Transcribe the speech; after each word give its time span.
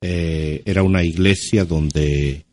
eh, 0.00 0.62
era 0.64 0.84
una 0.84 1.02
iglesia 1.02 1.64
donde 1.64 2.44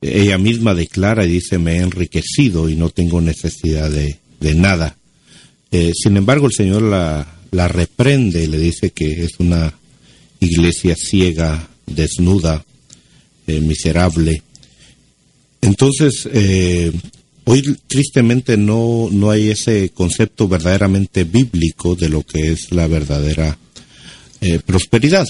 ella 0.00 0.38
misma 0.38 0.74
declara 0.74 1.26
y 1.26 1.28
dice, 1.32 1.58
me 1.58 1.76
he 1.76 1.80
enriquecido 1.80 2.68
y 2.70 2.76
no 2.76 2.88
tengo 2.88 3.20
necesidad 3.20 3.90
de, 3.90 4.18
nada. 4.54 4.96
Eh, 5.70 5.92
sin 5.94 6.16
embargo, 6.16 6.46
el 6.46 6.52
Señor 6.52 6.82
la, 6.82 7.40
la 7.50 7.68
reprende 7.68 8.44
y 8.44 8.46
le 8.46 8.58
dice 8.58 8.90
que 8.90 9.22
es 9.22 9.38
una 9.38 9.72
iglesia 10.40 10.96
ciega, 10.96 11.68
desnuda, 11.86 12.64
eh, 13.46 13.60
miserable. 13.60 14.42
Entonces, 15.60 16.28
hoy 17.44 17.78
tristemente 17.86 18.56
no, 18.56 19.08
no 19.12 19.30
hay 19.30 19.50
ese 19.50 19.90
concepto 19.90 20.48
verdaderamente 20.48 21.22
bíblico 21.22 21.94
de 21.94 22.08
lo 22.08 22.24
que 22.24 22.50
es 22.50 22.72
la 22.72 22.88
verdadera 22.88 23.56
prosperidad. 24.66 25.26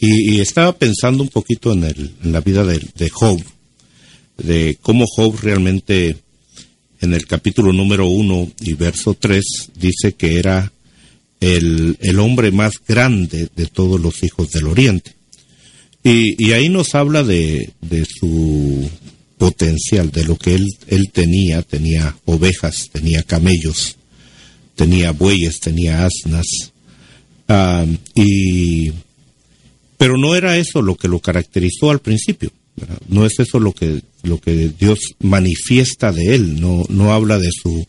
Y, 0.00 0.40
estaba 0.40 0.76
pensando 0.76 1.22
un 1.22 1.28
poquito 1.28 1.72
en, 1.72 1.84
el, 1.84 2.12
en 2.22 2.32
la 2.32 2.40
vida 2.40 2.64
de, 2.64 3.10
Job, 3.10 3.40
de 4.36 4.76
cómo 4.82 5.06
Job 5.06 5.38
realmente 5.40 6.16
en 7.00 7.14
el 7.14 7.26
capítulo 7.26 7.72
número 7.72 8.06
uno 8.06 8.50
y 8.60 8.74
verso 8.74 9.14
tres 9.14 9.70
dice 9.76 10.14
que 10.14 10.38
era 10.38 10.72
el, 11.40 11.96
el, 12.00 12.18
hombre 12.18 12.50
más 12.50 12.74
grande 12.86 13.48
de 13.54 13.66
todos 13.66 14.00
los 14.00 14.22
hijos 14.22 14.50
del 14.50 14.66
oriente. 14.66 15.14
Y, 16.02 16.42
y 16.44 16.52
ahí 16.52 16.68
nos 16.68 16.94
habla 16.94 17.22
de, 17.22 17.70
de, 17.80 18.04
su 18.04 18.90
potencial, 19.38 20.10
de 20.10 20.24
lo 20.24 20.36
que 20.36 20.54
él, 20.54 20.66
él 20.88 21.10
tenía, 21.12 21.62
tenía 21.62 22.16
ovejas, 22.24 22.90
tenía 22.92 23.22
camellos, 23.22 23.96
tenía 24.74 25.12
bueyes, 25.12 25.60
tenía 25.60 26.04
asnas, 26.04 26.46
ah, 27.48 27.86
y 28.14 28.92
pero 30.04 30.18
no 30.18 30.34
era 30.34 30.58
eso 30.58 30.82
lo 30.82 30.96
que 30.96 31.08
lo 31.08 31.18
caracterizó 31.18 31.90
al 31.90 32.00
principio. 32.00 32.50
No 33.08 33.24
es 33.24 33.38
eso 33.38 33.58
lo 33.58 33.72
que, 33.72 34.02
lo 34.22 34.38
que 34.38 34.70
Dios 34.78 34.98
manifiesta 35.20 36.12
de 36.12 36.34
él. 36.34 36.60
No, 36.60 36.84
no 36.90 37.14
habla 37.14 37.38
de, 37.38 37.48
su, 37.50 37.86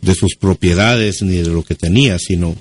de 0.00 0.14
sus 0.14 0.36
propiedades 0.36 1.20
ni 1.20 1.36
de 1.36 1.50
lo 1.50 1.62
que 1.62 1.74
tenía, 1.74 2.18
sino, 2.18 2.56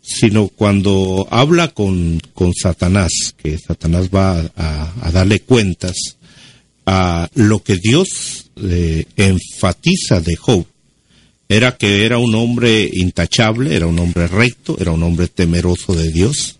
sino 0.00 0.46
cuando 0.46 1.26
habla 1.28 1.74
con, 1.74 2.22
con 2.32 2.54
Satanás, 2.54 3.34
que 3.36 3.58
Satanás 3.58 4.10
va 4.14 4.48
a, 4.54 5.10
darle 5.10 5.40
cuentas, 5.40 5.96
a 6.86 7.28
lo 7.34 7.64
que 7.64 7.78
Dios 7.78 8.52
eh, 8.62 9.06
enfatiza 9.16 10.20
de 10.20 10.36
Job 10.36 10.64
era 11.48 11.76
que 11.76 12.06
era 12.06 12.18
un 12.18 12.32
hombre 12.36 12.88
intachable, 12.92 13.74
era 13.74 13.88
un 13.88 13.98
hombre 13.98 14.28
recto, 14.28 14.76
era 14.78 14.92
un 14.92 15.02
hombre 15.02 15.26
temeroso 15.26 15.96
de 15.96 16.12
Dios, 16.12 16.59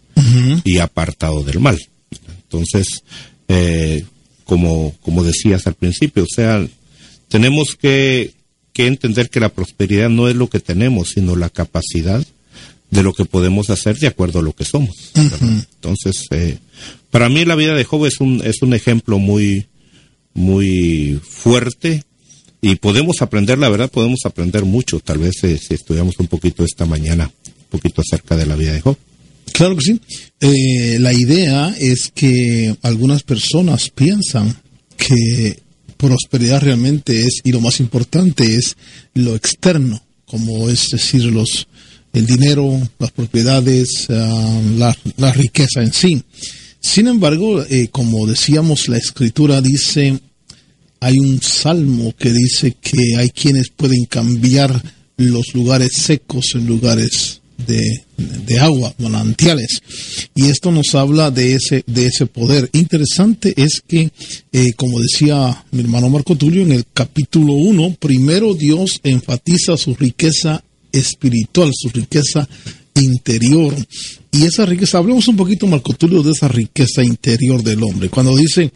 y 0.65 0.79
apartado 0.79 1.43
del 1.43 1.61
mal. 1.61 1.79
Entonces, 2.43 3.03
eh, 3.49 4.05
como, 4.45 4.95
como 5.03 5.25
decías 5.25 5.67
al 5.67 5.75
principio, 5.75 6.25
o 6.25 6.35
sea, 6.35 6.67
tenemos 7.29 7.77
que, 7.81 8.33
que 8.73 8.87
entender 8.87 9.31
que 9.31 9.41
la 9.41 9.51
prosperidad 9.51 10.09
no 10.09 10.29
es 10.29 10.37
lo 10.37 10.49
que 10.51 10.61
tenemos, 10.61 11.11
sino 11.11 11.37
la 11.37 11.51
capacidad 11.51 12.25
de 12.91 13.03
lo 13.03 13.13
que 13.13 13.25
podemos 13.25 13.71
hacer 13.71 13.99
de 13.99 14.09
acuerdo 14.09 14.41
a 14.41 14.43
lo 14.43 14.53
que 14.53 14.65
somos. 14.65 15.13
Entonces, 15.15 16.27
eh, 16.31 16.59
para 17.11 17.29
mí 17.29 17.45
la 17.45 17.55
vida 17.55 17.75
de 17.75 17.85
Job 17.85 18.07
es 18.07 18.21
un, 18.21 18.43
es 18.45 18.63
un 18.63 18.75
ejemplo 18.75 19.19
muy, 19.19 19.67
muy 20.35 21.21
fuerte 21.23 22.05
y 22.61 22.77
podemos 22.77 23.23
aprender, 23.23 23.59
la 23.59 23.69
verdad, 23.69 23.91
podemos 23.91 24.21
aprender 24.25 24.65
mucho, 24.65 25.01
tal 25.01 25.19
vez 25.19 25.43
eh, 25.45 25.59
si 25.59 25.75
estudiamos 25.75 26.19
un 26.19 26.27
poquito 26.27 26.65
esta 26.65 26.85
mañana, 26.85 27.31
un 27.47 27.71
poquito 27.71 28.03
acerca 28.03 28.37
de 28.37 28.47
la 28.47 28.57
vida 28.57 28.73
de 28.73 28.81
Job. 28.81 28.97
Claro 29.53 29.77
que 29.77 29.85
sí. 29.85 30.01
Eh, 30.41 30.99
la 31.01 31.13
idea 31.13 31.75
es 31.79 32.11
que 32.15 32.75
algunas 32.83 33.23
personas 33.23 33.91
piensan 33.91 34.57
que 34.97 35.59
prosperidad 35.97 36.63
realmente 36.63 37.21
es, 37.21 37.41
y 37.45 37.53
lo 37.53 37.61
más 37.61 37.81
importante 37.81 38.57
es 38.57 38.77
lo 39.15 39.35
externo, 39.35 40.03
como 40.25 40.69
es 40.71 40.89
decir, 40.91 41.25
los, 41.25 41.69
el 42.13 42.27
dinero, 42.27 42.81
las 42.99 43.11
propiedades, 43.11 44.07
ah, 44.09 44.61
la, 45.17 45.33
riqueza 45.33 45.83
en 45.83 45.93
sí. 45.93 46.23
Sin 46.81 47.07
embargo, 47.07 47.63
eh, 47.65 47.89
como 47.93 48.27
decíamos, 48.27 48.89
la 48.89 48.97
escritura 48.97 49.61
dice, 49.61 50.19
hay 51.01 51.19
un 51.19 51.43
salmo 51.43 52.15
que 52.17 52.33
dice 52.33 52.77
que 52.81 53.17
hay 53.19 53.29
quienes 53.31 53.69
pueden 53.71 54.07
cambiar 54.07 54.83
los 55.19 55.55
lugares 55.55 55.93
secos 55.93 56.47
en 56.55 56.67
lugares 56.67 57.40
de, 57.67 58.59
agua, 58.61 58.93
manantiales. 58.99 59.81
Y 60.35 60.47
esto 60.47 60.71
nos 60.71 60.95
habla 60.95 61.31
de 61.31 61.55
ese, 61.55 61.85
de 61.87 62.07
ese 62.07 62.27
poder. 62.27 62.69
Interesante 62.73 63.55
es 63.57 63.81
que, 63.87 64.11
eh, 64.53 64.73
como 64.77 65.01
decía 65.01 65.65
mi 65.71 65.81
hermano 65.81 66.11
Marco 66.11 66.37
Tulio, 66.37 66.63
en 66.63 66.73
el 66.73 66.85
capítulo 66.93 67.55
1, 67.55 67.97
primero 67.99 68.55
Dios 68.55 69.01
enfatiza 69.03 69.77
su 69.77 69.95
riqueza 69.95 70.63
espiritual, 70.93 71.71
su 71.75 71.89
riqueza 71.89 72.49
interior. 72.95 73.75
Y 74.33 74.45
esa 74.45 74.67
riqueza, 74.67 74.99
hablemos 74.99 75.29
un 75.29 75.37
poquito, 75.37 75.67
Marco 75.67 75.93
Tulio, 75.95 76.23
de 76.23 76.33
esa 76.33 76.49
riqueza 76.49 77.03
interior 77.03 77.63
del 77.63 77.83
hombre. 77.83 78.09
Cuando 78.09 78.37
dice 78.37 78.71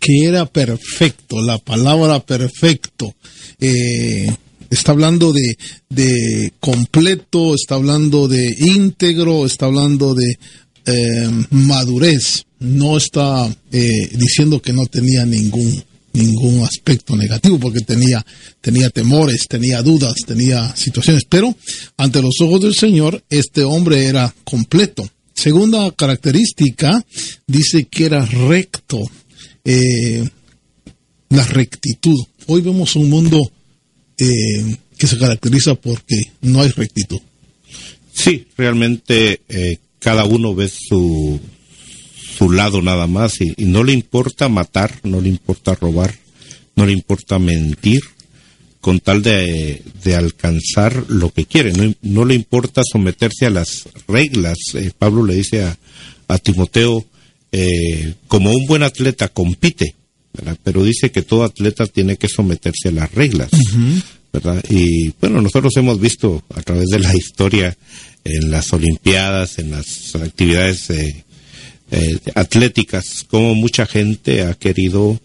que 0.00 0.24
era 0.24 0.46
perfecto, 0.46 1.40
la 1.40 1.58
palabra 1.58 2.20
perfecto, 2.20 3.14
eh, 3.60 4.30
Está 4.70 4.92
hablando 4.92 5.32
de, 5.32 5.56
de 5.88 6.52
completo, 6.60 7.54
está 7.54 7.76
hablando 7.76 8.28
de 8.28 8.54
íntegro, 8.58 9.46
está 9.46 9.66
hablando 9.66 10.14
de 10.14 10.38
eh, 10.86 11.30
madurez. 11.50 12.44
No 12.58 12.96
está 12.96 13.46
eh, 13.72 14.10
diciendo 14.14 14.60
que 14.62 14.72
no 14.72 14.86
tenía 14.86 15.24
ningún 15.24 15.84
ningún 16.16 16.62
aspecto 16.64 17.14
negativo 17.14 17.58
porque 17.60 17.80
tenía 17.80 18.24
tenía 18.62 18.88
temores, 18.88 19.46
tenía 19.48 19.82
dudas, 19.82 20.14
tenía 20.26 20.74
situaciones, 20.74 21.24
pero 21.28 21.54
ante 21.98 22.22
los 22.22 22.40
ojos 22.40 22.62
del 22.62 22.74
Señor 22.74 23.22
este 23.28 23.64
hombre 23.64 24.06
era 24.06 24.34
completo. 24.44 25.06
Segunda 25.34 25.90
característica 25.92 27.04
dice 27.46 27.84
que 27.84 28.06
era 28.06 28.24
recto, 28.24 29.02
eh, 29.64 30.26
la 31.28 31.44
rectitud. 31.44 32.18
Hoy 32.46 32.62
vemos 32.62 32.96
un 32.96 33.10
mundo 33.10 33.52
eh, 34.18 34.76
que 34.96 35.06
se 35.06 35.18
caracteriza 35.18 35.74
porque 35.74 36.32
no 36.40 36.62
hay 36.62 36.70
rectitud. 36.70 37.20
Sí, 38.12 38.46
realmente 38.56 39.42
eh, 39.48 39.78
cada 39.98 40.24
uno 40.24 40.54
ve 40.54 40.68
su, 40.68 41.38
su 42.38 42.50
lado 42.50 42.80
nada 42.80 43.06
más 43.06 43.40
y, 43.40 43.54
no 43.58 43.84
le 43.84 43.92
importa 43.92 44.48
matar, 44.48 45.00
no 45.02 45.20
le 45.20 45.28
importa 45.28 45.74
robar, 45.74 46.14
no 46.76 46.86
le 46.86 46.92
importa 46.92 47.38
mentir 47.38 48.00
con 48.80 49.00
tal 49.00 49.22
de, 49.22 49.82
alcanzar 50.16 51.04
lo 51.08 51.30
que 51.30 51.44
quiere. 51.44 51.72
No, 52.02 52.24
le 52.24 52.34
importa 52.34 52.82
someterse 52.90 53.46
a 53.46 53.50
las 53.50 53.88
reglas. 54.06 54.56
Eh, 54.74 54.92
Pablo 54.96 55.24
le 55.24 55.34
dice 55.34 55.64
a, 55.64 55.76
a 56.28 56.38
Timoteo, 56.38 57.04
como 58.28 58.52
un 58.52 58.66
buen 58.66 58.82
atleta 58.82 59.28
compite, 59.28 59.94
pero 60.62 60.82
dice 60.84 61.10
que 61.10 61.22
todo 61.22 61.44
atleta 61.44 61.86
tiene 61.86 62.16
que 62.16 62.28
someterse 62.28 62.88
a 62.88 62.92
las 62.92 63.12
reglas. 63.12 63.50
¿verdad? 64.32 64.62
Y 64.68 65.12
bueno, 65.20 65.40
nosotros 65.40 65.72
hemos 65.76 66.00
visto 66.00 66.42
a 66.54 66.62
través 66.62 66.88
de 66.88 66.98
la 66.98 67.14
historia 67.16 67.76
en 68.24 68.50
las 68.50 68.72
Olimpiadas, 68.72 69.58
en 69.58 69.70
las 69.70 70.14
actividades 70.14 70.90
eh, 70.90 71.24
eh, 71.90 72.18
atléticas, 72.34 73.24
como 73.28 73.54
mucha 73.54 73.86
gente 73.86 74.42
ha 74.42 74.54
querido 74.54 75.18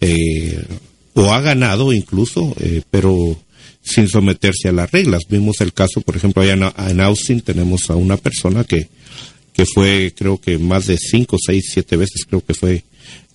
eh, 0.00 0.62
o 1.14 1.32
ha 1.32 1.40
ganado 1.40 1.92
incluso, 1.92 2.54
pero 2.90 3.38
sin 3.82 4.08
someterse 4.08 4.68
a 4.68 4.72
las 4.72 4.90
reglas. 4.90 5.22
Vimos 5.28 5.60
el 5.60 5.72
caso, 5.72 6.00
por 6.00 6.16
ejemplo, 6.16 6.42
allá 6.42 6.54
en, 6.88 7.00
Austin 7.00 7.40
tenemos 7.40 7.90
a 7.90 7.96
una 7.96 8.16
persona 8.16 8.64
que, 8.64 8.88
que 9.52 9.64
fue, 9.66 10.12
creo 10.16 10.38
que 10.40 10.58
más 10.58 10.86
de 10.86 10.96
cinco, 10.96 11.36
seis, 11.44 11.70
siete 11.72 11.96
veces, 11.96 12.24
creo 12.28 12.44
que 12.44 12.54
fue 12.54 12.84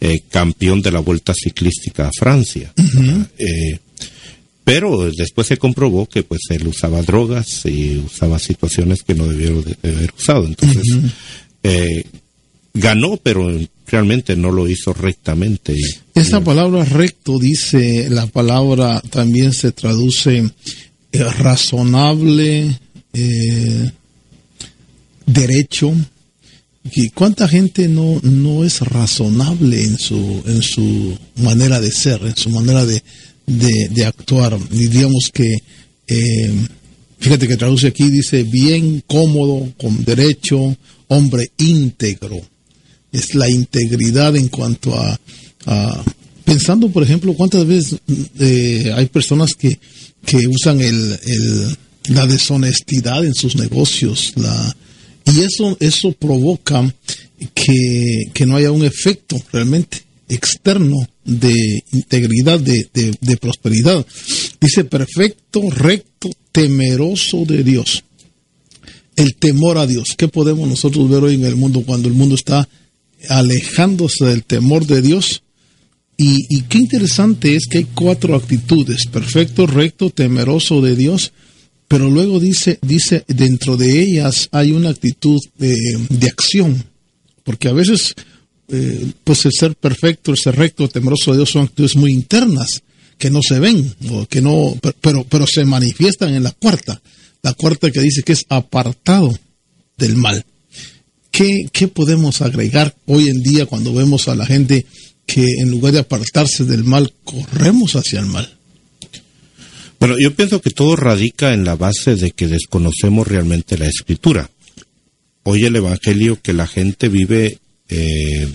eh, 0.01 0.21
campeón 0.29 0.81
de 0.81 0.91
la 0.91 0.99
Vuelta 0.99 1.33
Ciclística 1.33 2.07
a 2.07 2.11
Francia. 2.17 2.73
Eh, 3.37 3.79
pero 4.63 5.11
después 5.11 5.47
se 5.47 5.57
comprobó 5.57 6.05
que 6.05 6.23
pues 6.23 6.41
él 6.49 6.67
usaba 6.67 7.01
drogas 7.01 7.65
y 7.65 7.97
usaba 7.97 8.39
situaciones 8.39 9.03
que 9.03 9.15
no 9.15 9.27
debieron 9.27 9.63
de 9.63 9.75
haber 9.89 10.13
usado. 10.17 10.45
Entonces, 10.45 10.83
eh, 11.63 12.03
ganó, 12.73 13.17
pero 13.17 13.49
realmente 13.87 14.35
no 14.35 14.51
lo 14.51 14.69
hizo 14.69 14.93
rectamente. 14.93 15.75
Esta 16.13 16.41
palabra 16.41 16.85
recto 16.85 17.39
dice, 17.39 18.09
la 18.09 18.27
palabra 18.27 19.01
también 19.09 19.51
se 19.51 19.71
traduce 19.71 20.49
razonable, 21.11 22.79
derecho, 25.25 25.93
cuánta 27.13 27.47
gente 27.47 27.87
no, 27.87 28.19
no 28.23 28.63
es 28.63 28.79
razonable 28.81 29.83
en 29.83 29.97
su, 29.97 30.43
en 30.45 30.61
su 30.61 31.17
manera 31.37 31.79
de 31.79 31.91
ser, 31.91 32.21
en 32.23 32.35
su 32.35 32.49
manera 32.49 32.85
de, 32.85 33.01
de, 33.45 34.05
actuar. 34.05 34.57
Y 34.71 34.87
digamos 34.87 35.29
que, 35.33 35.57
eh, 36.07 36.51
fíjate 37.19 37.47
que 37.47 37.57
traduce 37.57 37.87
aquí, 37.87 38.09
dice 38.09 38.43
bien, 38.43 39.03
cómodo, 39.05 39.71
con 39.77 40.03
derecho, 40.03 40.75
hombre 41.07 41.51
íntegro. 41.57 42.41
es 43.11 43.35
la 43.35 43.49
integridad 43.49 44.35
en 44.35 44.47
cuanto 44.49 44.95
a, 44.95 45.19
pensando, 46.45 46.89
por 46.89 47.03
ejemplo, 47.03 47.33
cuántas 47.33 47.65
veces 47.65 47.99
eh, 48.39 48.91
hay 48.95 49.05
personas 49.07 49.53
que, 49.53 49.79
que 50.25 50.47
usan 50.47 50.81
el, 50.81 51.77
la 52.09 52.25
deshonestidad 52.25 53.25
en 53.25 53.35
sus 53.35 53.55
negocios, 53.55 54.33
la, 54.35 54.75
y 55.31 55.41
eso, 55.41 55.77
eso 55.79 56.11
provoca 56.13 56.93
que, 57.53 58.31
que 58.33 58.45
no 58.45 58.55
haya 58.55 58.71
un 58.71 58.83
efecto 58.83 59.37
realmente 59.51 60.03
externo 60.27 60.97
de 61.25 61.83
integridad, 61.91 62.59
de, 62.59 62.87
de, 62.93 63.37
prosperidad. 63.37 64.05
Dice 64.61 64.83
perfecto, 64.85 65.69
recto, 65.69 66.29
temeroso 66.51 67.45
de 67.45 67.63
Dios. 67.63 68.03
El 69.15 69.35
temor 69.35 69.77
a 69.77 69.87
Dios. 69.87 70.15
¿Qué 70.15 70.27
podemos 70.27 70.67
nosotros 70.67 71.09
ver 71.09 71.23
hoy 71.23 71.35
en 71.35 71.45
el 71.45 71.55
mundo 71.55 71.83
cuando 71.85 72.07
el 72.07 72.13
mundo 72.13 72.35
está 72.35 72.67
alejándose 73.27 74.25
del 74.25 74.43
temor 74.43 74.85
de 74.85 75.01
Dios? 75.01 75.43
Y, 76.15 76.45
y 76.49 76.61
qué 76.63 76.77
interesante 76.77 77.55
es 77.55 77.67
que 77.67 77.79
hay 77.79 77.87
cuatro 77.93 78.35
actitudes. 78.35 79.07
Perfecto, 79.11 79.67
recto, 79.67 80.09
temeroso 80.09 80.81
de 80.81 80.95
Dios. 80.95 81.33
Pero 81.89 82.09
luego 82.09 82.39
dice, 82.39 82.79
dice, 82.81 83.25
dentro 83.27 83.75
de 83.75 83.99
ellas 83.99 84.47
hay 84.53 84.71
una 84.71 84.91
actitud 84.91 85.39
de, 85.57 85.75
de 86.07 86.27
acción. 86.27 86.81
Porque 87.43 87.67
a 87.67 87.73
veces 87.73 88.15
eh, 88.71 89.11
pues 89.23 89.45
el 89.45 89.51
ser 89.51 89.75
perfecto, 89.75 90.31
el 90.31 90.37
ser 90.37 90.55
recto, 90.55 90.87
temeroso 90.87 91.31
de 91.31 91.37
Dios 91.37 91.49
son 91.49 91.63
actitudes 91.63 91.95
muy 91.95 92.11
internas 92.11 92.83
que 93.17 93.31
no 93.31 93.39
se 93.41 93.59
ven, 93.59 93.95
que 94.29 94.41
no, 94.41 94.77
pero, 95.01 95.25
pero 95.25 95.45
se 95.47 95.65
manifiestan 95.65 96.35
en 96.35 96.43
la 96.43 96.51
cuarta, 96.51 97.01
la 97.41 97.53
cuarta 97.53 97.91
que 97.91 97.99
dice 97.99 98.21
que 98.23 98.33
es 98.33 98.45
apartado 98.47 99.37
del 99.97 100.15
mal. 100.15 100.45
¿Qué, 101.31 101.67
¿Qué 101.71 101.87
podemos 101.87 102.41
agregar 102.41 102.95
hoy 103.07 103.27
en 103.27 103.41
día 103.41 103.65
cuando 103.65 103.93
vemos 103.93 104.27
a 104.27 104.35
la 104.35 104.45
gente 104.45 104.85
que 105.25 105.43
en 105.59 105.69
lugar 105.71 105.93
de 105.93 105.99
apartarse 105.99 106.63
del 106.63 106.83
mal, 106.83 107.11
corremos 107.23 107.95
hacia 107.95 108.19
el 108.19 108.27
mal? 108.27 108.58
Bueno, 109.99 110.17
yo 110.17 110.33
pienso 110.33 110.61
que 110.61 110.69
todo 110.69 110.95
radica 110.95 111.53
en 111.53 111.65
la 111.65 111.75
base 111.75 112.15
de 112.15 112.31
que 112.31 112.47
desconocemos 112.47 113.27
realmente 113.27 113.77
la 113.77 113.87
escritura. 113.87 114.49
Hoy 115.43 115.65
el 115.65 115.75
Evangelio 115.75 116.39
que 116.41 116.53
la 116.53 116.67
gente 116.67 117.09
vive 117.09 117.59
eh, 117.89 118.47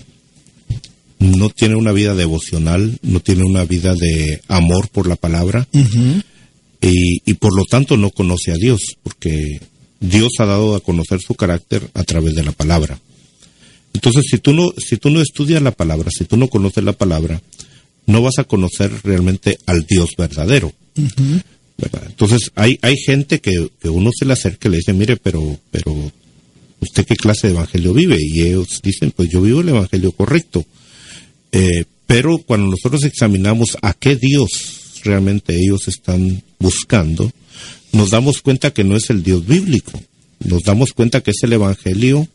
no 1.18 1.50
tiene 1.50 1.76
una 1.76 1.92
vida 1.92 2.14
devocional, 2.14 2.98
no 3.02 3.20
tiene 3.20 3.44
una 3.44 3.64
vida 3.64 3.94
de 3.94 4.40
amor 4.48 4.88
por 4.88 5.06
la 5.06 5.16
palabra 5.16 5.68
y, 6.80 7.34
por 7.34 7.54
lo 7.56 7.64
tanto 7.64 7.96
no 7.96 8.10
conoce 8.10 8.52
a 8.52 8.56
Dios, 8.56 8.80
porque 9.02 9.60
Dios 10.00 10.32
ha 10.38 10.46
dado 10.46 10.74
a 10.74 10.80
conocer 10.80 11.20
su 11.20 11.34
carácter 11.34 11.90
a 11.94 12.04
través 12.04 12.34
de 12.34 12.44
la 12.44 12.52
palabra. 12.52 12.98
Entonces, 13.92 14.24
si 14.30 14.38
tú 14.38 14.52
no, 14.54 14.72
si 14.76 14.96
tú 14.96 15.10
no 15.10 15.20
estudias 15.20 15.62
la 15.62 15.72
palabra, 15.72 16.10
si 16.10 16.24
tú 16.24 16.36
no 16.36 16.48
conoces 16.48 16.84
la 16.84 16.92
palabra, 16.92 17.40
no 18.06 18.22
vas 18.22 18.38
a 18.38 18.44
conocer 18.44 18.90
realmente 19.02 19.58
al 19.66 19.86
Dios 19.86 20.10
verdadero. 20.16 20.72
Entonces, 20.96 22.50
hay, 22.54 22.78
hay 22.82 22.96
gente 22.96 23.40
que, 23.40 23.68
que, 23.80 23.88
uno 23.88 24.10
se 24.16 24.24
le 24.24 24.32
acerca 24.32 24.68
y 24.68 24.70
le 24.70 24.76
dice, 24.78 24.92
mire, 24.92 25.16
pero, 25.16 25.58
pero 25.70 26.12
¿usted 26.80 27.04
qué 27.04 27.16
clase 27.16 27.48
de 27.48 27.54
evangelio 27.54 27.92
vive? 27.92 28.16
Y 28.20 28.42
ellos 28.42 28.80
dicen, 28.82 29.10
pues 29.10 29.28
yo 29.28 29.42
vivo 29.42 29.60
el 29.60 29.70
evangelio 29.70 30.12
correcto. 30.12 30.64
Eh, 31.52 31.84
pero 32.06 32.38
cuando 32.38 32.70
nosotros 32.70 33.04
examinamos 33.04 33.76
a 33.82 33.94
qué 33.94 34.16
Dios 34.16 35.00
realmente 35.04 35.54
ellos 35.56 35.88
están 35.88 36.42
buscando, 36.58 37.30
nos 37.92 38.10
damos 38.10 38.40
cuenta 38.40 38.72
que 38.72 38.84
no 38.84 38.96
es 38.96 39.10
el 39.10 39.22
Dios 39.22 39.46
bíblico. 39.46 40.00
Nos 40.40 40.62
damos 40.62 40.92
cuenta 40.92 41.22
que 41.22 41.30
es 41.30 41.42
el 41.42 41.54
evangelio 41.54 42.28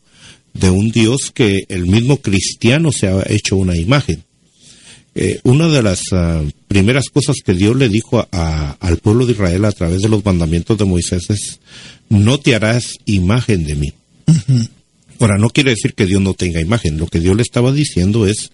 de 0.54 0.70
un 0.70 0.90
Dios 0.90 1.30
que 1.32 1.64
el 1.68 1.86
mismo 1.86 2.18
cristiano 2.18 2.92
se 2.92 3.08
ha 3.08 3.22
hecho 3.28 3.56
una 3.56 3.76
imagen. 3.76 4.24
Eh, 5.14 5.40
una 5.44 5.68
de 5.68 5.82
las 5.82 6.00
ah, 6.12 6.42
primeras 6.70 7.06
cosas 7.12 7.38
que 7.44 7.52
Dios 7.52 7.74
le 7.74 7.88
dijo 7.88 8.24
al 8.30 8.96
pueblo 8.98 9.26
de 9.26 9.32
Israel 9.32 9.64
a 9.64 9.72
través 9.72 10.02
de 10.02 10.08
los 10.08 10.24
mandamientos 10.24 10.78
de 10.78 10.84
Moisés 10.84 11.28
es, 11.28 11.58
no 12.08 12.38
te 12.38 12.54
harás 12.54 12.96
imagen 13.06 13.64
de 13.64 13.74
mí. 13.74 13.92
Ahora, 15.18 15.36
no 15.36 15.50
quiere 15.50 15.70
decir 15.70 15.94
que 15.94 16.06
Dios 16.06 16.22
no 16.22 16.34
tenga 16.34 16.60
imagen. 16.60 16.96
Lo 16.96 17.08
que 17.08 17.18
Dios 17.18 17.34
le 17.34 17.42
estaba 17.42 17.72
diciendo 17.72 18.24
es, 18.24 18.52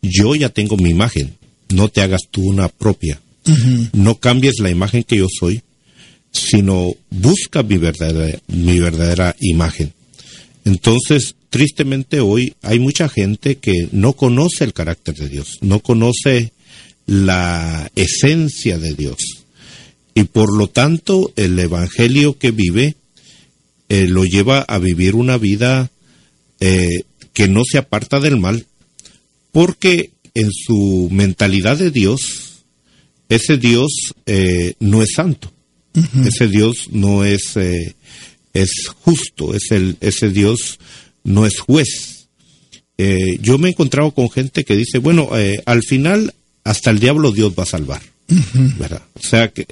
yo 0.00 0.34
ya 0.34 0.48
tengo 0.48 0.78
mi 0.78 0.88
imagen, 0.88 1.34
no 1.68 1.90
te 1.90 2.00
hagas 2.00 2.22
tú 2.30 2.40
una 2.48 2.70
propia. 2.70 3.20
No 3.92 4.14
cambies 4.14 4.60
la 4.60 4.70
imagen 4.70 5.04
que 5.04 5.18
yo 5.18 5.26
soy, 5.28 5.60
sino 6.32 6.94
busca 7.10 7.62
mi 7.62 7.76
verdadera, 7.76 8.38
mi 8.46 8.80
verdadera 8.80 9.36
imagen. 9.40 9.92
Entonces, 10.64 11.34
tristemente 11.50 12.20
hoy 12.20 12.54
hay 12.62 12.78
mucha 12.78 13.10
gente 13.10 13.56
que 13.56 13.88
no 13.92 14.14
conoce 14.14 14.64
el 14.64 14.72
carácter 14.72 15.16
de 15.16 15.28
Dios, 15.28 15.58
no 15.60 15.80
conoce 15.80 16.52
la 17.08 17.90
esencia 17.96 18.78
de 18.78 18.92
Dios. 18.92 19.16
Y 20.14 20.24
por 20.24 20.54
lo 20.54 20.68
tanto, 20.68 21.32
el 21.36 21.58
Evangelio 21.58 22.38
que 22.38 22.50
vive 22.50 22.96
eh, 23.88 24.06
lo 24.06 24.26
lleva 24.26 24.60
a 24.60 24.78
vivir 24.78 25.14
una 25.14 25.38
vida 25.38 25.90
eh, 26.60 27.04
que 27.32 27.48
no 27.48 27.62
se 27.64 27.78
aparta 27.78 28.20
del 28.20 28.36
mal, 28.36 28.66
porque 29.52 30.10
en 30.34 30.50
su 30.52 31.08
mentalidad 31.10 31.78
de 31.78 31.90
Dios, 31.90 32.64
ese 33.30 33.56
Dios 33.56 33.90
eh, 34.26 34.74
no 34.78 35.02
es 35.02 35.12
santo, 35.14 35.50
ese 36.26 36.46
Dios 36.46 36.88
no 36.90 37.24
es, 37.24 37.56
es 38.52 38.70
justo, 38.98 39.54
es 39.54 39.70
el, 39.70 39.96
ese 40.00 40.28
Dios 40.28 40.78
no 41.24 41.46
es 41.46 41.58
juez. 41.58 42.28
yo 43.40 43.58
me 43.58 43.68
he 43.68 43.72
encontrado 43.72 44.10
con 44.10 44.30
gente 44.30 44.64
que 44.64 44.76
dice, 44.76 44.98
bueno, 44.98 45.30
al 45.64 45.82
final 45.82 46.34
hasta 46.64 46.90
el 46.90 46.98
diablo 46.98 47.32
Dios 47.32 47.54
va 47.58 47.62
a 47.62 47.66
salvar. 47.66 48.02
O 49.14 49.22
sea, 49.22 49.48
que, 49.48 49.66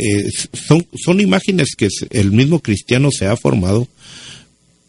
son, 0.53 0.87
son 0.97 1.21
imágenes 1.21 1.75
que 1.77 1.89
el 2.11 2.33
mismo 2.33 2.61
cristiano 2.61 3.11
se 3.13 3.27
ha 3.27 3.37
formado 3.37 3.87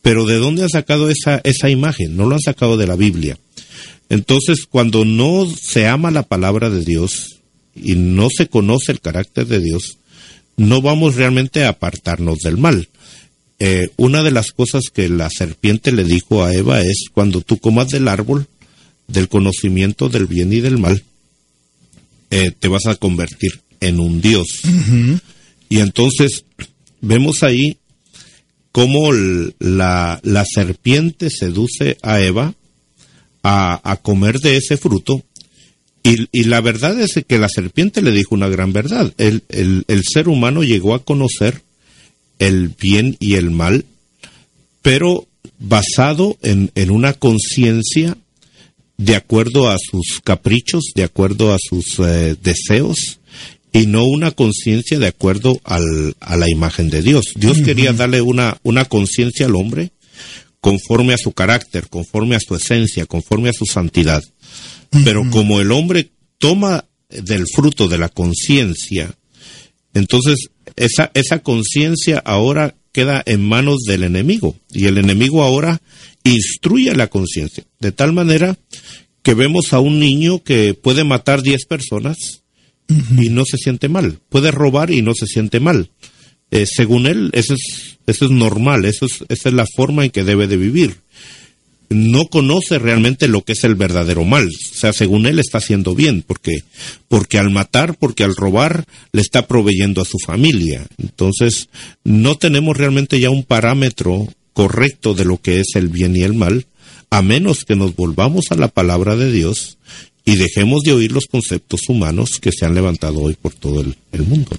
pero 0.08 0.26
¿de 0.26 0.38
dónde 0.38 0.64
han 0.64 0.70
sacado 0.70 1.10
esa, 1.10 1.42
esa 1.44 1.70
imagen? 1.70 2.16
No 2.16 2.28
lo 2.28 2.36
han 2.36 2.42
sacado 2.42 2.78
de 2.78 2.88
la 2.88 2.96
Biblia. 2.96 3.38
Entonces, 4.08 4.66
cuando 4.66 5.04
no 5.04 5.46
se 5.54 5.86
ama 5.86 6.12
la 6.12 6.24
palabra 6.24 6.70
de 6.70 6.86
Dios 6.86 7.42
y 7.76 7.96
no 7.96 8.30
se 8.30 8.48
conoce 8.48 8.94
el 8.94 9.02
carácter 9.02 9.48
de 9.48 9.60
Dios, 9.60 9.98
no 10.56 10.82
vamos 10.82 11.16
realmente 11.16 11.66
a 11.66 11.70
apartarnos 11.72 12.38
del 12.38 12.56
mal. 12.56 12.88
Eh, 13.60 13.90
una 13.98 14.24
de 14.24 14.32
las 14.32 14.52
cosas 14.52 14.84
que 14.94 15.10
la 15.10 15.30
serpiente 15.30 15.92
le 15.92 16.06
dijo 16.06 16.42
a 16.42 16.54
Eva 16.54 16.80
es, 16.80 17.08
cuando 17.12 17.42
tú 17.42 17.58
comas 17.58 17.90
del 17.90 18.08
árbol 18.08 18.48
del 19.10 19.28
conocimiento 19.28 20.08
del 20.08 20.26
bien 20.26 20.54
y 20.54 20.62
del 20.62 20.78
mal, 20.78 21.04
eh, 22.30 22.52
te 22.52 22.68
vas 22.68 22.86
a 22.88 22.96
convertir 22.96 23.62
en 23.80 24.00
un 24.00 24.22
Dios. 24.22 24.48
Y 25.70 25.80
entonces 25.80 26.46
vemos 27.02 27.44
ahí 27.44 27.78
cómo 28.72 29.12
la, 29.12 30.46
serpiente 30.46 31.30
seduce 31.30 31.98
a 32.02 32.22
Eva 32.22 32.54
a, 33.44 34.00
comer 34.02 34.40
de 34.40 34.58
ese 34.58 34.78
fruto. 34.78 35.24
Y, 36.04 36.44
la 36.44 36.62
verdad 36.62 37.00
es 37.00 37.24
que 37.28 37.38
la 37.38 37.50
serpiente 37.50 38.02
le 38.02 38.12
dijo 38.12 38.36
una 38.36 38.50
gran 38.50 38.74
verdad. 38.74 39.14
El, 39.18 39.44
ser 40.04 40.30
humano 40.30 40.64
llegó 40.64 40.94
a 40.94 41.04
conocer 41.04 41.64
el 42.40 42.70
bien 42.70 43.18
y 43.20 43.34
el 43.34 43.50
mal, 43.50 43.86
pero 44.82 45.28
basado 45.60 46.38
en, 46.44 46.70
una 46.92 47.14
conciencia 47.14 48.16
de 48.98 49.16
acuerdo 49.16 49.70
a 49.70 49.78
sus 49.80 50.20
caprichos, 50.24 50.92
de 50.96 51.04
acuerdo 51.04 51.54
a 51.54 51.58
sus 51.60 52.00
eh, 52.00 52.36
deseos, 52.42 53.20
y 53.72 53.86
no 53.86 54.06
una 54.06 54.32
conciencia 54.32 54.98
de 54.98 55.08
acuerdo 55.08 55.60
al, 55.64 56.16
a 56.20 56.36
la 56.36 56.50
imagen 56.50 56.90
de 56.90 57.02
Dios. 57.02 57.34
Dios 57.36 57.60
quería 57.62 57.94
darle 57.94 58.22
una, 58.22 58.58
una 58.64 58.86
conciencia 58.86 59.46
al 59.46 59.56
hombre 59.56 59.92
conforme 60.60 61.14
a 61.14 61.18
su 61.18 61.32
carácter, 61.32 61.88
conforme 61.88 62.36
a 62.36 62.40
su 62.40 62.56
esencia, 62.56 63.06
conforme 63.06 63.50
a 63.50 63.54
su 63.54 63.66
santidad. 63.66 64.24
Pero 65.04 65.30
como 65.30 65.60
el 65.62 65.72
hombre 65.72 66.10
toma 66.40 66.86
del 67.10 67.46
fruto 67.54 67.88
de 67.88 67.98
la 67.98 68.10
conciencia, 68.10 69.14
entonces 69.94 70.50
esa, 70.76 71.12
esa 71.14 71.40
conciencia 71.40 72.20
ahora 72.26 72.76
queda 72.92 73.22
en 73.26 73.48
manos 73.48 73.84
del 73.86 74.04
enemigo 74.04 74.56
y 74.72 74.86
el 74.86 74.98
enemigo 74.98 75.44
ahora 75.44 75.82
instruye 76.30 76.96
la 76.96 77.08
conciencia, 77.08 77.64
de 77.80 77.92
tal 77.92 78.14
manera 78.14 78.58
que 79.24 79.34
vemos 79.34 79.74
a 79.74 79.80
un 79.80 80.00
niño 80.00 80.44
que 80.44 80.74
puede 80.74 81.04
matar 81.04 81.42
10 81.42 81.66
personas, 81.66 82.44
y 82.90 83.30
no 83.30 83.44
se 83.46 83.58
siente 83.58 83.90
mal. 83.90 84.20
Puede 84.30 84.52
robar 84.52 84.92
y 84.92 85.02
no 85.02 85.14
se 85.14 85.28
siente 85.28 85.60
mal. 85.60 85.90
Eh, 86.52 86.66
según 86.66 87.08
él, 87.08 87.30
eso 87.34 87.54
es, 87.54 87.98
eso 88.08 88.26
es 88.26 88.32
normal, 88.32 88.86
eso 88.86 89.06
es, 89.06 89.24
esa 89.28 89.50
es 89.50 89.56
la 89.56 89.66
forma 89.76 90.06
en 90.06 90.12
que 90.12 90.24
debe 90.24 90.48
de 90.48 90.58
vivir. 90.58 90.96
No 91.90 92.26
conoce 92.28 92.80
realmente 92.80 93.28
lo 93.28 93.44
que 93.44 93.54
es 93.54 93.64
el 93.64 93.76
verdadero 93.76 94.26
mal. 94.26 94.48
O 94.48 94.76
sea, 94.76 94.92
según 94.92 95.26
él 95.26 95.40
está 95.40 95.60
haciendo 95.60 95.96
bien, 95.96 96.22
porque, 96.26 96.64
porque 97.08 97.38
al 97.38 97.50
matar, 97.50 97.98
porque 97.98 98.24
al 98.24 98.36
robar, 98.36 98.86
le 99.14 99.22
está 99.22 99.48
proveyendo 99.48 100.02
a 100.02 100.06
su 100.06 100.18
familia. 100.26 100.86
Entonces, 100.98 101.70
no 102.04 102.36
tenemos 102.36 102.76
realmente 102.76 103.20
ya 103.20 103.30
un 103.30 103.44
parámetro 103.44 104.28
correcto 104.58 105.14
de 105.14 105.24
lo 105.24 105.40
que 105.40 105.60
es 105.60 105.76
el 105.76 105.88
bien 105.88 106.16
y 106.16 106.24
el 106.24 106.34
mal, 106.34 106.66
a 107.12 107.22
menos 107.22 107.64
que 107.64 107.76
nos 107.76 107.96
volvamos 107.96 108.46
a 108.50 108.56
la 108.56 108.68
palabra 108.68 109.16
de 109.16 109.32
Dios 109.32 109.78
y 110.26 110.36
dejemos 110.36 110.82
de 110.82 110.94
oír 110.94 111.12
los 111.12 111.28
conceptos 111.28 111.82
humanos 111.90 112.40
que 112.42 112.50
se 112.52 112.66
han 112.66 112.74
levantado 112.74 113.20
hoy 113.20 113.36
por 113.40 113.54
todo 113.54 113.82
el, 113.82 114.24
mundo. 114.24 114.50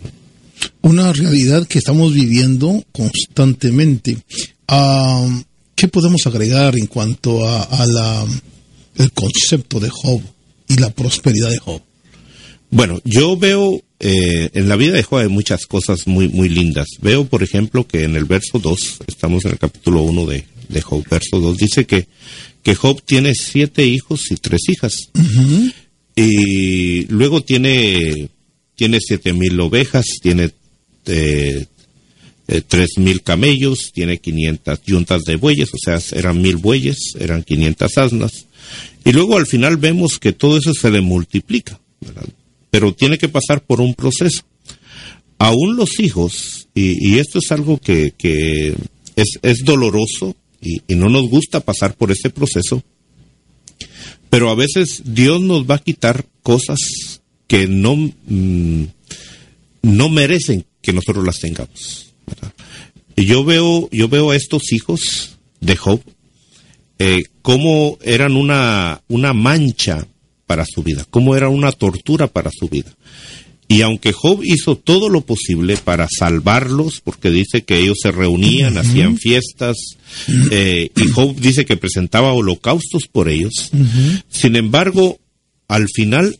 Una 0.83 1.13
realidad 1.13 1.67
que 1.67 1.81
estamos 1.81 2.15
viviendo 2.15 2.85
constantemente. 2.93 4.19
Ah, 4.69 5.27
¿Qué 5.75 5.89
podemos 5.89 6.25
agregar 6.29 6.79
en 6.79 6.87
cuanto 6.87 7.49
a, 7.49 7.85
la, 7.89 8.25
el 8.99 9.11
concepto 9.11 9.81
de 9.81 9.91
Job 9.91 10.23
y 10.69 10.77
la 10.77 10.91
prosperidad 10.91 11.51
de 11.51 11.59
Job? 11.59 11.83
Bueno, 12.71 13.01
yo 13.05 13.37
veo 13.37 13.83
eh, 14.01 14.51
en 14.53 14.69
la 14.69 14.77
vida 14.77 14.95
de 14.95 15.03
Job 15.03 15.21
hay 15.21 15.29
muchas 15.29 15.67
cosas 15.67 16.07
muy, 16.07 16.29
muy 16.29 16.49
lindas. 16.49 16.87
Veo, 17.01 17.25
por 17.25 17.43
ejemplo, 17.43 17.87
que 17.87 18.05
en 18.05 18.15
el 18.15 18.25
verso 18.25 18.59
2, 18.59 18.99
estamos 19.07 19.45
en 19.45 19.53
el 19.53 19.59
capítulo 19.59 20.03
1 20.03 20.27
de, 20.27 20.45
de 20.69 20.83
Job, 20.83 21.05
verso 21.11 21.41
2, 21.41 21.57
dice 21.57 21.87
que, 21.87 22.07
que 22.63 22.75
Job 22.75 23.03
tiene 23.05 23.35
siete 23.35 23.87
hijos 23.87 24.31
y 24.31 24.37
tres 24.37 24.61
hijas. 24.69 25.11
Y 26.15 27.07
luego 27.07 27.43
tiene, 27.43 28.29
tiene 28.75 28.99
siete 29.01 29.33
mil 29.33 29.59
ovejas, 29.61 30.05
tiene 30.21 30.51
eh, 31.07 31.67
eh, 32.49 32.63
tres 32.67 32.99
mil 32.99 33.23
camellos, 33.23 33.93
tiene 33.93 34.19
quinientas 34.19 34.81
yuntas 34.85 35.25
de 35.25 35.37
bueyes, 35.37 35.71
o 35.73 35.79
sea, 35.79 36.01
eran 36.19 36.43
mil 36.43 36.57
bueyes, 36.57 37.15
eran 37.19 37.43
quinientas 37.43 37.97
asnas. 37.99 38.47
Y 39.05 39.13
luego 39.13 39.37
al 39.37 39.47
final 39.47 39.77
vemos 39.77 40.19
que 40.19 40.33
todo 40.33 40.59
eso 40.59 40.75
se 40.75 40.91
le 40.91 41.01
multiplica. 41.01 41.81
¿verdad? 42.01 42.25
Pero 42.71 42.95
tiene 42.95 43.19
que 43.19 43.29
pasar 43.29 43.63
por 43.63 43.81
un 43.81 43.95
proceso. 43.95 44.43
Aún 45.39 45.77
los 45.77 46.01
hijos, 46.01 46.69
y, 46.75 47.19
esto 47.19 47.39
es 47.39 47.51
algo 47.53 47.79
que, 47.79 48.15
es, 49.17 49.65
doloroso 49.65 50.35
y, 50.61 50.95
no 50.95 51.09
nos 51.09 51.29
gusta 51.29 51.61
pasar 51.61 51.95
por 51.95 52.11
ese 52.11 52.31
proceso, 52.31 52.83
pero 54.31 54.51
a 54.51 54.55
veces 54.55 55.03
Dios 55.05 55.41
nos 55.41 55.65
va 55.65 55.77
a 55.77 55.83
quitar 55.83 56.27
cosas 56.43 56.79
que 57.47 57.67
no, 57.67 57.97
mm, 57.97 58.85
no 59.83 60.09
merecen 60.09 60.67
que 60.83 60.93
nosotros 60.93 61.25
las 61.25 61.39
tengamos. 61.39 62.13
Yo 63.17 63.45
veo, 63.45 63.89
yo 63.91 64.09
veo 64.09 64.31
a 64.31 64.37
estos 64.37 64.73
hijos 64.73 65.39
de 65.61 65.77
Job 65.77 66.01
eh, 66.99 67.25
como 67.43 67.97
eran 68.03 68.35
una, 68.35 69.03
una 69.07 69.33
mancha 69.33 70.07
para 70.49 70.65
su 70.65 70.83
vida, 70.83 71.07
cómo 71.11 71.37
era 71.37 71.49
una 71.49 71.71
tortura 71.71 72.27
para 72.27 72.51
su 72.51 72.69
vida. 72.69 72.93
Y 73.69 73.83
aunque 73.83 74.13
Job 74.13 74.41
hizo 74.43 74.77
todo 74.77 75.11
lo 75.11 75.21
posible 75.21 75.77
para 75.77 76.09
salvarlos, 76.09 77.03
porque 77.05 77.31
dice 77.31 77.65
que 77.65 77.79
ellos 77.79 77.99
se 78.03 78.11
reunían, 78.11 78.79
hacían 78.79 79.19
fiestas, 79.19 79.77
eh, 80.51 80.91
y 80.97 81.09
Job 81.11 81.37
dice 81.37 81.67
que 81.67 81.77
presentaba 81.77 82.33
holocaustos 82.33 83.09
por 83.13 83.29
ellos, 83.29 83.71
sin 84.31 84.57
embargo, 84.57 85.19
al 85.69 85.87
final 85.95 86.39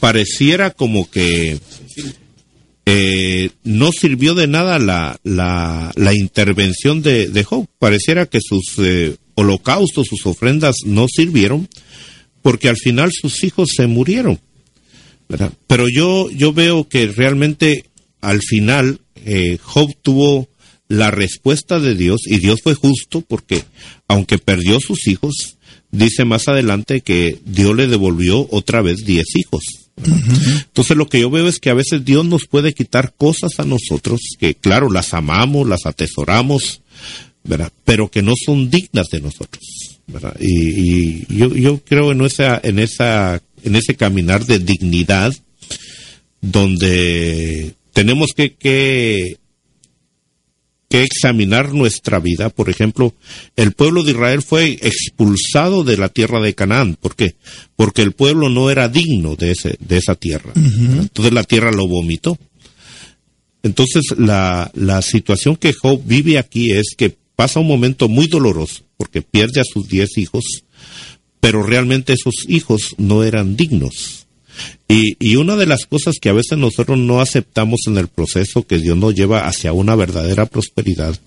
pareciera 0.00 0.70
como 0.70 1.10
que 1.10 1.60
eh, 2.86 3.50
no 3.62 3.92
sirvió 3.92 4.34
de 4.34 4.46
nada 4.46 4.78
la, 4.78 5.20
la, 5.22 6.14
intervención 6.14 7.02
de, 7.02 7.44
Job. 7.44 7.66
Pareciera 7.78 8.24
que 8.24 8.40
sus 8.40 8.64
eh, 8.78 9.16
holocaustos, 9.34 10.06
sus 10.08 10.24
ofrendas 10.26 10.76
no 10.86 11.06
sirvieron, 11.06 11.68
porque 12.42 12.68
al 12.68 12.76
final 12.76 13.10
sus 13.12 13.44
hijos 13.44 13.70
se 13.76 13.86
murieron. 13.86 14.40
Pero 15.66 15.86
yo, 15.88 16.28
yo 16.30 16.52
veo 16.52 16.88
que 16.88 17.06
realmente 17.06 17.84
al 18.20 18.40
final 18.40 19.00
eh, 19.24 19.58
Job 19.62 19.94
tuvo 20.02 20.48
la 20.88 21.10
respuesta 21.10 21.78
de 21.78 21.94
Dios 21.94 22.22
y 22.26 22.38
Dios 22.38 22.60
fue 22.62 22.74
justo 22.74 23.20
porque 23.20 23.64
aunque 24.08 24.38
perdió 24.38 24.80
sus 24.80 25.06
hijos, 25.06 25.56
dice 25.92 26.24
más 26.24 26.48
adelante 26.48 27.00
que 27.00 27.38
Dios 27.44 27.76
le 27.76 27.86
devolvió 27.86 28.48
otra 28.50 28.82
vez 28.82 29.04
diez 29.06 29.26
hijos. 29.36 29.62
Entonces 29.96 30.96
lo 30.96 31.08
que 31.08 31.20
yo 31.20 31.30
veo 31.30 31.46
es 31.46 31.60
que 31.60 31.70
a 31.70 31.74
veces 31.74 32.04
Dios 32.04 32.24
nos 32.24 32.46
puede 32.46 32.72
quitar 32.72 33.14
cosas 33.16 33.60
a 33.60 33.64
nosotros 33.64 34.20
que 34.38 34.54
claro 34.54 34.90
las 34.90 35.14
amamos, 35.14 35.68
las 35.68 35.86
atesoramos, 35.86 36.82
¿verdad? 37.44 37.72
pero 37.84 38.10
que 38.10 38.22
no 38.22 38.34
son 38.44 38.70
dignas 38.70 39.06
de 39.12 39.20
nosotros. 39.20 39.62
Y, 40.40 41.26
yo, 41.34 41.54
yo, 41.54 41.80
creo 41.84 42.12
en 42.12 42.22
esa, 42.22 42.60
en 42.62 42.78
esa, 42.78 43.42
en 43.62 43.76
ese 43.76 43.94
caminar 43.94 44.44
de 44.46 44.58
dignidad 44.58 45.34
donde 46.40 47.74
tenemos 47.92 48.28
que, 48.34 48.54
que, 48.54 49.38
que 50.88 51.02
examinar 51.02 51.72
nuestra 51.72 52.18
vida. 52.18 52.50
Por 52.50 52.68
ejemplo, 52.70 53.14
el 53.56 53.72
pueblo 53.72 54.02
de 54.02 54.12
Israel 54.12 54.42
fue 54.42 54.72
expulsado 54.72 55.84
de 55.84 55.96
la 55.96 56.08
tierra 56.08 56.40
de 56.40 56.54
Canaán. 56.54 56.96
¿Por 57.00 57.14
qué? 57.14 57.36
Porque 57.76 58.02
el 58.02 58.12
pueblo 58.12 58.48
no 58.48 58.70
era 58.70 58.88
digno 58.88 59.36
de, 59.36 59.52
ese, 59.52 59.76
de 59.78 59.98
esa 59.98 60.14
tierra. 60.14 60.52
Entonces 60.56 61.32
la 61.32 61.44
tierra 61.44 61.70
lo 61.70 61.86
vomitó. 61.86 62.38
Entonces 63.62 64.04
la, 64.16 64.70
la 64.74 65.02
situación 65.02 65.56
que 65.56 65.74
Job 65.74 66.02
vive 66.04 66.38
aquí 66.38 66.72
es 66.72 66.94
que 66.96 67.19
pasa 67.40 67.58
un 67.58 67.66
momento 67.66 68.10
muy 68.10 68.26
doloroso 68.26 68.84
porque 68.98 69.22
pierde 69.22 69.62
a 69.62 69.64
sus 69.64 69.88
diez 69.88 70.18
hijos, 70.18 70.44
pero 71.40 71.62
realmente 71.62 72.12
esos 72.12 72.34
hijos 72.48 72.94
no 72.98 73.24
eran 73.24 73.56
dignos. 73.56 74.26
Y, 74.86 75.36
una 75.36 75.56
de 75.56 75.64
las 75.64 75.86
cosas 75.86 76.16
que 76.20 76.28
a 76.28 76.34
veces 76.34 76.58
nosotros 76.58 76.98
no 76.98 77.22
aceptamos 77.22 77.80
en 77.86 77.96
el 77.96 78.08
proceso 78.08 78.66
que 78.66 78.76
Dios 78.76 78.98
nos 78.98 79.14
lleva 79.14 79.48
hacia 79.48 79.72
una 79.72 79.94
verdadera 79.94 80.44
prosperidad 80.44 81.18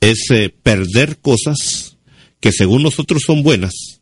es 0.00 0.28
eh, 0.32 0.52
perder 0.64 1.18
cosas 1.18 1.96
que 2.40 2.50
según 2.50 2.82
nosotros 2.82 3.22
son 3.24 3.44
buenas, 3.44 4.00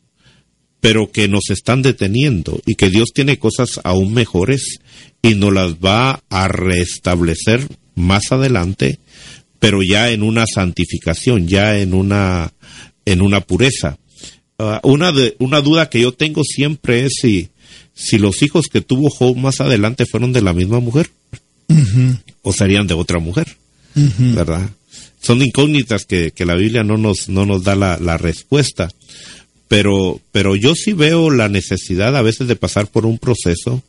pero 0.79 1.11
que 1.11 1.27
nos 1.27 1.51
están 1.51 1.83
deteniendo 1.83 2.59
y 2.65 2.73
que 2.73 2.89
Dios 2.89 3.09
tiene 3.13 3.37
cosas 3.37 3.79
aún 3.83 4.15
mejores 4.15 4.79
y 5.21 5.35
nos 5.35 5.53
las 5.53 5.75
va 5.75 6.23
a 6.27 6.47
restablecer 6.47 7.67
más 7.93 8.31
adelante, 8.31 8.97
pero 9.65 9.81
ya 9.81 10.11
en 10.11 10.21
una 10.21 10.45
santificación, 10.45 11.47
ya 11.47 11.79
en 11.79 11.95
una 11.95 12.53
en 13.03 13.19
una 13.23 13.41
pureza. 13.41 13.97
Ah, 14.59 14.79
una, 14.83 15.11
de, 15.11 15.35
una 15.39 15.59
duda 15.61 15.89
que 15.89 15.99
yo 15.99 16.11
tengo 16.11 16.43
siempre 16.43 17.03
es 17.05 17.13
si, 17.19 17.49
si 17.95 18.19
los 18.19 18.43
hijos 18.43 18.67
que 18.71 18.81
tuvo 18.81 19.09
Job 19.09 19.35
más 19.35 19.61
adelante 19.61 20.05
fueron 20.05 20.33
de 20.33 20.43
la 20.43 20.53
misma 20.53 20.81
mujer 20.81 21.09
o 22.43 22.53
serían 22.53 22.85
de 22.85 22.93
otra 22.93 23.17
mujer, 23.17 23.57
¿verdad? 23.95 24.69
Son 25.19 25.41
incógnitas 25.41 26.05
que, 26.05 26.29
que, 26.29 26.45
la 26.45 26.53
Biblia 26.53 26.83
no 26.83 26.97
nos, 26.97 27.27
no 27.27 27.47
nos 27.47 27.63
da 27.63 27.73
la, 27.75 27.97
la 27.97 28.19
respuesta, 28.19 28.91
pero, 29.67 30.21
pero 30.31 30.55
yo 30.55 30.75
sí 30.75 30.93
veo 30.93 31.31
la 31.31 31.49
necesidad 31.49 32.15
a 32.15 32.21
veces 32.21 32.47
de 32.47 32.55
pasar 32.55 32.85
por 32.85 33.07
un 33.07 33.17
proceso 33.17 33.81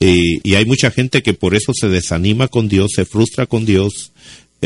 y, 0.00 0.40
y 0.42 0.56
hay 0.56 0.64
mucha 0.64 0.90
gente 0.90 1.22
que 1.22 1.34
por 1.34 1.54
eso 1.54 1.72
se 1.72 1.88
desanima 1.88 2.48
con 2.48 2.68
Dios, 2.68 2.90
se 2.96 3.04
frustra 3.04 3.46
con 3.46 3.64
Dios, 3.64 4.10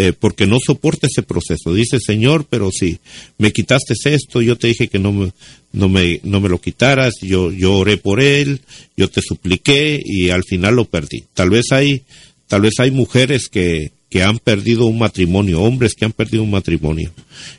eh, 0.01 0.13
porque 0.13 0.47
no 0.47 0.59
soporta 0.65 1.09
ese 1.09 1.25
proceso. 1.25 1.75
Dice, 1.75 1.99
Señor, 1.99 2.47
pero 2.49 2.71
si 2.71 3.01
me 3.37 3.53
quitaste 3.53 3.95
esto, 4.05 4.41
yo 4.41 4.55
te 4.55 4.69
dije 4.69 4.87
que 4.87 5.01
no 5.01 5.11
me, 5.11 5.33
no 5.73 5.89
me, 5.89 6.21
no 6.23 6.41
me 6.41 6.49
lo 6.49 6.61
quitaras, 6.61 7.15
yo, 7.21 7.51
yo 7.51 7.75
oré 7.75 7.97
por 7.97 8.21
él, 8.21 8.61
yo 8.97 9.11
te 9.11 9.21
supliqué 9.21 10.01
y 10.05 10.31
al 10.31 10.45
final 10.45 10.77
lo 10.77 10.85
perdí. 10.85 11.25
Tal 11.35 11.51
vez 11.51 11.73
hay, 11.73 12.03
tal 12.47 12.61
vez 12.61 12.75
hay 12.79 12.93
mujeres 12.93 13.49
que, 13.49 13.91
que 14.09 14.23
han 14.23 14.39
perdido 14.39 14.87
un 14.87 15.01
matrimonio, 15.01 15.63
hombres 15.63 15.95
que 15.95 16.05
han 16.05 16.13
perdido 16.13 16.45
un 16.45 16.53
matrimonio, 16.53 17.11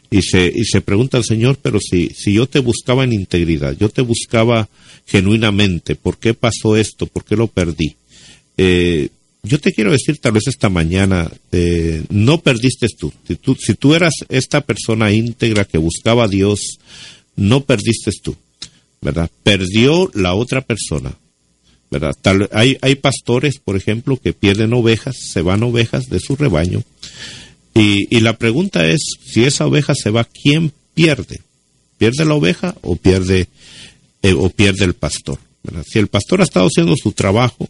y 0.09 0.21
se, 0.21 0.47
y 0.47 0.63
se 0.63 0.79
preguntan, 0.79 1.25
Señor, 1.25 1.57
pero 1.61 1.81
si, 1.81 2.07
si 2.15 2.31
yo 2.31 2.47
te 2.47 2.59
buscaba 2.59 3.03
en 3.03 3.11
integridad, 3.11 3.75
yo 3.77 3.89
te 3.89 4.01
buscaba 4.01 4.69
genuinamente, 5.05 5.95
¿por 5.95 6.17
qué 6.17 6.33
pasó 6.33 6.77
esto? 6.77 7.05
¿Por 7.05 7.25
qué 7.25 7.35
lo 7.35 7.47
perdí? 7.47 7.97
Eh, 8.55 9.09
yo 9.43 9.59
te 9.59 9.71
quiero 9.71 9.91
decir 9.91 10.17
tal 10.19 10.33
vez 10.33 10.47
esta 10.47 10.69
mañana, 10.69 11.31
eh, 11.51 12.03
no 12.09 12.41
perdiste 12.41 12.87
tú. 12.97 13.13
Si, 13.27 13.75
tú. 13.75 13.95
eras 13.95 14.13
esta 14.27 14.61
persona 14.61 15.11
íntegra 15.11 15.65
que 15.65 15.77
buscaba 15.77 16.25
a 16.25 16.27
Dios, 16.27 16.79
no 17.35 17.61
perdiste 17.61 18.11
tú, 18.21 18.35
¿verdad? 19.01 19.29
Perdió 19.43 20.11
la 20.13 20.33
otra 20.33 20.61
persona, 20.61 21.17
¿verdad? 21.89 22.15
Tal, 22.21 22.49
hay, 22.51 22.77
hay 22.81 22.95
pastores, 22.95 23.59
por 23.59 23.77
ejemplo, 23.77 24.17
que 24.17 24.33
pierden 24.33 24.73
ovejas, 24.73 25.15
se 25.17 25.41
van 25.41 25.63
ovejas 25.63 26.09
de 26.09 26.19
su 26.19 26.35
rebaño. 26.35 26.83
Y, 27.73 28.13
y 28.15 28.19
la 28.19 28.37
pregunta 28.37 28.87
es, 28.87 29.01
si 29.25 29.45
esa 29.45 29.65
oveja 29.65 29.95
se 29.95 30.09
va, 30.09 30.25
¿quién 30.25 30.73
pierde? 30.93 31.39
¿Pierde 31.97 32.25
la 32.25 32.33
oveja 32.33 32.75
o 32.81 32.97
pierde, 32.97 33.47
eh, 34.21 34.33
o 34.33 34.49
pierde 34.49 34.85
el 34.85 34.95
pastor? 34.95 35.39
Si 35.85 35.99
el 35.99 36.07
pastor 36.07 36.41
ha 36.41 36.45
estado 36.45 36.67
haciendo 36.67 36.95
su 36.95 37.11
trabajo, 37.11 37.69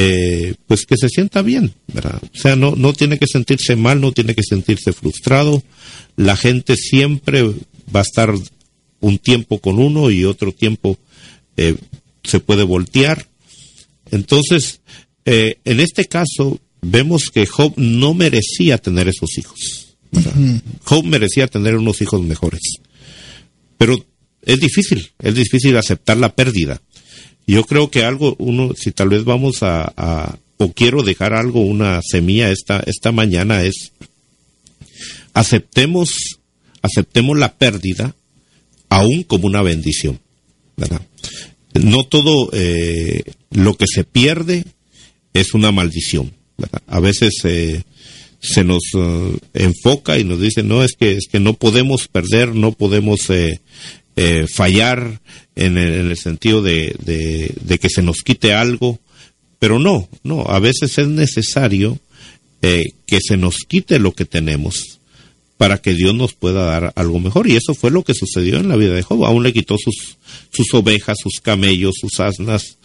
eh, 0.00 0.54
pues 0.68 0.86
que 0.86 0.94
se 0.96 1.08
sienta 1.08 1.42
bien, 1.42 1.74
¿verdad? 1.92 2.22
O 2.22 2.38
sea, 2.38 2.54
no, 2.54 2.76
no 2.76 2.92
tiene 2.92 3.18
que 3.18 3.26
sentirse 3.26 3.74
mal, 3.74 4.00
no 4.00 4.12
tiene 4.12 4.36
que 4.36 4.44
sentirse 4.44 4.92
frustrado. 4.92 5.60
La 6.14 6.36
gente 6.36 6.76
siempre 6.76 7.42
va 7.42 7.98
a 7.98 8.02
estar 8.02 8.32
un 9.00 9.18
tiempo 9.18 9.58
con 9.58 9.80
uno 9.80 10.12
y 10.12 10.24
otro 10.24 10.52
tiempo 10.52 10.96
eh, 11.56 11.74
se 12.22 12.38
puede 12.38 12.62
voltear. 12.62 13.26
Entonces, 14.12 14.82
eh, 15.24 15.58
en 15.64 15.80
este 15.80 16.04
caso, 16.04 16.60
vemos 16.80 17.24
que 17.34 17.46
Job 17.46 17.72
no 17.76 18.14
merecía 18.14 18.78
tener 18.78 19.08
esos 19.08 19.36
hijos. 19.36 19.96
Job 20.84 21.04
merecía 21.06 21.48
tener 21.48 21.74
unos 21.74 22.00
hijos 22.02 22.22
mejores. 22.22 22.60
pero 23.76 23.98
es 24.42 24.60
difícil, 24.60 25.10
es 25.18 25.34
difícil 25.34 25.76
aceptar 25.76 26.18
la 26.18 26.34
pérdida. 26.34 26.80
Yo 27.48 27.64
creo 27.64 27.90
que 27.90 28.04
algo, 28.04 28.36
uno, 28.38 28.74
si 28.76 28.92
tal 28.92 29.08
vez 29.08 29.24
vamos 29.24 29.62
a, 29.62 30.38
o 30.58 30.72
quiero 30.74 31.02
dejar 31.02 31.32
algo, 31.32 31.62
una 31.62 32.02
semilla 32.02 32.50
esta, 32.50 32.80
esta 32.86 33.10
mañana 33.10 33.64
es, 33.64 33.92
aceptemos, 35.32 36.10
aceptemos 36.82 37.38
la 37.38 37.54
pérdida 37.54 38.14
aún 38.90 39.22
como 39.22 39.46
una 39.46 39.62
bendición, 39.62 40.20
¿verdad? 40.76 41.00
No 41.72 42.04
todo 42.04 42.50
eh, 42.52 43.22
lo 43.50 43.78
que 43.78 43.86
se 43.86 44.04
pierde 44.04 44.64
es 45.32 45.54
una 45.54 45.72
maldición. 45.72 46.34
A 46.86 47.00
veces 47.00 47.32
eh, 47.44 47.82
se 48.40 48.62
nos 48.62 48.82
eh, 48.94 49.38
enfoca 49.54 50.18
y 50.18 50.24
nos 50.24 50.38
dice, 50.38 50.62
no, 50.62 50.84
es 50.84 50.92
que, 50.92 51.12
es 51.12 51.28
que 51.32 51.40
no 51.40 51.54
podemos 51.54 52.08
perder, 52.08 52.54
no 52.54 52.72
podemos 52.72 53.20
fallar 54.52 55.20
en 55.54 55.78
el, 55.78 56.16
sentido 56.16 56.62
de, 56.62 56.94
de, 57.04 57.78
que 57.78 57.88
se 57.88 58.02
nos 58.02 58.22
quite 58.22 58.52
algo, 58.52 58.98
pero 59.58 59.78
no, 59.78 60.08
no, 60.22 60.42
a 60.42 60.58
veces 60.58 60.98
es 60.98 61.08
necesario 61.08 61.98
que 62.60 63.18
se 63.20 63.36
nos 63.36 63.58
quite 63.66 63.98
lo 63.98 64.12
que 64.12 64.24
tenemos 64.24 64.98
para 65.58 65.78
que 65.78 65.92
Dios 65.92 66.14
nos 66.14 66.32
pueda 66.32 66.64
dar 66.64 66.92
algo 66.96 67.18
mejor. 67.18 67.48
Y 67.48 67.56
eso 67.56 67.74
fue 67.74 67.90
lo 67.90 68.04
que 68.04 68.14
sucedió 68.14 68.56
en 68.56 68.68
la 68.68 68.76
vida 68.76 68.94
de 68.94 69.02
Job. 69.02 69.24
Aún 69.24 69.42
le 69.42 69.52
quitó 69.52 69.76
sus, 69.76 70.16
sus 70.50 70.72
ovejas, 70.72 71.18
sus 71.20 71.40
camellos, 71.42 71.96
sus 72.00 72.20
asnas, 72.20 72.78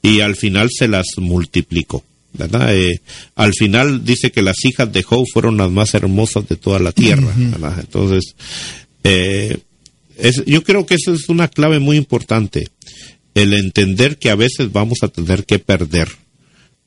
y 0.00 0.20
al 0.20 0.36
final 0.36 0.70
se 0.70 0.88
las 0.88 1.06
multiplicó. 1.18 2.04
¿verdad? 2.32 2.74
Eh, 2.74 3.00
al 3.34 3.52
final 3.54 4.04
dice 4.04 4.30
que 4.30 4.42
las 4.42 4.64
hijas 4.64 4.92
de 4.92 5.02
Job 5.02 5.26
fueron 5.32 5.56
las 5.56 5.70
más 5.70 5.92
hermosas 5.94 6.48
de 6.48 6.56
toda 6.56 6.78
la 6.78 6.92
tierra. 6.92 7.34
Entonces, 7.80 8.36
eh, 9.02 9.58
yo 10.46 10.62
creo 10.62 10.86
que 10.86 10.94
eso 10.94 11.12
es 11.14 11.28
una 11.28 11.48
clave 11.48 11.78
muy 11.78 11.96
importante, 11.96 12.68
el 13.34 13.54
entender 13.54 14.18
que 14.18 14.30
a 14.30 14.34
veces 14.34 14.72
vamos 14.72 14.98
a 15.02 15.08
tener 15.08 15.44
que 15.44 15.58
perder 15.58 16.08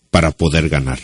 para 0.10 0.32
poder 0.32 0.70
ganar. 0.70 1.00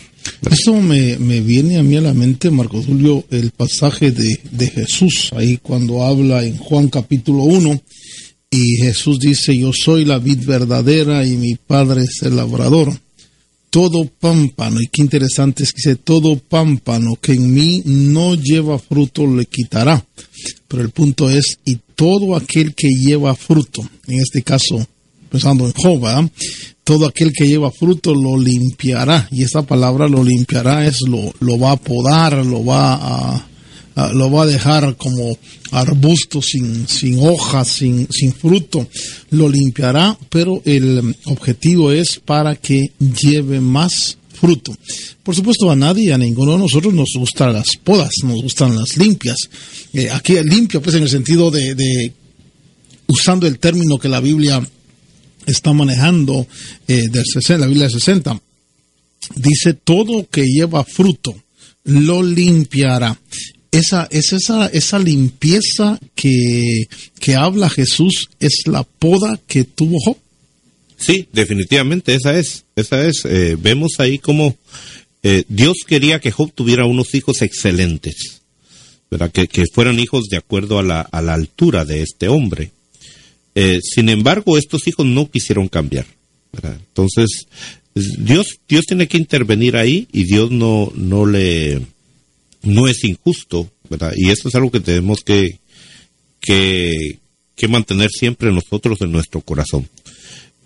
Eso 0.50 0.74
me, 0.74 1.16
viene 1.40 1.78
a 1.78 1.82
mí 1.82 1.96
a 1.96 2.00
la 2.00 2.14
mente, 2.14 2.50
Marco 2.50 2.82
Julio, 2.82 3.24
el 3.30 3.50
pasaje 3.50 4.12
de, 4.12 4.38
de 4.50 4.68
Jesús, 4.68 5.30
ahí 5.34 5.58
cuando 5.58 6.04
habla 6.04 6.44
en 6.44 6.56
Juan 6.56 6.88
capítulo 6.88 7.44
1, 7.44 7.82
y 8.50 8.76
Jesús 8.76 9.20
dice, 9.20 9.56
yo 9.56 9.70
soy 9.72 10.04
la 10.04 10.18
vid 10.18 10.44
verdadera 10.44 11.24
y 11.24 11.36
mi 11.36 11.54
padre 11.54 12.02
es 12.02 12.22
el 12.22 12.36
labrador. 12.36 12.92
Todo 13.70 14.04
pámpano, 14.04 14.80
y 14.80 14.88
qué 14.88 15.02
interesante 15.02 15.62
es 15.62 15.72
que 15.72 15.78
dice, 15.78 15.96
todo 15.96 16.36
pámpano 16.36 17.16
que 17.20 17.32
en 17.32 17.54
mí 17.54 17.82
no 17.84 18.34
lleva 18.34 18.78
fruto 18.78 19.26
le 19.26 19.46
quitará. 19.46 20.04
Pero 20.66 20.82
el 20.82 20.90
punto 20.90 21.30
es, 21.30 21.58
y 21.64 21.78
todo 21.94 22.36
aquel 22.36 22.74
que 22.74 22.88
lleva 22.88 23.34
fruto, 23.34 23.82
en 24.08 24.20
este 24.20 24.42
caso, 24.42 24.84
pensando 25.30 25.66
en 25.66 25.72
Job, 25.72 26.30
todo 26.84 27.06
aquel 27.06 27.32
que 27.32 27.46
lleva 27.46 27.70
fruto 27.70 28.14
lo 28.14 28.36
limpiará. 28.36 29.28
Y 29.30 29.44
esa 29.44 29.62
palabra 29.62 30.08
lo 30.08 30.24
limpiará 30.24 30.86
es 30.86 30.98
lo, 31.06 31.32
lo 31.38 31.58
va 31.58 31.72
a 31.72 31.76
podar, 31.76 32.44
lo 32.44 32.64
va 32.64 32.94
a, 32.94 33.49
lo 34.12 34.30
va 34.30 34.44
a 34.44 34.46
dejar 34.46 34.96
como 34.96 35.36
arbusto 35.72 36.40
sin, 36.40 36.86
sin 36.88 37.18
hojas, 37.20 37.68
sin, 37.68 38.08
sin 38.10 38.32
fruto. 38.32 38.88
Lo 39.30 39.48
limpiará, 39.48 40.16
pero 40.28 40.62
el 40.64 41.14
objetivo 41.26 41.92
es 41.92 42.20
para 42.24 42.56
que 42.56 42.92
lleve 42.98 43.60
más 43.60 44.16
fruto. 44.40 44.74
Por 45.22 45.34
supuesto, 45.34 45.70
a 45.70 45.76
nadie, 45.76 46.12
a 46.12 46.18
ninguno 46.18 46.52
de 46.52 46.58
nosotros 46.58 46.94
nos 46.94 47.10
gustan 47.14 47.52
las 47.52 47.76
podas, 47.82 48.10
nos 48.24 48.42
gustan 48.42 48.76
las 48.76 48.96
limpias. 48.96 49.36
Eh, 49.92 50.08
aquí 50.10 50.34
limpia, 50.42 50.80
pues 50.80 50.96
en 50.96 51.02
el 51.02 51.10
sentido 51.10 51.50
de, 51.50 51.74
de, 51.74 52.12
usando 53.06 53.46
el 53.46 53.58
término 53.58 53.98
que 53.98 54.08
la 54.08 54.20
Biblia 54.20 54.66
está 55.46 55.72
manejando 55.72 56.46
eh, 56.88 57.08
del 57.08 57.24
60, 57.24 57.58
la 57.58 57.66
Biblia 57.66 57.84
del 57.84 57.92
60. 57.92 58.40
Dice, 59.36 59.74
todo 59.74 60.26
que 60.30 60.46
lleva 60.46 60.84
fruto 60.84 61.34
lo 61.84 62.22
limpiará. 62.22 63.18
Esa, 63.72 64.08
es 64.10 64.32
esa, 64.32 64.66
esa 64.66 64.98
limpieza 64.98 65.98
que, 66.14 66.88
que 67.20 67.36
habla 67.36 67.70
Jesús, 67.70 68.28
es 68.40 68.62
la 68.66 68.82
poda 68.82 69.40
que 69.46 69.64
tuvo 69.64 69.98
Job. 70.04 70.16
Sí, 70.96 71.28
definitivamente, 71.32 72.14
esa 72.14 72.38
es, 72.38 72.64
esa 72.76 73.06
es. 73.06 73.24
Eh, 73.24 73.56
vemos 73.58 73.92
ahí 73.98 74.18
como 74.18 74.56
eh, 75.22 75.44
Dios 75.48 75.78
quería 75.86 76.20
que 76.20 76.30
Job 76.30 76.52
tuviera 76.52 76.84
unos 76.84 77.14
hijos 77.14 77.42
excelentes, 77.42 78.42
¿verdad? 79.10 79.30
Que, 79.30 79.46
que 79.46 79.64
fueran 79.72 79.98
hijos 79.98 80.24
de 80.28 80.36
acuerdo 80.36 80.78
a 80.78 80.82
la, 80.82 81.00
a 81.00 81.22
la 81.22 81.34
altura 81.34 81.84
de 81.84 82.02
este 82.02 82.28
hombre. 82.28 82.72
Eh, 83.54 83.80
sin 83.82 84.08
embargo, 84.08 84.56
estos 84.56 84.86
hijos 84.88 85.06
no 85.06 85.30
quisieron 85.30 85.68
cambiar. 85.68 86.06
Entonces, 86.62 87.46
Dios, 87.94 88.58
Dios 88.68 88.84
tiene 88.86 89.08
que 89.08 89.18
intervenir 89.18 89.76
ahí 89.76 90.08
y 90.12 90.24
Dios 90.24 90.50
no, 90.50 90.92
no 90.94 91.26
le, 91.26 91.80
no 92.62 92.88
es 92.88 93.04
injusto, 93.04 93.70
¿verdad? 93.88 94.12
Y 94.16 94.30
eso 94.30 94.48
es 94.48 94.54
algo 94.54 94.70
que 94.70 94.80
tenemos 94.80 95.20
que, 95.20 95.58
que, 96.40 97.18
que 97.56 97.68
mantener 97.68 98.10
siempre 98.10 98.52
nosotros 98.52 99.00
en 99.00 99.12
nuestro 99.12 99.40
corazón. 99.40 99.88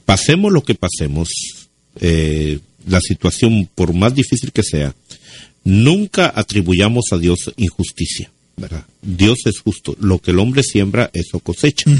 Pasemos 0.04 0.52
lo 0.52 0.62
que 0.62 0.74
pasemos, 0.74 1.28
eh, 2.00 2.58
la 2.86 3.00
situación, 3.00 3.68
por 3.74 3.94
más 3.94 4.14
difícil 4.14 4.52
que 4.52 4.62
sea, 4.62 4.94
nunca 5.64 6.32
atribuyamos 6.34 7.04
a 7.12 7.18
Dios 7.18 7.52
injusticia. 7.56 8.30
¿verdad? 8.56 8.84
Dios 9.02 9.38
es 9.46 9.58
justo. 9.58 9.96
Lo 10.00 10.18
que 10.18 10.30
el 10.30 10.38
hombre 10.38 10.62
siembra, 10.62 11.10
eso 11.12 11.40
cosecha. 11.40 11.90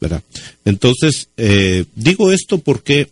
¿verdad? 0.00 0.22
Entonces, 0.64 1.28
eh, 1.36 1.84
digo 1.94 2.32
esto 2.32 2.58
porque 2.58 3.08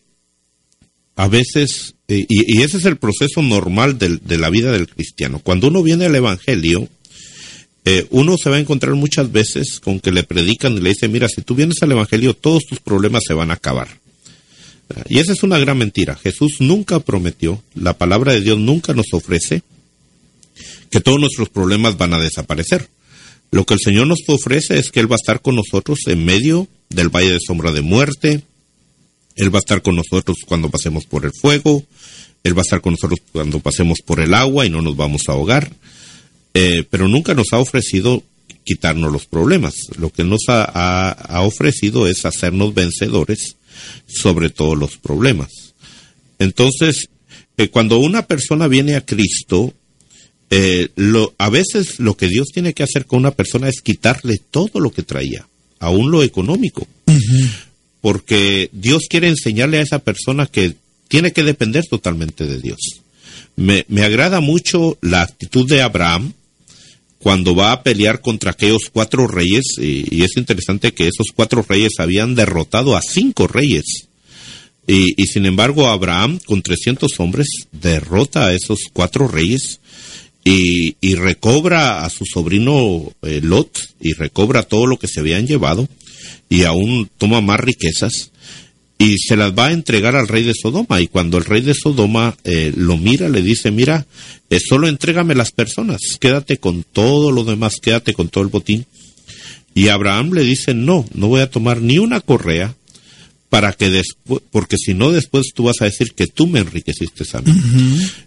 a 1.16 1.29
veces, 1.29 1.94
eh, 2.09 2.24
y, 2.29 2.62
ese 2.62 2.76
es 2.76 2.85
el 2.85 2.98
proceso 2.98 3.42
normal 3.42 3.98
de 3.98 4.38
la 4.38 4.50
vida 4.50 4.70
del 4.72 4.88
cristiano, 4.88 5.40
cuando 5.42 5.68
uno 5.68 5.83
viene 5.83 6.07
al 6.07 6.14
Evangelio, 6.14 6.88
eh, 7.88 8.05
uno 8.11 8.37
se 8.37 8.50
va 8.50 8.57
a 8.57 8.61
encontrar 8.61 8.94
muchas 8.96 9.31
veces 9.31 9.79
con 9.79 10.00
que 10.00 10.11
le 10.11 10.24
predican 10.24 10.76
y 10.76 10.81
le 10.81 10.88
dicen, 10.88 11.12
mira, 11.12 11.29
si 11.29 11.40
tú 11.42 11.55
vienes 11.55 11.81
al 11.83 11.92
Evangelio, 11.92 12.35
todos 12.35 12.64
tus 12.64 12.81
problemas 12.81 13.22
se 13.26 13.33
van 13.33 13.50
a 13.52 13.55
acabar. 13.55 13.88
Y 15.09 15.20
esa 15.20 15.33
es 15.33 15.44
una 15.44 15.59
gran 15.59 15.79
mentira. 15.79 16.16
Jesús 16.16 16.57
nunca 16.61 16.98
prometió, 16.98 17.62
la 17.74 17.96
palabra 17.96 18.33
de 18.33 18.40
Dios 18.40 18.59
nunca 18.59 18.92
nos 18.92 19.07
ofrece 19.12 19.62
que 20.90 21.00
todos 21.00 21.20
nuestros 21.20 21.48
problemas 21.48 21.96
van 21.96 22.12
a 22.12 22.18
desaparecer. 22.18 22.88
Lo 23.52 23.64
que 23.64 23.74
el 23.74 23.81
Señor 23.81 24.09
nos 24.09 24.20
ofrece 24.26 24.79
es 24.79 24.90
que 24.90 24.98
Él 24.98 25.11
va 25.11 25.14
a 25.14 25.22
estar 25.22 25.40
con 25.40 25.55
nosotros 25.55 26.00
en 26.07 26.24
medio 26.24 26.66
del 26.90 27.09
valle 27.09 27.33
de 27.33 27.40
sombra 27.40 27.70
de 27.70 27.83
muerte. 27.83 28.42
Él 29.37 29.55
va 29.55 29.59
a 29.59 29.61
estar 29.61 29.83
con 29.83 29.96
nosotros 29.96 30.38
cuando 30.46 30.70
pasemos 30.70 31.05
por 31.05 31.25
el 31.25 31.33
fuego. 31.33 31.85
Él 32.42 32.57
va 32.57 32.62
a 32.62 32.62
estar 32.62 32.81
con 32.81 32.92
nosotros 32.94 33.20
cuando 33.33 33.61
pasemos 33.61 33.99
por 34.05 34.20
el 34.20 34.35
agua 34.35 34.66
y 34.66 34.70
no 34.70 34.81
nos 34.81 34.96
vamos 34.96 35.22
a 35.29 35.33
ahogar. 35.33 35.70
Eh, 36.55 36.85
pero 36.88 37.07
nunca 37.07 37.35
nos 37.35 37.53
ha 37.53 37.59
ofrecido 37.59 38.22
quitarnos 38.64 39.12
los 39.12 39.27
problemas. 39.27 39.75
Lo 39.99 40.11
que 40.11 40.25
nos 40.25 40.44
ha, 40.49 41.42
ofrecido 41.42 42.09
es 42.09 42.25
hacernos 42.25 42.72
vencedores 42.72 43.57
sobre 44.07 44.49
todos 44.49 44.77
los 44.79 44.96
problemas. 44.96 45.51
Entonces, 46.38 47.09
eh, 47.59 47.68
cuando 47.68 47.99
una 47.99 48.27
persona 48.27 48.68
viene 48.68 48.96
a 48.96 49.05
Cristo, 49.05 49.75
eh, 50.49 50.88
a 51.37 51.51
veces 51.51 52.01
lo 52.01 52.16
que 52.16 52.29
Dios 52.29 52.49
tiene 52.55 52.72
que 52.72 52.83
hacer 52.83 53.05
con 53.05 53.18
una 53.18 53.33
persona 53.33 53.68
es 53.68 53.81
quitarle 53.83 54.40
todo 54.51 54.81
lo 54.81 54.90
que 54.90 55.03
traía, 55.03 55.46
aún 55.79 56.11
lo 56.11 56.22
económico. 56.22 56.87
Porque 58.07 58.71
Dios 58.71 59.09
quiere 59.11 59.27
enseñarle 59.27 59.79
a 59.79 59.83
esa 59.83 59.99
persona 59.99 60.47
que 60.47 60.77
tiene 61.09 61.33
que 61.33 61.42
depender 61.42 61.85
totalmente 61.90 62.47
de 62.47 62.61
Dios. 62.61 62.79
Me, 63.57 63.85
agrada 64.01 64.38
mucho 64.38 64.97
la 65.01 65.23
actitud 65.23 65.69
de 65.69 65.83
Abraham 65.83 66.33
cuando 67.19 67.57
va 67.57 67.73
a 67.73 67.83
pelear 67.83 68.21
contra 68.21 68.53
aquellos 68.53 68.83
cuatro 68.92 69.27
reyes, 69.27 69.64
y, 69.79 70.23
es 70.23 70.37
interesante 70.37 70.95
que 70.95 71.09
esos 71.09 71.33
cuatro 71.35 71.66
reyes 71.69 71.95
habían 71.99 72.37
derrotado 72.37 72.95
a 72.95 73.01
cinco 73.03 73.49
reyes. 73.49 74.07
Y, 74.87 75.21
y, 75.21 75.27
sin 75.27 75.45
embargo, 75.45 75.88
Abraham, 75.88 76.38
con 76.47 76.62
300 76.62 77.11
hombres, 77.19 77.49
derrota 77.73 78.47
a 78.47 78.55
esos 78.55 78.83
cuatro 78.92 79.27
reyes 79.27 79.81
y, 80.45 81.16
recobra 81.16 82.05
a 82.05 82.11
su 82.11 82.25
sobrino 82.25 83.12
eh, 83.23 83.40
Lot 83.42 83.81
y 84.01 84.12
recobra 84.12 84.62
todo 84.62 84.87
lo 84.87 84.97
que 84.97 85.09
se 85.09 85.19
habían 85.19 85.49
llevado 85.49 85.88
y 86.49 86.65
aún 86.65 87.09
toma 87.19 87.41
más 87.41 87.61
riquezas 87.61 88.31
y 88.99 89.19
se 89.19 89.37
las 89.37 89.53
va 89.53 89.67
a 89.67 89.73
entregar 89.73 90.17
al 90.17 90.29
rey 90.29 90.43
de 90.43 90.55
Sodoma. 90.55 91.01
Y 91.01 91.09
cuando 91.09 91.39
el 91.39 91.45
rey 91.45 91.61
de 91.61 91.75
Sodoma 91.75 92.37
eh, 92.45 92.73
lo 92.75 92.97
mira 92.97 93.29
le 93.29 93.43
dice 93.43 93.71
mira 93.71 94.07
eh, 94.51 94.61
solo 94.61 94.89
entrégame 94.89 95.35
las 95.35 95.53
personas 95.53 96.01
quédate 96.19 96.59
con 96.59 96.83
todo 96.85 97.31
lo 97.33 97.45
demás 97.45 97.77
quédate 97.81 98.15
con 98.15 98.29
todo 98.29 98.45
el 98.45 98.51
botín 98.51 98.87
y 99.75 99.89
Abraham 99.89 100.33
le 100.33 100.43
dice 100.43 100.73
no 100.73 101.05
no 101.15 101.29
voy 101.29 101.41
a 101.41 101.51
tomar 101.51 101.83
ni 101.83 101.99
una 101.99 102.21
correa 102.21 102.75
para 103.49 103.73
que 103.73 103.91
después, 103.91 104.43
porque 104.51 104.77
si 104.77 104.95
no 104.95 105.12
después 105.12 105.53
tú 105.55 105.65
vas 105.65 105.77
a 105.81 105.85
decir 105.85 106.12
que 106.15 106.27
tú 106.27 106.47
me 106.47 106.61
enriqueciste 106.61 107.25
a 107.33 107.41
mí. 107.41 107.53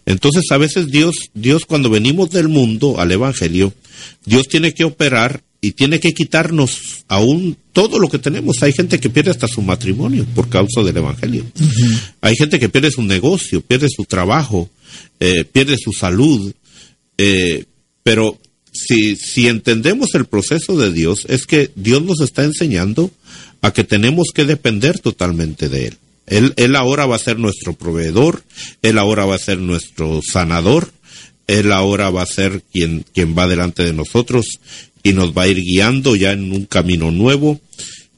Entonces 0.06 0.46
a 0.50 0.58
veces 0.58 0.88
Dios, 0.88 1.14
Dios 1.34 1.66
cuando 1.66 1.90
venimos 1.90 2.32
del 2.32 2.48
mundo 2.48 3.00
al 3.00 3.12
Evangelio, 3.12 3.74
Dios 4.26 4.48
tiene 4.48 4.74
que 4.74 4.86
operar 4.86 5.44
y 5.62 5.72
tiene 5.72 6.00
que 6.00 6.14
quitarnos 6.14 7.04
aún 7.08 7.58
todo 7.74 8.00
lo 8.00 8.08
que 8.08 8.20
tenemos. 8.20 8.62
Hay 8.62 8.74
gente 8.74 9.00
que 9.00 9.10
pierde 9.10 9.32
hasta 9.32 9.48
su 9.48 9.62
matrimonio 9.62 10.26
por 10.36 10.50
causa 10.50 10.82
del 10.84 10.98
Evangelio. 10.98 11.46
Hay 12.22 12.36
gente 12.36 12.60
que 12.60 12.70
pierde 12.70 12.92
su 12.92 13.02
negocio, 13.02 13.62
pierde 13.62 13.88
su 13.90 14.06
trabajo, 14.06 14.70
eh, 15.20 15.44
pierde 15.44 15.78
su 15.78 15.92
salud. 15.92 16.54
Eh, 17.18 17.66
pero 18.04 18.40
si, 18.72 19.16
si 19.16 19.48
entendemos 19.48 20.10
el 20.14 20.26
proceso 20.26 20.78
de 20.78 20.92
Dios, 20.92 21.26
es 21.28 21.46
que 21.46 21.72
Dios 21.76 22.04
nos 22.04 22.22
está 22.22 22.44
enseñando 22.44 23.12
a 23.62 23.74
que 23.74 23.84
tenemos 23.84 24.28
que 24.34 24.46
depender 24.46 25.00
totalmente 25.00 25.70
de 25.70 25.88
Él. 25.88 25.98
Él, 26.28 26.54
él 26.58 26.76
ahora 26.76 27.06
va 27.06 27.16
a 27.16 27.20
ser 27.20 27.40
nuestro 27.40 27.74
proveedor, 27.74 28.44
Él 28.82 28.98
ahora 28.98 29.26
va 29.26 29.36
a 29.36 29.40
ser 29.40 29.58
nuestro 29.58 30.22
sanador, 30.22 30.92
Él 31.48 31.72
ahora 31.72 32.10
va 32.12 32.22
a 32.22 32.28
ser 32.28 32.62
quien, 32.72 33.04
quien 33.14 33.36
va 33.38 33.48
delante 33.48 33.84
de 33.84 33.94
nosotros 33.94 34.60
y 35.04 35.14
nos 35.14 35.38
va 35.38 35.44
a 35.44 35.48
ir 35.48 35.58
guiando 35.58 36.16
ya 36.16 36.32
en 36.32 36.52
un 36.52 36.66
camino 36.66 37.12
nuevo. 37.12 37.60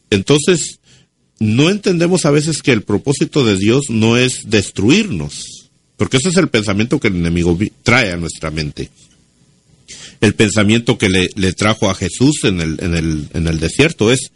Entonces, 0.09 0.79
no 1.39 1.69
entendemos 1.69 2.25
a 2.25 2.31
veces 2.31 2.61
que 2.61 2.71
el 2.71 2.83
propósito 2.83 3.45
de 3.45 3.57
Dios 3.57 3.85
no 3.89 4.17
es 4.17 4.43
destruirnos, 4.49 5.69
porque 5.97 6.17
ese 6.17 6.29
es 6.29 6.37
el 6.37 6.49
pensamiento 6.49 6.99
que 6.99 7.07
el 7.07 7.15
enemigo 7.15 7.57
trae 7.83 8.11
a 8.11 8.17
nuestra 8.17 8.51
mente. 8.51 8.89
El 10.19 10.35
pensamiento 10.35 10.99
que 10.99 11.09
le, 11.09 11.29
le 11.35 11.53
trajo 11.53 11.89
a 11.89 11.95
Jesús 11.95 12.43
en 12.43 12.61
el, 12.61 12.77
en 12.79 12.95
el, 12.95 13.27
en 13.33 13.47
el 13.47 13.59
desierto 13.59 14.11
es, 14.11 14.31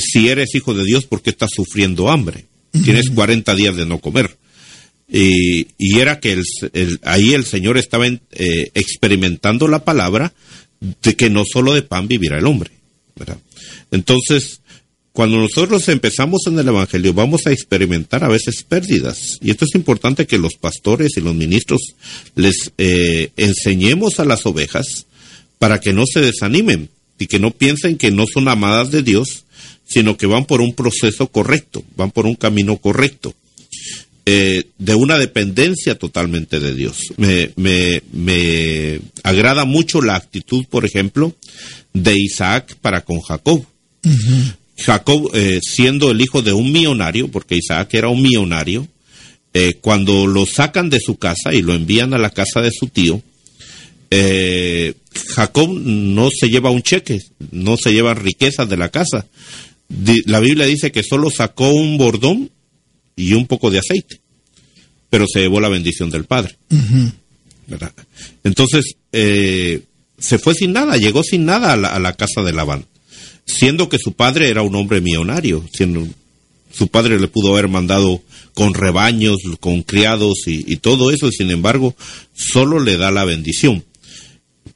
si 0.00 0.28
eres 0.28 0.54
hijo 0.54 0.74
de 0.74 0.84
Dios, 0.84 1.06
¿por 1.06 1.22
qué 1.22 1.30
estás 1.30 1.50
sufriendo 1.54 2.10
hambre? 2.10 2.46
Tienes 2.84 3.10
40 3.10 3.54
días 3.54 3.76
de 3.76 3.86
no 3.86 3.98
comer. 4.00 4.36
Y, 5.08 5.68
y 5.78 5.98
era 5.98 6.20
que 6.20 6.32
el, 6.72 7.00
ahí 7.02 7.34
el 7.34 7.44
Señor 7.44 7.78
estaba 7.78 8.06
eh, 8.06 8.18
experimentando 8.74 9.66
la 9.68 9.84
palabra 9.84 10.32
de 10.80 11.14
que 11.16 11.30
no 11.30 11.44
solo 11.50 11.74
de 11.74 11.82
pan 11.82 12.08
vivirá 12.08 12.38
el 12.38 12.46
hombre. 12.46 12.70
¿verdad? 13.16 13.38
Entonces, 13.90 14.60
cuando 15.12 15.38
nosotros 15.38 15.88
empezamos 15.88 16.42
en 16.46 16.58
el 16.58 16.68
Evangelio, 16.68 17.12
vamos 17.12 17.46
a 17.46 17.52
experimentar 17.52 18.24
a 18.24 18.28
veces 18.28 18.62
pérdidas. 18.62 19.38
Y 19.42 19.50
esto 19.50 19.64
es 19.64 19.74
importante 19.74 20.26
que 20.26 20.38
los 20.38 20.54
pastores 20.54 21.16
y 21.16 21.20
los 21.20 21.34
ministros 21.34 21.80
les 22.36 22.72
eh, 22.78 23.30
enseñemos 23.36 24.20
a 24.20 24.24
las 24.24 24.46
ovejas 24.46 25.06
para 25.58 25.80
que 25.80 25.92
no 25.92 26.06
se 26.06 26.20
desanimen 26.20 26.88
y 27.18 27.26
que 27.26 27.38
no 27.38 27.50
piensen 27.50 27.98
que 27.98 28.10
no 28.10 28.24
son 28.32 28.48
amadas 28.48 28.90
de 28.90 29.02
Dios, 29.02 29.44
sino 29.84 30.16
que 30.16 30.26
van 30.26 30.46
por 30.46 30.60
un 30.60 30.74
proceso 30.74 31.26
correcto, 31.26 31.84
van 31.96 32.12
por 32.12 32.24
un 32.24 32.36
camino 32.36 32.78
correcto. 32.78 33.34
Eh, 34.26 34.64
de 34.78 34.94
una 34.94 35.18
dependencia 35.18 35.98
totalmente 35.98 36.60
de 36.60 36.74
Dios. 36.74 36.98
Me, 37.16 37.50
me, 37.56 38.02
me, 38.12 39.00
agrada 39.22 39.64
mucho 39.64 40.02
la 40.02 40.14
actitud, 40.14 40.66
por 40.68 40.84
ejemplo, 40.84 41.34
de 41.94 42.18
Isaac 42.18 42.76
para 42.80 43.00
con 43.00 43.20
Jacob. 43.20 43.64
Jacob, 44.76 45.30
eh, 45.34 45.60
siendo 45.62 46.10
el 46.10 46.20
hijo 46.20 46.42
de 46.42 46.52
un 46.52 46.70
millonario, 46.70 47.28
porque 47.28 47.56
Isaac 47.56 47.94
era 47.94 48.08
un 48.08 48.22
millonario, 48.22 48.86
eh, 49.52 49.78
cuando 49.80 50.26
lo 50.26 50.46
sacan 50.46 50.90
de 50.90 51.00
su 51.00 51.16
casa 51.16 51.54
y 51.54 51.62
lo 51.62 51.74
envían 51.74 52.14
a 52.14 52.18
la 52.18 52.30
casa 52.30 52.60
de 52.60 52.70
su 52.70 52.88
tío, 52.88 53.22
Jacob 55.34 55.70
no 55.70 56.28
se 56.30 56.48
lleva 56.48 56.70
un 56.70 56.82
cheque, 56.82 57.20
no 57.52 57.76
se 57.76 57.92
lleva 57.92 58.14
riquezas 58.14 58.68
de 58.68 58.76
la 58.76 58.90
casa. 58.90 59.26
La 60.26 60.40
Biblia 60.40 60.66
dice 60.66 60.92
que 60.92 61.02
solo 61.02 61.30
sacó 61.30 61.70
un 61.70 61.96
bordón 61.96 62.50
y 63.16 63.32
un 63.34 63.46
poco 63.46 63.70
de 63.70 63.78
aceite, 63.78 64.20
pero 65.08 65.26
se 65.26 65.40
llevó 65.40 65.60
la 65.60 65.68
bendición 65.68 66.10
del 66.10 66.24
Padre. 66.24 66.56
Entonces, 68.44 68.96
eh, 69.12 69.82
se 70.18 70.38
fue 70.38 70.54
sin 70.54 70.72
nada, 70.72 70.96
llegó 70.96 71.22
sin 71.22 71.44
nada 71.44 71.72
a 71.72 71.98
la, 71.98 72.16
casa 72.16 72.42
de 72.42 72.52
Labán, 72.52 72.84
siendo 73.46 73.88
que 73.88 73.98
su 73.98 74.12
padre 74.12 74.50
era 74.50 74.62
un 74.62 74.74
hombre 74.74 75.00
millonario, 75.00 75.64
siendo 75.72 76.06
su 76.72 76.88
padre 76.88 77.18
le 77.18 77.26
pudo 77.26 77.52
haber 77.52 77.68
mandado 77.68 78.22
con 78.54 78.74
rebaños, 78.74 79.38
con 79.58 79.82
criados 79.82 80.42
y, 80.46 80.76
todo 80.76 81.10
eso, 81.10 81.28
y 81.28 81.32
sin 81.32 81.50
embargo, 81.50 81.96
solo 82.34 82.78
le 82.78 82.96
da 82.96 83.10
la 83.10 83.24
bendición. 83.24 83.84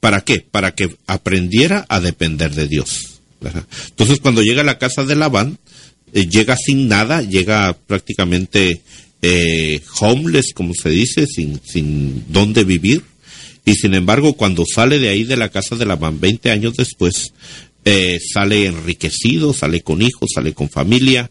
¿Para 0.01 0.23
qué? 0.23 0.41
Para 0.41 0.75
que 0.75 0.97
aprendiera 1.07 1.87
a 1.89 2.01
depender 2.01 2.55
de 2.55 2.67
Dios. 2.67 3.21
Entonces, 3.91 4.21
cuando 4.21 4.43
llega 4.43 4.63
a 4.63 4.65
la 4.65 4.79
casa 4.79 5.05
de 5.05 5.15
Labán, 5.15 5.59
eh, 6.15 6.29
llega 6.29 6.57
sin 6.57 6.87
nada, 6.89 7.23
llega 7.23 7.77
prácticamente 7.87 8.81
eh, 9.21 9.81
homeless, 10.01 10.53
como 10.55 10.73
se 10.73 10.89
dice, 10.89 11.27
sin, 11.27 11.61
sin 11.65 12.25
dónde 12.29 12.63
vivir. 12.63 13.03
Y 13.65 13.75
sin 13.75 13.95
embargo, 13.95 14.35
cuando 14.35 14.65
sale 14.65 15.01
de 15.01 15.09
ahí 15.09 15.25
de 15.25 15.37
la 15.37 15.49
casa 15.49 15.75
de 15.75 15.87
la 15.87 15.97
man 15.97 16.21
20 16.21 16.53
años 16.53 16.75
después, 16.77 17.33
eh, 17.85 18.21
sale 18.33 18.67
enriquecido, 18.67 19.53
sale 19.53 19.83
con 19.83 20.03
hijos, 20.03 20.31
sale 20.35 20.53
con 20.55 20.71
familia, 20.71 21.31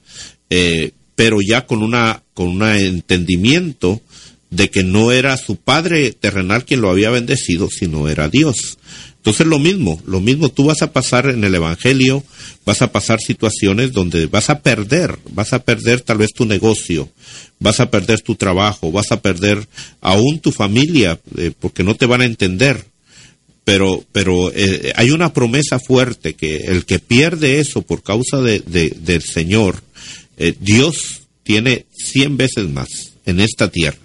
pero 1.15 1.39
ya 1.41 1.65
con 1.65 1.81
una 1.81 2.21
con 2.33 2.49
un 2.49 2.63
entendimiento 2.63 4.01
de 4.49 4.69
que 4.69 4.83
no 4.83 5.11
era 5.11 5.35
su 5.37 5.55
padre 5.55 6.11
terrenal 6.11 6.65
quien 6.65 6.81
lo 6.81 6.91
había 6.91 7.09
bendecido, 7.09 7.69
sino 7.69 8.07
era 8.07 8.29
Dios. 8.29 8.77
Entonces 9.23 9.47
lo 9.47 9.57
mismo, 9.57 10.01
lo 10.05 10.19
mismo, 10.19 10.49
tú 10.49 10.65
vas 10.65 10.81
a 10.81 10.91
pasar 10.91 11.29
en 11.29 11.45
el 11.45 11.55
Evangelio, 11.55 12.25
vas 12.65 12.81
a 12.81 12.91
pasar 12.91 13.21
situaciones 13.21 13.93
donde 13.93 14.25
vas 14.25 14.49
a 14.49 14.59
perder, 14.59 15.17
vas 15.31 15.53
a 15.53 15.63
perder 15.63 16.01
tal 16.01 16.17
vez 16.17 16.33
tu 16.33 16.45
negocio, 16.45 17.09
vas 17.57 17.79
a 17.79 17.89
perder 17.89 18.19
tu 18.19 18.35
trabajo, 18.35 18.91
vas 18.91 19.13
a 19.13 19.21
perder 19.21 19.65
aún 20.01 20.41
tu 20.41 20.51
familia, 20.51 21.21
eh, 21.37 21.53
porque 21.57 21.85
no 21.85 21.95
te 21.95 22.05
van 22.05 22.19
a 22.19 22.25
entender. 22.25 22.83
Pero, 23.63 24.03
pero 24.11 24.51
eh, 24.53 24.91
hay 24.97 25.11
una 25.11 25.31
promesa 25.31 25.79
fuerte 25.79 26.33
que 26.33 26.57
el 26.57 26.83
que 26.83 26.99
pierde 26.99 27.61
eso 27.61 27.81
por 27.81 28.03
causa 28.03 28.41
de, 28.41 28.59
del 28.59 29.21
Señor, 29.21 29.81
eh, 30.35 30.53
Dios 30.59 31.21
tiene 31.43 31.85
cien 31.95 32.35
veces 32.35 32.67
más 32.67 32.89
en 33.25 33.39
esta 33.39 33.71
tierra. 33.71 33.99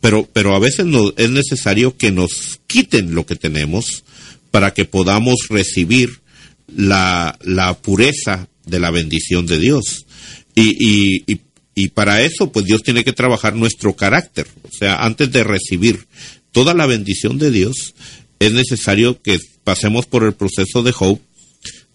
Pero, 0.00 0.26
pero 0.32 0.54
a 0.54 0.60
veces 0.60 0.86
es 1.18 1.30
necesario 1.30 1.96
que 1.98 2.10
nos 2.10 2.60
quiten 2.66 3.14
lo 3.14 3.26
que 3.26 3.36
tenemos 3.36 4.04
para 4.54 4.72
que 4.72 4.84
podamos 4.84 5.48
recibir 5.48 6.20
la, 6.68 7.36
la 7.42 7.76
pureza 7.76 8.46
de 8.64 8.78
la 8.78 8.92
bendición 8.92 9.46
de 9.46 9.58
Dios. 9.58 10.06
Y, 10.54 10.76
y, 11.26 11.40
y, 11.74 11.88
para 11.88 12.22
eso, 12.22 12.52
pues 12.52 12.64
Dios 12.64 12.84
tiene 12.84 13.02
que 13.02 13.12
trabajar 13.12 13.56
nuestro 13.56 13.96
carácter. 13.96 14.46
O 14.62 14.70
sea, 14.70 15.04
antes 15.04 15.32
de 15.32 15.42
recibir 15.42 16.06
toda 16.52 16.72
la 16.72 16.86
bendición 16.86 17.36
de 17.36 17.50
Dios, 17.50 17.96
es 18.38 18.52
necesario 18.52 19.20
que 19.20 19.40
pasemos 19.64 20.06
por 20.06 20.22
el 20.22 20.34
proceso 20.34 20.84
de 20.84 20.92
Job, 20.92 21.18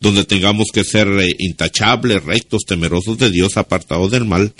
donde 0.02 0.26
tengamos 0.26 0.68
que 0.74 0.84
ser 0.84 1.08
eh, 1.08 1.34
intachables, 1.40 2.26
rectos, 2.26 2.64
temerosos 2.68 3.18
de 3.20 3.32
Dios, 3.32 3.56
apartados 3.56 4.12
del 4.12 4.26
mal, 4.26 4.54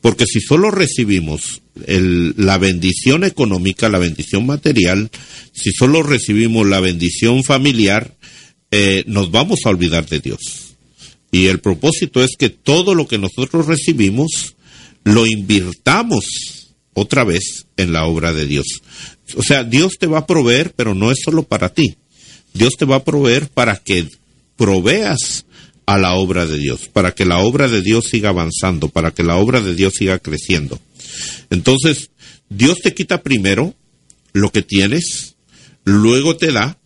porque 0.00 0.24
si 0.26 0.40
solo 0.40 0.70
recibimos 0.70 1.62
la 1.86 2.58
bendición 2.58 3.24
económica, 3.24 3.88
la 3.88 3.98
bendición 3.98 4.46
material, 4.46 5.10
si 5.52 5.70
solo 5.72 6.02
recibimos 6.02 6.66
la 6.66 6.80
bendición 6.80 7.44
familiar, 7.44 8.16
eh, 8.70 9.04
nos 9.06 9.30
vamos 9.30 9.60
a 9.64 9.70
olvidar 9.70 10.06
de 10.08 10.20
Dios. 10.20 10.38
Y 11.30 11.46
el 11.46 11.60
propósito 11.60 12.22
es 12.22 12.36
que 12.38 12.48
todo 12.50 12.94
lo 12.94 13.06
que 13.06 13.18
nosotros 13.18 13.66
recibimos 13.66 14.56
lo 15.04 15.26
invirtamos 15.26 16.24
otra 16.94 17.24
vez 17.24 17.66
en 17.76 17.92
la 17.92 18.06
obra 18.06 18.32
de 18.32 18.46
Dios. 18.46 18.66
O 19.36 19.42
sea, 19.42 19.64
Dios 19.64 19.94
te 19.98 20.06
va 20.06 20.18
a 20.18 20.26
proveer, 20.26 20.72
pero 20.74 20.94
no 20.94 21.10
es 21.10 21.18
solo 21.24 21.42
para 21.42 21.72
ti. 21.72 21.96
Dios 22.54 22.74
te 22.78 22.84
va 22.84 22.96
a 22.96 23.04
proveer 23.04 23.48
para 23.48 23.76
que 23.76 24.08
proveas 24.56 25.44
a 25.88 25.96
la 25.96 26.16
obra 26.16 26.44
de 26.44 26.58
Dios, 26.58 26.86
para 26.92 27.14
que 27.14 27.24
la 27.24 27.38
obra 27.38 27.66
de 27.66 27.80
Dios 27.80 28.04
siga 28.10 28.28
avanzando, 28.28 28.90
para 28.90 29.10
que 29.12 29.22
la 29.22 29.36
obra 29.36 29.62
de 29.62 29.74
Dios 29.74 29.94
siga 29.94 30.18
creciendo. 30.18 30.78
Entonces, 31.48 32.10
Dios 32.50 32.80
te 32.82 32.92
quita 32.92 33.22
primero 33.22 33.74
lo 34.34 34.52
que 34.52 34.60
tienes, 34.60 35.36
luego 35.84 36.36
te 36.36 36.52
da, 36.52 36.78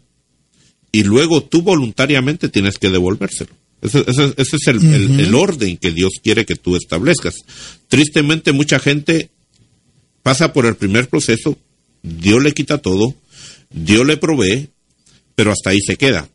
y 0.93 1.03
luego 1.03 1.43
tú 1.43 1.63
voluntariamente 1.63 2.49
tienes 2.49 2.79
que 2.79 2.91
devolvérselo. 2.91 3.51
Ese, 3.81 4.05
es 4.37 4.67
el, 4.69 5.35
orden 5.35 5.79
que 5.79 5.91
Dios 5.91 6.13
quiere 6.23 6.45
que 6.45 6.55
tú 6.55 6.77
establezcas. 6.77 7.35
Tristemente, 7.89 8.53
mucha 8.53 8.79
gente 8.79 9.31
pasa 10.23 10.53
por 10.53 10.65
el 10.65 10.77
primer 10.77 11.09
proceso, 11.09 11.59
Dios 12.05 12.41
le 12.41 12.53
quita 12.53 12.79
todo, 12.79 13.17
Dios 13.69 14.07
le 14.07 14.17
provee, 14.17 14.69
pero 15.35 15.51
hasta 15.51 15.71
ahí 15.71 15.81
se 15.81 15.97
queda. 15.97 16.29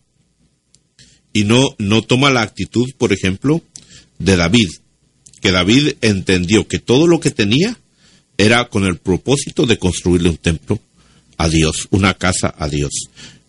Y 1.37 1.43
no, 1.43 1.75
no 1.77 2.01
toma 2.01 2.31
la 2.31 2.41
actitud, 2.41 2.87
por 2.97 3.13
ejemplo, 3.13 3.61
de 4.17 4.37
David, 4.37 4.69
que 5.39 5.51
David 5.51 5.93
entendió 6.01 6.67
que 6.67 6.79
todo 6.79 7.05
lo 7.05 7.19
que 7.19 7.29
tenía 7.29 7.77
era 8.39 8.69
con 8.69 8.85
el 8.85 8.97
propósito 8.97 9.67
de 9.67 9.77
construirle 9.77 10.29
un 10.29 10.37
templo 10.37 10.79
a 11.37 11.47
Dios, 11.47 11.89
una 11.91 12.15
casa 12.15 12.55
a 12.57 12.67
Dios. 12.67 12.89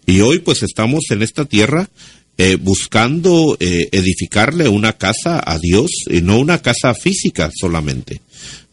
Y 0.05 0.21
hoy 0.21 0.41
pues 0.41 0.63
estamos 0.63 1.05
en 1.09 1.23
esta 1.23 1.47
tierra 1.47 1.89
eh, 2.37 2.57
buscando 2.57 3.57
eh, 3.59 3.89
edificarle 3.91 4.69
una 4.69 4.93
casa 4.99 5.43
a 5.43 5.59
Dios 5.59 5.91
y 6.11 6.21
no 6.21 6.39
una 6.41 6.61
casa 6.61 6.93
física 6.93 7.51
solamente. 7.59 8.21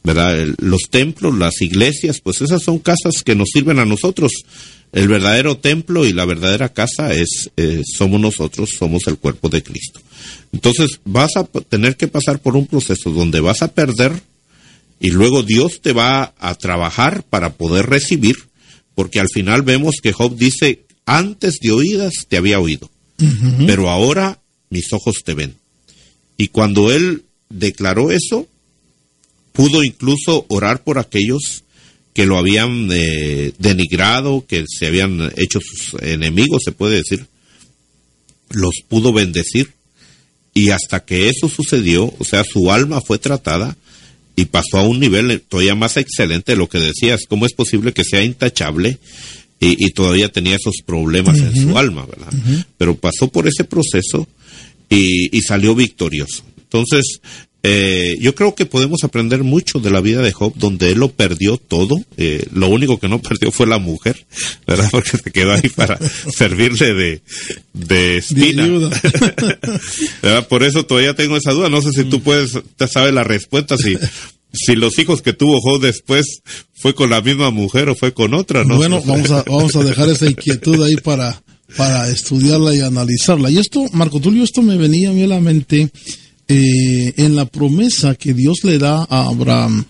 ¿Verdad? 0.04 0.45
Los 0.60 0.89
templos, 0.89 1.38
las 1.38 1.62
iglesias, 1.62 2.19
pues 2.19 2.41
esas 2.41 2.63
son 2.63 2.80
casas 2.80 3.23
que 3.23 3.34
nos 3.34 3.47
sirven 3.54 3.80
a 3.80 3.86
nosotros 3.86 4.34
El 4.96 5.10
verdadero 5.10 5.58
templo 5.58 6.06
y 6.06 6.14
la 6.14 6.24
verdadera 6.24 6.70
casa 6.70 7.14
es 7.14 7.52
eh, 7.58 7.82
somos 7.86 8.18
nosotros, 8.22 8.70
somos 8.80 9.02
el 9.08 9.18
cuerpo 9.18 9.50
de 9.50 9.62
Cristo. 9.62 10.00
Entonces 10.54 11.02
vas 11.04 11.36
a 11.36 11.44
tener 11.44 11.98
que 11.98 12.08
pasar 12.08 12.40
por 12.40 12.56
un 12.56 12.66
proceso 12.66 13.12
donde 13.12 13.42
vas 13.42 13.62
a 13.62 13.74
perder 13.74 14.14
y 15.02 15.10
luego 15.10 15.44
Dios 15.44 15.82
te 15.82 15.92
va 15.92 16.34
a 16.40 16.56
trabajar 16.56 17.24
para 17.24 17.56
poder 17.56 17.88
recibir, 17.88 18.38
porque 18.96 19.20
al 19.20 19.28
final 19.28 19.64
vemos 19.64 19.96
que 20.02 20.14
Job 20.14 20.38
dice, 20.38 20.86
antes 21.06 21.60
de 21.60 21.74
oídas 21.74 22.14
te 22.30 22.38
había 22.38 22.62
oído, 22.62 22.90
pero 23.68 23.90
ahora 23.90 24.40
mis 24.70 24.94
ojos 24.94 25.16
te 25.26 25.34
ven. 25.34 25.56
Y 26.38 26.48
cuando 26.48 26.94
él 26.94 27.26
declaró 27.50 28.12
eso, 28.12 28.48
pudo 29.52 29.84
incluso 29.84 30.46
orar 30.48 30.86
por 30.86 31.00
aquellos 31.00 31.64
que 32.15 32.25
lo 32.25 32.38
habían 32.38 32.88
eh, 32.93 33.51
denigrado, 33.60 34.45
que 34.47 34.63
se 34.67 34.88
habían 34.88 35.34
hecho 35.36 35.60
sus 35.60 36.01
enemigos, 36.01 36.62
se 36.63 36.71
puede 36.71 36.95
decir, 36.95 37.25
los 38.51 38.75
pudo 38.88 39.12
bendecir. 39.12 39.73
Y 40.54 40.69
hasta 40.69 41.04
que 41.04 41.28
eso 41.28 41.49
sucedió, 41.49 42.13
o 42.17 42.23
sea, 42.23 42.45
su 42.45 42.71
alma 42.71 43.01
fue 43.01 43.19
tratada 43.19 43.75
y 44.38 44.45
pasó 44.45 44.78
a 44.78 44.84
un 44.84 45.01
nivel 45.01 45.41
todavía 45.41 45.75
más 45.75 45.97
excelente 45.97 46.54
de 46.54 46.58
lo 46.58 46.69
que 46.69 46.80
decías. 46.80 47.25
¿Cómo 47.28 47.45
es 47.45 47.51
posible 47.51 47.91
que 47.91 48.06
sea 48.06 48.23
intachable 48.23 48.97
y, 49.60 49.89
todavía 49.89 50.30
tenía 50.30 50.56
esos 50.56 50.75
problemas 50.86 51.39
en 51.39 51.54
su 51.54 51.78
alma, 51.78 52.06
verdad? 52.06 52.32
Pero 52.78 52.95
pasó 52.95 53.28
por 53.28 53.45
ese 53.45 53.65
proceso 53.65 54.25
y, 54.89 55.38
y 55.38 55.41
salió 55.41 55.75
victorioso. 55.75 56.45
Entonces, 56.60 57.19
eh, 57.67 58.17
yo 58.21 58.36
creo 58.36 58.54
que 58.54 58.67
podemos 58.67 59.04
aprender 59.04 59.43
mucho 59.43 59.80
de 59.80 59.89
la 59.89 59.99
vida 59.99 60.21
de 60.21 60.32
Job, 60.32 60.54
donde 60.56 60.91
él 60.91 60.99
lo 60.99 61.12
perdió 61.12 61.58
todo. 61.58 61.95
Eh, 62.15 62.45
lo 62.54 62.67
único 62.67 62.99
que 62.99 63.08
no 63.08 63.19
perdió 63.23 63.51
fue 63.51 63.65
la 63.65 63.80
mujer, 63.80 64.28
¿verdad? 64.67 64.88
Porque 64.91 65.17
se 65.17 65.32
quedó 65.32 65.54
ahí 65.54 65.69
para 65.69 65.97
servirle 66.38 66.93
de, 66.93 67.21
de 67.73 68.17
espina. 68.17 68.67
Por 70.49 70.62
eso 70.62 70.86
todavía 70.86 71.15
tengo 71.15 71.38
esa 71.38 71.54
duda. 71.54 71.69
No 71.69 71.82
sé 71.82 71.91
si 71.91 72.04
tú 72.04 72.21
puedes, 72.21 72.51
te 72.78 72.88
sabes 72.88 73.15
la 73.15 73.23
respuesta, 73.23 73.78
si, 73.78 73.97
si 74.54 74.75
los 74.75 74.99
hijos 74.99 75.23
que 75.23 75.34
tuvo 75.34 75.60
Job 75.60 75.82
después 75.82 76.41
fue 76.75 76.93
con 76.93 77.10
la 77.10 77.21
misma 77.21 77.49
mujer 77.49 77.89
o 77.89 77.95
fue 77.95 78.13
con 78.13 78.36
otra, 78.36 78.63
¿no? 78.63 78.78
Bueno, 78.78 79.01
vamos 79.04 79.32
a, 79.32 79.41
vamos 79.41 79.75
a 79.75 79.84
dejar 79.84 80.08
esa 80.10 80.28
inquietud 80.28 80.84
ahí 80.84 80.97
para, 80.97 81.41
para 81.75 82.10
estudiarla 82.10 82.75
y 82.75 82.82
analizarla. 82.82 83.49
Y 83.49 83.58
esto, 83.58 83.86
Marco 83.91 84.19
Tulio, 84.19 84.43
esto 84.43 84.62
me 84.62 84.78
venía 84.78 85.10
a 85.10 85.13
mí 85.13 85.23
a 85.23 85.28
la 85.28 85.39
mente 85.39 85.89
eh, 86.48 87.14
en 87.18 87.36
la 87.36 87.46
promesa 87.46 88.16
que 88.16 88.34
Dios 88.34 88.60
le 88.64 88.78
da 88.78 89.06
a 89.10 89.28
Abraham 89.28 89.86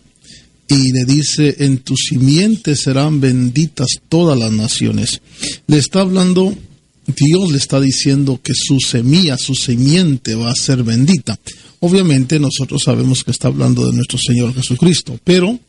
y 0.68 0.92
le 0.92 1.06
dice, 1.06 1.56
en 1.60 1.80
tu 1.80 1.96
simiente 1.96 2.76
serán 2.76 3.20
benditas 3.20 3.88
todas 4.10 4.38
las 4.38 4.52
naciones. 4.52 5.22
Le 5.68 5.78
está 5.78 6.02
hablando, 6.02 6.56
Dios 7.06 7.52
le 7.52 7.58
está 7.58 7.80
diciendo 7.80 8.40
que 8.42 8.54
su 8.56 8.80
semilla, 8.80 9.38
su 9.38 9.54
simiente 9.54 10.36
va 10.36 10.52
a 10.52 10.56
ser 10.56 10.84
bendita. 10.84 11.38
Obviamente 11.82 12.40
nosotros 12.40 12.82
sabemos 12.84 13.24
que 13.24 13.32
está 13.32 13.50
hablando 13.50 13.86
de 13.86 13.94
nuestro 13.94 14.18
Señor 14.18 14.56
Jesucristo, 14.56 15.20
pero 15.24 15.60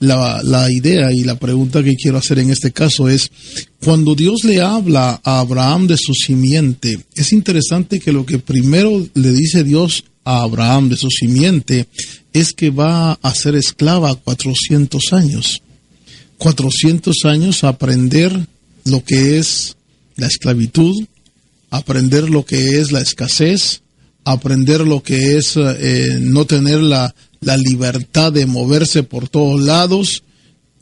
la, 0.00 0.42
la, 0.42 0.70
idea 0.70 1.12
y 1.12 1.22
la 1.22 1.38
pregunta 1.38 1.82
que 1.82 1.94
quiero 1.94 2.18
hacer 2.18 2.40
en 2.40 2.50
este 2.50 2.72
caso 2.72 3.08
es, 3.08 3.30
cuando 3.82 4.16
Dios 4.16 4.42
le 4.42 4.60
habla 4.60 5.20
a 5.22 5.38
Abraham 5.38 5.86
de 5.86 5.96
su 5.96 6.12
simiente, 6.12 6.98
es 7.14 7.32
interesante 7.32 8.00
que 8.00 8.12
lo 8.12 8.26
que 8.26 8.40
primero 8.40 9.06
le 9.14 9.32
dice 9.32 9.62
Dios 9.62 10.04
a 10.24 10.42
Abraham 10.42 10.88
de 10.88 10.96
su 10.96 11.08
simiente 11.10 11.86
es 12.32 12.52
que 12.52 12.70
va 12.70 13.12
a 13.12 13.34
ser 13.34 13.54
esclava 13.54 14.14
400 14.14 15.12
años. 15.12 15.62
400 16.38 17.24
años 17.24 17.64
aprender 17.64 18.46
lo 18.84 19.04
que 19.04 19.38
es 19.38 19.76
la 20.16 20.26
esclavitud, 20.26 21.06
aprender 21.70 22.28
lo 22.28 22.44
que 22.44 22.80
es 22.80 22.90
la 22.90 23.00
escasez, 23.00 23.82
aprender 24.24 24.80
lo 24.80 25.02
que 25.02 25.36
es 25.36 25.56
eh, 25.56 26.18
no 26.20 26.44
tener 26.44 26.80
la, 26.80 27.14
la, 27.40 27.56
libertad 27.56 28.32
de 28.32 28.46
moverse 28.46 29.02
por 29.02 29.28
todos 29.28 29.60
lados. 29.60 30.22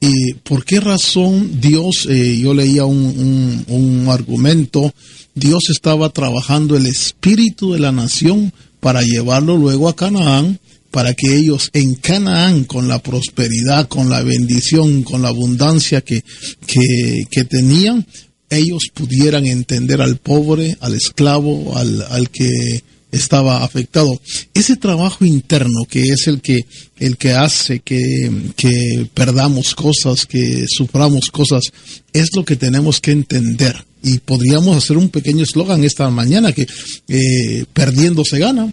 ¿Y 0.00 0.34
por 0.34 0.64
qué 0.64 0.80
razón 0.80 1.60
Dios, 1.60 2.06
eh, 2.08 2.38
yo 2.42 2.54
leía 2.54 2.86
un, 2.86 3.64
un 3.68 4.08
argumento, 4.08 4.94
Dios 5.34 5.64
estaba 5.68 6.08
trabajando 6.08 6.74
el 6.76 6.86
espíritu 6.86 7.72
de 7.72 7.80
la 7.80 7.92
nación 7.92 8.52
para 8.80 9.02
llevarlo 9.02 9.56
luego 9.56 9.88
a 9.88 9.96
Canaán, 9.96 10.58
para 10.90 11.14
que 11.14 11.36
ellos 11.36 11.70
en 11.72 11.94
Canaán, 11.94 12.64
con 12.64 12.88
la 12.88 12.98
prosperidad, 13.00 13.88
con 13.88 14.10
la 14.10 14.22
bendición, 14.22 15.02
con 15.02 15.22
la 15.22 15.28
abundancia 15.28 16.00
que, 16.00 16.24
que, 16.66 17.44
tenían, 17.44 18.06
ellos 18.48 18.88
pudieran 18.92 19.46
entender 19.46 20.02
al 20.02 20.16
pobre, 20.16 20.76
al 20.80 20.94
esclavo, 20.94 21.76
al, 21.76 22.02
al 22.02 22.30
que 22.30 22.82
estaba 23.12 23.64
afectado. 23.64 24.20
Ese 24.54 24.76
trabajo 24.76 25.24
interno 25.24 25.84
que 25.88 26.08
es 26.08 26.26
el 26.26 26.40
que, 26.40 26.64
el 26.98 27.16
que 27.16 27.32
hace 27.32 27.80
que, 27.80 28.30
que 28.56 29.06
perdamos 29.14 29.74
cosas, 29.74 30.26
que 30.26 30.66
suframos 30.68 31.30
cosas, 31.30 31.64
es 32.12 32.28
lo 32.34 32.44
que 32.44 32.56
tenemos 32.56 33.00
que 33.00 33.12
entender. 33.12 33.84
Y 34.02 34.18
podríamos 34.18 34.76
hacer 34.76 34.96
un 34.96 35.08
pequeño 35.08 35.44
eslogan 35.44 35.84
esta 35.84 36.08
mañana 36.10 36.52
que 36.52 36.66
eh, 37.08 37.64
perdiendo 37.72 38.24
se 38.24 38.38
gana. 38.38 38.72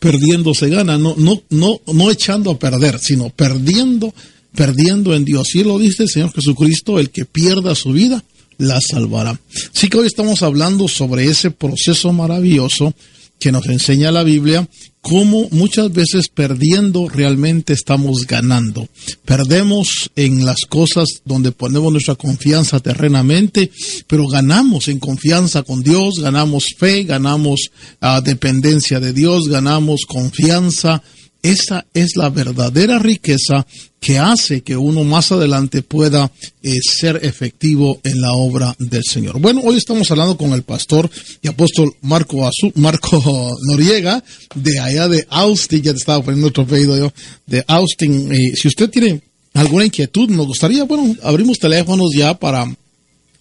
Perdiendo 0.00 0.52
se 0.52 0.68
gana, 0.68 0.98
no, 0.98 1.14
no, 1.16 1.42
no, 1.48 1.80
no 1.86 2.10
echando 2.10 2.50
a 2.50 2.58
perder, 2.58 2.98
sino 2.98 3.30
perdiendo, 3.30 4.12
perdiendo 4.54 5.14
en 5.14 5.24
Dios. 5.24 5.54
Y 5.54 5.64
lo 5.64 5.78
dice 5.78 6.02
el 6.02 6.10
Señor 6.10 6.32
Jesucristo, 6.34 6.98
el 6.98 7.08
que 7.08 7.24
pierda 7.24 7.74
su 7.74 7.92
vida, 7.92 8.22
la 8.58 8.80
salvará. 8.82 9.40
Así 9.74 9.88
que 9.88 9.96
hoy 9.96 10.06
estamos 10.06 10.42
hablando 10.42 10.88
sobre 10.88 11.24
ese 11.24 11.50
proceso 11.50 12.12
maravilloso 12.12 12.92
que 13.38 13.52
nos 13.52 13.66
enseña 13.66 14.12
la 14.12 14.24
Biblia, 14.24 14.68
cómo 15.00 15.48
muchas 15.50 15.92
veces 15.92 16.28
perdiendo 16.28 17.08
realmente 17.08 17.72
estamos 17.72 18.26
ganando. 18.26 18.88
Perdemos 19.24 20.10
en 20.16 20.44
las 20.44 20.62
cosas 20.68 21.06
donde 21.24 21.52
ponemos 21.52 21.92
nuestra 21.92 22.14
confianza 22.14 22.80
terrenamente, 22.80 23.70
pero 24.06 24.26
ganamos 24.26 24.88
en 24.88 24.98
confianza 24.98 25.62
con 25.62 25.82
Dios, 25.82 26.16
ganamos 26.20 26.74
fe, 26.76 27.04
ganamos 27.04 27.70
uh, 28.02 28.20
dependencia 28.22 29.00
de 29.00 29.12
Dios, 29.12 29.48
ganamos 29.48 30.02
confianza 30.06 31.02
esa 31.42 31.86
es 31.94 32.16
la 32.16 32.30
verdadera 32.30 32.98
riqueza 32.98 33.66
que 34.00 34.18
hace 34.18 34.62
que 34.62 34.76
uno 34.76 35.04
más 35.04 35.32
adelante 35.32 35.82
pueda 35.82 36.30
eh, 36.62 36.78
ser 36.82 37.20
efectivo 37.22 38.00
en 38.04 38.20
la 38.20 38.32
obra 38.32 38.74
del 38.78 39.02
Señor. 39.04 39.40
Bueno, 39.40 39.60
hoy 39.64 39.76
estamos 39.76 40.10
hablando 40.10 40.36
con 40.36 40.52
el 40.52 40.62
pastor 40.62 41.10
y 41.42 41.48
apóstol 41.48 41.94
Marco, 42.02 42.48
Marco 42.74 43.56
Noriega, 43.68 44.22
de 44.54 44.78
allá 44.78 45.08
de 45.08 45.26
Austin, 45.30 45.82
ya 45.82 45.92
te 45.92 45.98
estaba 45.98 46.22
poniendo 46.22 46.48
otro 46.48 46.66
pedido 46.66 46.96
yo, 46.96 47.12
de 47.46 47.64
Austin. 47.66 48.30
Si 48.54 48.68
usted 48.68 48.90
tiene 48.90 49.20
alguna 49.54 49.84
inquietud, 49.84 50.28
nos 50.30 50.46
gustaría, 50.46 50.84
bueno, 50.84 51.16
abrimos 51.22 51.58
teléfonos 51.58 52.10
ya 52.16 52.38
para 52.38 52.64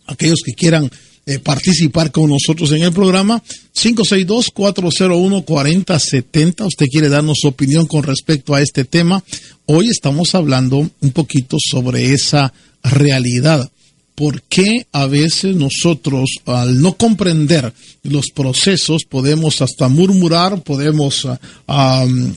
aquellos 0.08 0.40
que 0.44 0.54
quieran 0.54 0.90
eh, 1.28 1.40
participar 1.40 2.12
con 2.12 2.30
nosotros 2.30 2.72
en 2.72 2.84
el 2.84 2.94
programa. 2.94 3.44
562-401-4070. 3.76 6.66
Usted 6.66 6.86
quiere 6.88 7.10
darnos 7.10 7.40
su 7.42 7.50
opinión 7.50 7.86
con 7.86 8.04
respecto 8.04 8.56
a 8.56 8.62
este 8.62 8.86
tema. 8.86 9.22
Hoy 9.66 9.90
estamos 9.90 10.34
hablando 10.34 10.78
un 10.78 11.12
poquito 11.12 11.58
sobre 11.60 12.14
esa 12.14 12.54
realidad 12.82 13.70
por 14.18 14.42
qué 14.42 14.88
a 14.94 15.06
veces 15.06 15.56
nosotros, 15.56 16.28
al 16.48 16.82
no 16.82 16.98
comprender 16.98 17.72
los 18.02 18.32
procesos, 18.34 19.04
podemos 19.08 19.62
hasta 19.62 19.90
murmurar, 19.90 20.64
podemos 20.64 21.24
uh, 21.24 21.38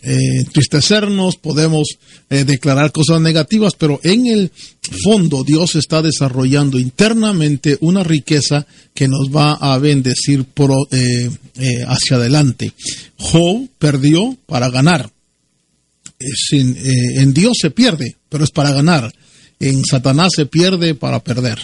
entristecernos, 0.03 1.39
podemos 1.39 1.89
eh, 2.29 2.45
declarar 2.45 2.93
cosas 2.93 3.23
negativas, 3.23 3.73
pero 3.79 3.99
en 4.03 4.27
el 4.27 4.53
fondo 5.03 5.43
Dios 5.43 5.75
está 5.75 6.03
desarrollando 6.03 6.79
internamente 6.79 7.79
una 7.81 8.05
riqueza 8.05 8.67
que 8.93 9.09
nos 9.09 9.35
va 9.35 9.55
a 9.55 9.79
bendecir 9.79 10.45
eh, 10.91 11.31
hacia 11.87 12.17
adelante. 12.19 12.75
Job 13.17 13.67
perdió 13.79 14.37
para 14.45 14.69
ganar. 14.69 15.11
en 16.51 17.33
Dios 17.33 17.57
se 17.59 17.71
pierde, 17.71 18.17
pero 18.29 18.45
es 18.45 18.51
para 18.51 18.73
ganar 18.73 19.11
en 19.61 19.85
Satanás 19.85 20.31
se 20.35 20.47
pierde 20.47 20.95
para 20.95 21.23
perder. 21.23 21.59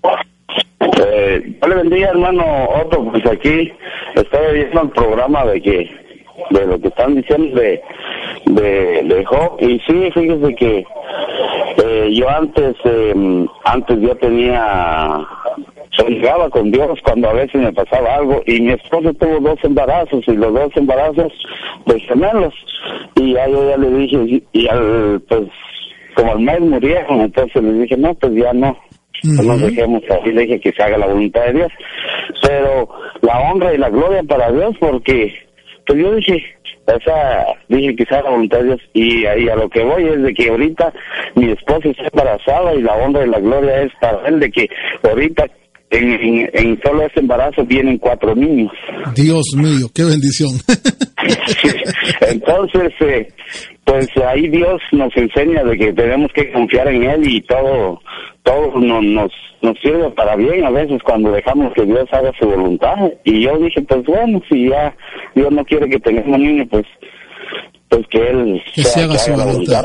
Eh, 0.81 1.57
le 1.61 2.01
hermano 2.01 2.43
Otto, 2.83 3.11
pues 3.11 3.23
aquí 3.25 3.71
estoy 4.15 4.53
viendo 4.53 4.81
el 4.81 4.89
programa 4.89 5.45
de 5.45 5.61
que 5.61 5.89
de 6.49 6.65
lo 6.65 6.79
que 6.79 6.87
están 6.87 7.15
diciendo 7.15 7.59
de 7.59 7.81
de, 8.55 9.03
de 9.03 9.25
Job 9.25 9.57
y 9.59 9.79
sí 9.79 10.11
fíjese 10.13 10.55
que 10.55 10.85
eh, 11.83 12.09
yo 12.13 12.29
antes 12.29 12.75
eh, 12.85 13.45
antes 13.65 13.99
yo 13.99 14.15
tenía 14.15 15.27
llegaba 16.07 16.49
con 16.49 16.71
Dios 16.71 16.99
cuando 17.03 17.29
a 17.29 17.33
veces 17.33 17.61
me 17.61 17.73
pasaba 17.73 18.15
algo 18.15 18.41
y 18.45 18.61
mi 18.61 18.73
esposo 18.73 19.13
tuvo 19.13 19.39
dos 19.39 19.59
embarazos 19.63 20.23
y 20.27 20.33
los 20.33 20.53
dos 20.53 20.71
embarazos 20.75 21.31
de 21.85 21.99
gemelos. 22.01 22.53
Y 23.15 23.33
ya 23.33 23.47
yo 23.47 23.69
ya 23.69 23.77
le 23.77 23.89
dije 23.89 24.43
y 24.51 24.67
al 24.67 25.21
pues 25.27 25.43
como 26.15 26.33
al 26.33 26.39
mes 26.39 26.59
murieron 26.61 27.21
entonces 27.21 27.61
le 27.61 27.73
dije 27.73 27.95
no 27.97 28.13
pues 28.15 28.33
ya 28.35 28.53
no 28.53 28.77
no 29.23 29.43
nos 29.43 29.61
dejemos 29.61 30.01
así 30.09 30.31
le 30.31 30.41
dije 30.41 30.59
que 30.59 30.71
se 30.71 30.83
haga 30.83 30.97
la 30.97 31.07
voluntad 31.07 31.45
de 31.45 31.53
Dios. 31.53 31.71
Pero 32.41 32.89
la 33.21 33.39
honra 33.39 33.73
y 33.73 33.77
la 33.77 33.89
gloria 33.89 34.23
para 34.23 34.51
Dios 34.51 34.75
porque 34.79 35.33
pues 35.85 35.99
yo 35.99 36.15
dije 36.15 36.43
o 36.85 36.99
sea, 37.03 37.45
dije 37.69 37.95
que 37.95 38.05
sea 38.05 38.21
la 38.23 38.31
voluntad 38.31 38.59
de 38.59 38.65
Dios 38.65 38.79
y 38.93 39.25
ahí 39.25 39.47
a 39.49 39.55
lo 39.55 39.69
que 39.69 39.83
voy 39.83 40.03
es 40.05 40.21
de 40.21 40.33
que 40.33 40.49
ahorita 40.49 40.93
mi 41.35 41.51
esposa 41.51 41.89
está 41.89 42.03
embarazada 42.11 42.73
y 42.73 42.81
la 42.81 42.95
honra 42.95 43.25
y 43.25 43.29
la 43.29 43.39
gloria 43.39 43.83
es 43.83 43.91
para 43.99 44.27
él 44.27 44.39
de 44.39 44.51
que 44.51 44.67
ahorita 45.03 45.45
en, 45.91 46.49
en, 46.53 46.79
solo 46.81 47.05
ese 47.05 47.19
embarazo 47.19 47.65
vienen 47.65 47.97
cuatro 47.97 48.33
niños. 48.33 48.71
Dios 49.13 49.45
mío, 49.55 49.87
qué 49.93 50.03
bendición. 50.03 50.51
Entonces, 52.21 52.93
eh, 53.01 53.27
pues 53.83 54.07
ahí 54.25 54.47
Dios 54.47 54.81
nos 54.93 55.15
enseña 55.17 55.63
de 55.63 55.77
que 55.77 55.93
tenemos 55.93 56.31
que 56.33 56.51
confiar 56.51 56.87
en 56.87 57.03
Él 57.03 57.29
y 57.29 57.41
todo, 57.41 57.99
todo 58.43 58.79
nos, 58.79 59.03
nos, 59.03 59.31
nos 59.61 59.79
sirve 59.79 60.09
para 60.11 60.35
bien 60.35 60.65
a 60.65 60.69
veces 60.69 61.01
cuando 61.03 61.31
dejamos 61.31 61.73
que 61.73 61.85
Dios 61.85 62.07
haga 62.11 62.31
su 62.39 62.47
voluntad. 62.47 62.95
Y 63.23 63.43
yo 63.43 63.57
dije, 63.57 63.81
pues 63.81 64.03
bueno, 64.05 64.41
si 64.49 64.69
ya 64.69 64.95
Dios 65.35 65.51
no 65.51 65.63
quiere 65.65 65.89
que 65.89 65.99
tengamos 65.99 66.39
niños, 66.39 66.67
pues, 66.69 66.85
pues 67.89 68.05
que 68.09 68.29
Él 68.29 68.61
se 68.75 69.01
haga 69.01 69.17
su 69.17 69.33
voluntad. 69.33 69.83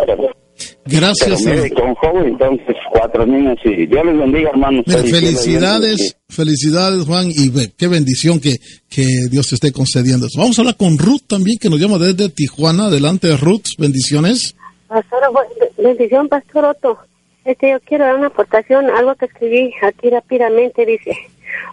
Gracias. 0.87 1.42
con 1.75 1.95
joven, 1.97 2.29
entonces 2.29 2.77
cuatro 2.90 3.27
niños 3.27 3.59
y 3.64 3.87
Dios 3.87 4.07
les 4.07 4.19
bendiga, 4.19 4.51
hermanos. 4.51 4.85
felicidades, 4.87 6.16
felicidades, 6.29 7.05
Juan, 7.05 7.29
y 7.29 7.51
qué 7.77 7.88
bendición 7.88 8.40
que, 8.40 8.57
que 8.88 9.05
Dios 9.31 9.49
te 9.49 9.57
esté 9.57 9.73
concediendo. 9.73 10.27
Vamos 10.37 10.59
a 10.59 10.62
hablar 10.62 10.77
con 10.77 10.97
Ruth 10.97 11.27
también, 11.29 11.59
que 11.59 11.69
nos 11.69 11.81
llama 11.81 11.99
desde 11.99 12.29
Tijuana. 12.31 12.87
Adelante, 12.87 13.37
Ruth, 13.37 13.66
bendiciones. 13.79 14.55
Pastor, 14.88 15.21
bendición, 15.77 16.29
Pastor 16.29 16.64
Otto. 16.66 16.99
Este, 17.47 17.71
yo 17.71 17.79
quiero 17.79 18.05
dar 18.05 18.17
una 18.17 18.27
aportación, 18.27 18.91
algo 18.91 19.15
que 19.15 19.27
escribí 19.27 19.73
aquí 19.81 20.11
rápidamente, 20.11 20.85
dice, 20.85 21.17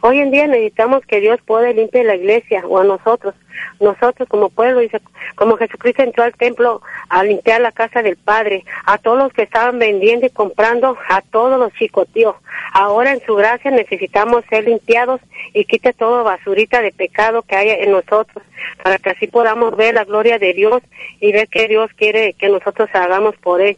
hoy 0.02 0.20
en 0.20 0.30
día 0.30 0.46
necesitamos 0.46 1.04
que 1.04 1.20
Dios 1.20 1.40
pueda 1.48 1.72
limpiar 1.72 2.06
la 2.06 2.16
iglesia 2.16 2.64
o 2.68 2.78
a 2.78 2.84
nosotros, 2.84 3.34
nosotros 3.80 4.30
como 4.30 4.50
pueblo, 4.50 4.82
dice, 4.82 5.02
como 5.34 5.58
Jesucristo 5.58 6.04
entró 6.04 6.26
al 6.26 6.36
templo 6.36 6.84
a 7.10 7.24
limpiar 7.24 7.60
la 7.60 7.72
casa 7.72 8.04
del 8.04 8.18
Padre, 8.18 8.66
a 8.86 9.00
todos 9.00 9.18
los 9.18 9.34
que 9.34 9.42
estaban 9.42 9.80
vendiendo 9.80 10.28
y 10.28 10.30
comprando, 10.30 10.96
a 11.10 11.24
todos 11.24 11.58
los 11.60 11.74
chicotíos. 11.74 12.36
Ahora 12.72 13.12
en 13.12 13.26
su 13.26 13.34
gracia 13.34 13.72
necesitamos 13.72 14.46
ser 14.52 14.66
limpiados 14.66 15.22
y 15.56 15.66
quite 15.66 15.92
todo 15.94 16.24
basurita 16.24 16.82
de 16.82 16.92
pecado 16.92 17.42
que 17.42 17.56
haya 17.56 17.78
en 17.78 17.94
nosotros, 17.94 18.44
para 18.84 19.00
que 19.00 19.10
así 19.10 19.26
podamos 19.26 19.76
ver 19.76 19.96
la 19.96 20.04
gloria 20.04 20.38
de 20.38 20.54
Dios 20.54 20.84
y 21.20 21.32
ver 21.32 21.48
que 21.48 21.68
Dios 21.68 21.90
quiere 21.96 22.34
que 22.34 22.50
nosotros 22.50 22.92
hagamos 22.94 23.36
por 23.38 23.60
Él. 23.60 23.76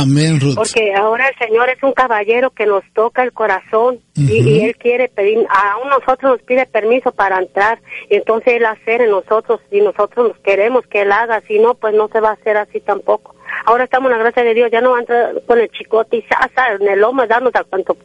Amén, 0.00 0.40
Ruth. 0.40 0.54
Porque 0.54 0.94
ahora 0.94 1.28
el 1.28 1.46
Señor 1.46 1.68
es 1.68 1.82
un 1.82 1.92
caballero 1.92 2.50
que 2.50 2.64
nos 2.64 2.82
toca 2.94 3.22
el 3.22 3.32
corazón 3.32 3.98
y, 4.16 4.64
Él 4.64 4.76
quiere 4.76 5.08
pedir, 5.08 5.46
aún 5.48 5.90
nosotros 5.90 6.32
nos 6.32 6.42
pide 6.42 6.64
permiso 6.66 7.12
para 7.12 7.38
entrar 7.38 7.80
y 8.08 8.16
entonces 8.16 8.54
Él 8.54 8.64
hacer 8.64 9.02
en 9.02 9.10
nosotros 9.10 9.60
y 9.70 9.80
nosotros 9.80 10.28
nos 10.28 10.38
queremos 10.38 10.86
que 10.86 11.02
Él 11.02 11.12
haga, 11.12 11.42
si 11.42 11.58
no, 11.58 11.74
pues 11.74 11.94
no 11.94 12.08
se 12.08 12.20
va 12.20 12.30
a 12.30 12.34
hacer 12.34 12.56
así 12.56 12.80
tampoco. 12.80 13.34
Ahora 13.66 13.84
estamos 13.84 14.10
en 14.10 14.16
la 14.16 14.24
gracia 14.24 14.42
de 14.42 14.54
Dios, 14.54 14.70
ya 14.70 14.80
no 14.80 14.92
va 14.92 14.98
a 14.98 15.00
entrar 15.00 15.42
con 15.46 15.58
el 15.58 15.70
chicote 15.70 16.16
y 16.16 16.22
sasa 16.22 16.72
en 16.80 16.88
el 16.88 17.00
lomo 17.00 17.26
darnos 17.26 17.54
a 17.54 17.64
cuanto 17.64 17.96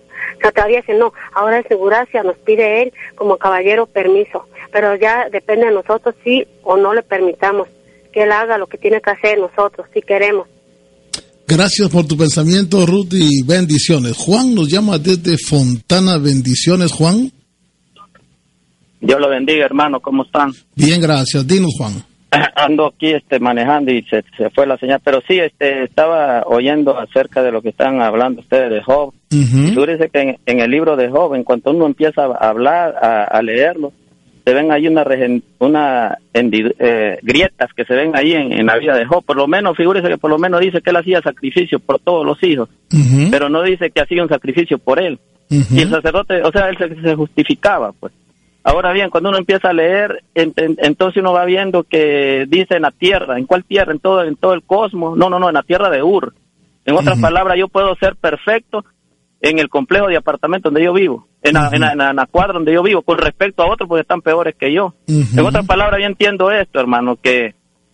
se 0.41 0.47
atraviese, 0.47 0.93
no. 0.95 1.13
Ahora 1.33 1.57
en 1.57 1.67
su 1.67 1.79
gracia 1.79 2.23
nos 2.23 2.37
pide 2.39 2.83
Él 2.83 2.93
como 3.15 3.37
caballero 3.37 3.85
permiso, 3.85 4.47
pero 4.71 4.95
ya 4.95 5.29
depende 5.29 5.67
de 5.67 5.71
nosotros 5.71 6.13
si 6.23 6.45
o 6.63 6.75
no 6.75 6.93
le 6.93 7.03
permitamos 7.03 7.69
que 8.11 8.23
Él 8.23 8.31
haga 8.31 8.57
lo 8.57 8.67
que 8.67 8.77
tiene 8.77 9.01
que 9.01 9.11
hacer 9.11 9.39
nosotros, 9.39 9.87
si 9.93 10.01
queremos. 10.01 10.47
Gracias 11.47 11.89
por 11.89 12.07
tu 12.07 12.17
pensamiento, 12.17 12.85
Ruth, 12.87 13.13
y 13.13 13.43
bendiciones. 13.43 14.13
Juan 14.17 14.55
nos 14.55 14.67
llama 14.67 14.97
desde 14.97 15.37
Fontana. 15.37 16.17
Bendiciones, 16.17 16.91
Juan. 16.91 17.31
Dios 18.99 19.19
lo 19.19 19.29
bendiga, 19.29 19.63
hermano. 19.63 19.99
¿Cómo 19.99 20.23
están? 20.23 20.51
Bien, 20.75 20.99
gracias. 20.99 21.45
Dinos, 21.45 21.71
Juan. 21.77 22.03
Ando 22.55 22.87
aquí 22.87 23.11
este, 23.11 23.39
manejando 23.39 23.91
y 23.91 24.01
se, 24.03 24.23
fue 24.55 24.65
la 24.65 24.77
señal, 24.77 24.99
pero 25.03 25.21
sí, 25.27 25.37
este, 25.39 25.83
estaba 25.83 26.43
oyendo 26.47 26.97
acerca 26.97 27.43
de 27.43 27.51
lo 27.51 27.61
que 27.61 27.69
están 27.69 28.01
hablando 28.01 28.41
ustedes 28.41 28.71
de 28.71 28.81
Job. 28.81 29.13
Uh 29.31 29.85
dice 29.85 30.09
que 30.11 30.39
en, 30.45 30.59
el 30.59 30.71
libro 30.71 30.95
de 30.95 31.09
Job, 31.09 31.35
en 31.35 31.43
cuanto 31.43 31.69
uno 31.69 31.85
empieza 31.85 32.23
a 32.23 32.49
hablar, 32.49 32.95
a 32.99 33.41
leerlo, 33.43 33.93
se 34.45 34.53
ven 34.53 34.71
ahí 34.71 34.87
una, 34.87 35.03
una 35.57 36.17
eh, 36.33 37.17
grietas 37.23 37.73
que 37.73 37.83
se 37.83 37.95
ven 37.95 38.15
ahí 38.15 38.33
en, 38.33 38.65
la 38.67 38.77
vida 38.77 38.95
de 38.95 39.05
Job. 39.05 39.25
Por 39.25 39.37
lo 39.37 39.47
menos, 39.47 39.75
figúrese 39.75 40.07
que 40.07 40.19
por 40.19 40.29
lo 40.29 40.37
menos 40.37 40.61
dice 40.61 40.81
que 40.81 40.91
él 40.91 40.97
hacía 40.97 41.19
sacrificio 41.21 41.79
por 41.79 41.99
todos 41.99 42.23
los 42.23 42.41
hijos, 42.43 42.69
pero 43.31 43.49
no 43.49 43.63
dice 43.63 43.89
que 43.89 44.01
hacía 44.01 44.21
un 44.21 44.29
sacrificio 44.29 44.77
por 44.77 45.01
él. 45.01 45.19
Y 45.49 45.81
el 45.81 45.89
sacerdote, 45.89 46.43
o 46.43 46.51
sea, 46.51 46.69
él 46.69 46.77
se, 46.77 47.15
justificaba, 47.15 47.91
pues. 47.93 48.13
Ahora 48.63 48.93
bien, 48.93 49.09
cuando 49.09 49.29
uno 49.29 49.37
empieza 49.37 49.69
a 49.69 49.73
leer, 49.73 50.23
entonces 50.33 51.21
uno 51.21 51.33
va 51.33 51.45
viendo 51.45 51.83
que 51.83 52.45
dice 52.47 52.75
en 52.75 52.83
la 52.83 52.91
tierra, 52.91 53.37
¿en 53.37 53.45
cuál 53.45 53.63
tierra? 53.63 53.91
En 53.91 53.99
todo, 53.99 54.23
en 54.23 54.35
todo 54.35 54.53
el 54.53 54.63
cosmos. 54.63 55.17
No, 55.17 55.29
no, 55.29 55.39
no, 55.39 55.49
en 55.49 55.53
la 55.55 55.63
tierra 55.63 55.89
de 55.89 56.01
Ur. 56.01 56.33
En 56.83 56.95
otras 56.95 57.19
palabras, 57.19 57.57
yo 57.57 57.67
puedo 57.67 57.95
ser 57.95 58.15
perfecto 58.15 58.85
en 59.49 59.59
el 59.59 59.69
complejo 59.69 60.07
de 60.07 60.17
apartamentos 60.17 60.71
donde 60.71 60.85
yo 60.85 60.91
vivo, 60.91 61.27
en 61.43 61.53
la, 61.53 62.27
cuadra 62.31 62.53
donde 62.53 62.73
yo 62.73 62.81
vivo, 62.81 63.03
con 63.03 63.19
respecto 63.19 63.61
a 63.61 63.67
otros 63.67 63.87
porque 63.87 64.01
están 64.01 64.21
peores 64.21 64.55
que 64.59 64.73
yo. 64.73 64.95
En 65.07 65.45
otras 65.45 65.67
palabras, 65.67 65.99
yo 65.99 66.07
entiendo 66.07 66.49
esto, 66.49 66.79
hermano, 66.79 67.15
que 67.15 67.53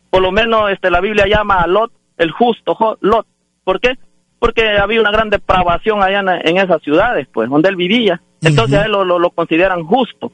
por 0.10 0.22
lo 0.22 0.32
menos 0.32 0.72
este, 0.72 0.90
la 0.90 1.02
Biblia 1.02 1.26
llama 1.28 1.56
a 1.56 1.68
Lot 1.68 1.92
el 2.18 2.32
justo, 2.32 2.98
Lot. 3.02 3.28
¿Por 3.66 3.82
qué? 3.82 3.96
Porque 4.40 4.78
había 4.78 5.02
una 5.02 5.12
gran 5.12 5.30
depravación 5.30 6.02
allá 6.02 6.22
en, 6.42 6.58
esas 6.58 6.82
ciudades, 6.84 7.28
pues, 7.34 7.50
donde 7.50 7.68
él 7.68 7.76
vivía. 7.76 8.22
Entonces 8.42 8.80
a 8.80 8.86
él 8.86 8.92
lo, 8.94 9.04
lo, 9.04 9.30
consideran 9.32 9.84
justo, 9.84 10.32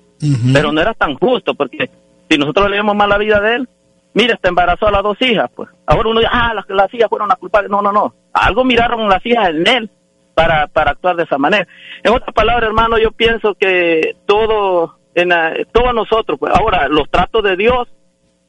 pero 0.53 0.71
no 0.71 0.79
era 0.79 0.93
tan 0.93 1.15
justo, 1.15 1.55
porque 1.55 1.89
si 2.29 2.37
nosotros 2.37 2.69
leemos 2.69 2.95
más 2.95 3.09
la 3.09 3.17
vida 3.17 3.41
de 3.41 3.55
él, 3.55 3.69
mire, 4.13 4.33
está 4.33 4.49
embarazó 4.49 4.87
a 4.87 4.91
las 4.91 5.03
dos 5.03 5.19
hijas, 5.21 5.49
pues. 5.55 5.67
Ahora 5.87 6.09
uno 6.09 6.19
dice, 6.19 6.31
ah, 6.31 6.53
las, 6.53 6.69
las 6.69 6.93
hijas 6.93 7.09
fueron 7.09 7.27
las 7.27 7.39
culpables. 7.39 7.71
No, 7.71 7.81
no, 7.81 7.91
no. 7.91 8.13
Algo 8.33 8.63
miraron 8.63 9.09
las 9.09 9.25
hijas 9.25 9.49
en 9.49 9.67
él 9.67 9.91
para, 10.37 10.67
para 10.67 10.91
actuar 10.91 11.15
de 11.15 11.23
esa 11.23 11.39
manera. 11.39 11.67
En 12.03 12.13
otras 12.13 12.31
palabras, 12.31 12.67
hermano, 12.67 12.99
yo 12.99 13.11
pienso 13.11 13.55
que 13.55 14.13
todo, 14.27 14.99
en 15.15 15.31
todos 15.71 15.95
nosotros, 15.95 16.37
pues, 16.39 16.53
ahora, 16.53 16.87
los 16.89 17.09
tratos 17.09 17.41
de 17.41 17.57
Dios 17.57 17.87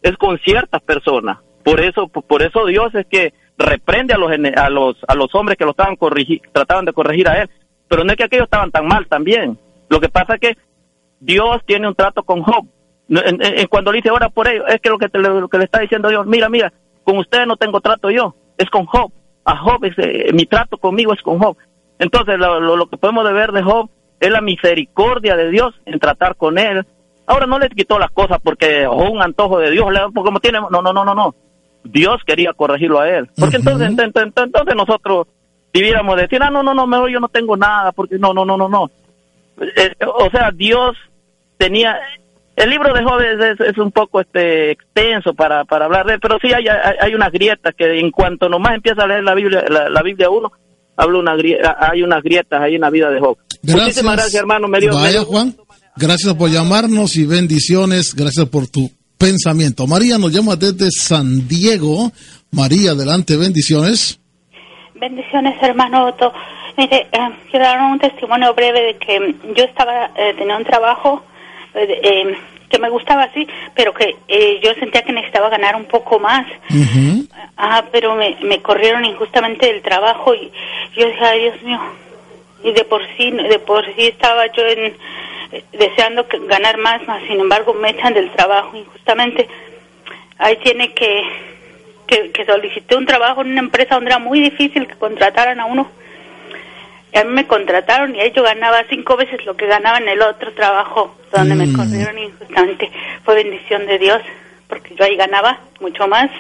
es 0.03 0.15
con 0.19 0.39
ciertas 0.41 0.83
personas. 0.83 1.39
Por 1.65 1.81
eso, 1.81 2.09
por 2.09 2.43
eso 2.43 2.67
Dios 2.67 2.95
es 2.95 3.07
que 3.07 3.33
reprende 3.57 4.13
a 4.13 4.19
los, 4.19 4.31
a 4.31 4.69
los, 4.69 4.99
a 5.09 5.15
los 5.15 5.35
hombres 5.35 5.57
que 5.57 5.65
lo 5.65 5.71
estaban 5.71 5.97
corrigir, 5.97 6.43
trataban 6.53 6.85
de 6.85 6.93
corregir 6.93 7.27
a 7.27 7.41
él. 7.41 7.49
Pero 7.89 8.05
no 8.05 8.11
es 8.11 8.19
que 8.19 8.25
aquellos 8.25 8.45
estaban 8.45 8.71
tan 8.71 8.87
mal 8.87 9.07
también. 9.07 9.59
Lo 9.89 9.99
que 9.99 10.11
pasa 10.11 10.35
es 10.35 10.41
que 10.41 10.59
Dios 11.21 11.63
tiene 11.65 11.89
un 11.89 11.95
trato 11.95 12.23
con 12.23 12.43
Job. 12.43 12.67
En, 13.09 13.67
cuando 13.69 13.93
le 13.93 13.97
dice 13.97 14.11
ahora 14.11 14.29
por 14.29 14.47
ello, 14.47 14.67
es 14.67 14.79
que 14.83 14.91
lo 14.91 14.99
que, 14.99 15.09
lo 15.15 15.49
que 15.49 15.57
le 15.57 15.65
está 15.65 15.81
diciendo 15.81 16.11
Dios, 16.11 16.27
mira, 16.27 16.51
mira, 16.51 16.71
con 17.03 17.17
ustedes 17.17 17.47
no 17.47 17.57
tengo 17.57 17.81
trato 17.81 18.11
yo, 18.11 18.35
es 18.59 18.69
con 18.69 18.85
Job. 18.85 19.11
A 19.47 19.57
Job, 19.57 19.83
es, 19.87 19.95
eh, 19.97 20.31
mi 20.35 20.45
trato 20.45 20.77
conmigo 20.77 21.15
es 21.15 21.23
con 21.23 21.39
Job. 21.39 21.57
Entonces, 21.99 22.39
lo, 22.39 22.61
lo, 22.61 22.89
que 22.89 22.97
podemos 22.97 23.31
ver 23.33 23.53
de 23.53 23.63
Job 23.63 23.91
es 24.21 24.31
la 24.31 24.41
misericordia 24.41 25.37
de 25.37 25.51
Dios 25.51 25.75
en 25.87 25.99
tratar 25.99 26.37
con 26.37 26.59
él. 26.59 26.87
Ahora 27.27 27.47
no 27.47 27.59
le 27.59 27.69
quitó 27.69 27.99
las 27.99 28.11
cosas 28.11 28.39
porque 28.43 28.87
oh, 28.87 29.11
un 29.11 29.23
antojo 29.23 29.59
de 29.59 29.71
Dios, 29.71 29.87
como 30.15 30.41
tiene, 30.41 30.61
no, 30.61 30.83
no, 30.83 30.93
no, 30.93 31.05
no, 31.05 31.15
no. 31.15 31.35
Dios 31.85 32.23
quería 32.27 32.53
corregirlo 32.53 33.01
a 33.01 33.09
él. 33.09 33.29
Porque 33.39 33.57
entonces, 33.57 33.89
entonces, 33.89 34.75
nosotros 34.77 35.27
viviéramos 35.73 36.17
de 36.17 36.23
decir, 36.23 36.43
ah, 36.43 36.51
no, 36.51 36.63
no, 36.63 36.75
no, 36.75 36.87
mejor 36.87 37.11
yo 37.11 37.21
no 37.21 37.29
tengo 37.29 37.57
nada, 37.57 37.93
porque 37.93 38.19
no, 38.19 38.33
no, 38.33 38.45
no, 38.45 38.57
no, 38.57 38.69
no. 38.69 38.91
Eh, 39.61 39.95
o 40.07 40.31
sea, 40.31 40.51
Dios 40.53 40.97
tenía, 41.57 41.99
el 42.57 42.71
libro 42.71 42.93
de 42.93 43.05
Job 43.05 43.21
es, 43.21 43.79
un 43.79 43.93
poco 43.93 44.21
este 44.21 44.73
extenso 44.73 45.35
para, 45.35 45.65
para 45.65 45.87
hablar 45.87 46.07
de 46.07 46.19
pero 46.19 46.39
sí 46.41 46.53
hay, 46.53 46.67
hay, 46.69 47.15
una 47.15 47.29
grieta 47.29 47.73
que 47.73 47.99
en 47.99 48.11
cuanto 48.11 48.49
nomás 48.49 48.75
empieza 48.75 49.03
a 49.03 49.07
leer 49.07 49.25
la 49.25 49.35
Biblia, 49.35 49.65
la, 49.69 49.89
la 49.89 50.03
Biblia 50.03 50.31
uno, 50.31 50.53
hablo 50.99 51.21
una 51.21 51.37
hay 51.79 52.03
unas 52.03 52.23
grietas 52.23 52.61
ahí 52.61 52.75
en 52.75 52.83
la 52.83 52.91
vida 52.91 53.11
de 53.11 53.21
Job. 53.21 53.39
Gracias. 53.63 53.87
Muchísimas 53.87 54.17
gracias, 54.17 54.35
hermano. 54.35 54.69
Me 54.69 54.81
dio, 54.81 54.93
Vaya, 54.93 55.25
Juan. 55.25 55.57
Gracias 55.97 56.35
por 56.35 56.51
llamarnos 56.51 57.17
y 57.17 57.25
bendiciones. 57.25 58.15
Gracias 58.15 58.49
por 58.49 58.69
tu 58.69 58.91
pensamiento. 59.17 59.87
María 59.87 60.19
nos 60.19 60.33
llama 60.33 60.57
desde 60.57 60.91
San 60.91 61.49
Diego. 61.49 62.13
María, 62.51 62.93
adelante, 62.93 63.37
bendiciones. 63.37 64.21
Bendiciones, 64.95 65.55
hermano 65.63 66.07
Otto. 66.07 66.33
Mire, 66.77 67.09
eh, 67.13 67.31
quiero 67.51 67.65
dar 67.65 67.81
un 67.91 67.99
testimonio 67.99 68.55
breve 68.55 68.81
de 68.83 68.97
que 68.99 69.35
yo 69.57 69.65
estaba, 69.65 70.11
eh, 70.17 70.35
tenía 70.37 70.57
un 70.57 70.65
trabajo 70.65 71.25
eh, 71.75 72.37
que 72.69 72.79
me 72.79 72.91
gustaba 72.91 73.25
así, 73.25 73.47
pero 73.75 73.93
que 73.95 74.17
yo 74.63 74.75
sentía 74.75 75.03
que 75.03 75.13
necesitaba 75.13 75.49
ganar 75.49 75.77
un 75.77 75.87
poco 75.87 76.19
más. 76.19 76.47
Ah, 77.57 77.85
pero 77.91 78.15
me, 78.15 78.37
me 78.43 78.61
corrieron 78.63 79.05
injustamente 79.05 79.67
del 79.67 79.83
trabajo 79.83 80.35
y 80.35 80.51
yo 80.97 81.07
dije, 81.07 81.25
ay 81.25 81.41
Dios 81.41 81.63
mío, 81.63 81.81
y 82.63 82.73
de 82.73 82.85
por 82.85 83.03
sí, 83.17 83.31
de 83.31 83.59
por 83.59 83.85
sí 83.95 84.07
estaba 84.07 84.47
yo 84.53 84.67
en, 84.67 84.97
deseando 85.73 86.27
ganar 86.47 86.79
más, 86.79 87.07
más 87.07 87.23
sin 87.25 87.41
embargo 87.41 87.75
me 87.75 87.91
echan 87.91 88.15
del 88.15 88.31
trabajo 88.33 88.77
injustamente. 88.77 89.49
Ahí 90.39 90.57
tiene 90.57 90.93
que, 90.93 91.23
que, 92.07 92.31
que 92.31 92.47
solicité 92.47 92.97
un 92.97 93.07
trabajo 93.07 93.41
en 93.41 93.53
una 93.53 93.61
empresa 93.61 93.97
donde 93.97 94.11
era 94.11 94.19
muy 94.19 94.41
difícil 94.41 94.87
que 94.87 94.95
contrataran 94.95 95.59
a 95.61 95.67
uno 95.67 95.89
a 97.19 97.25
mí 97.25 97.33
me 97.33 97.47
contrataron 97.47 98.15
y 98.15 98.19
yo 98.35 98.43
ganaba 98.43 98.85
cinco 98.89 99.17
veces 99.17 99.45
lo 99.45 99.57
que 99.57 99.67
ganaba 99.67 99.99
en 99.99 100.09
el 100.09 100.23
otro 100.23 100.53
trabajo 100.55 101.17
donde 101.35 101.55
me 101.55 101.67
mm. 101.67 101.77
corrieron 101.77 102.19
injustamente. 102.19 102.91
Fue 103.25 103.35
bendición 103.35 103.87
de 103.87 103.99
Dios, 103.99 104.21
porque 104.69 104.95
yo 104.97 105.05
ahí 105.05 105.17
ganaba 105.17 105.61
mucho 105.81 106.07
más. 106.07 106.31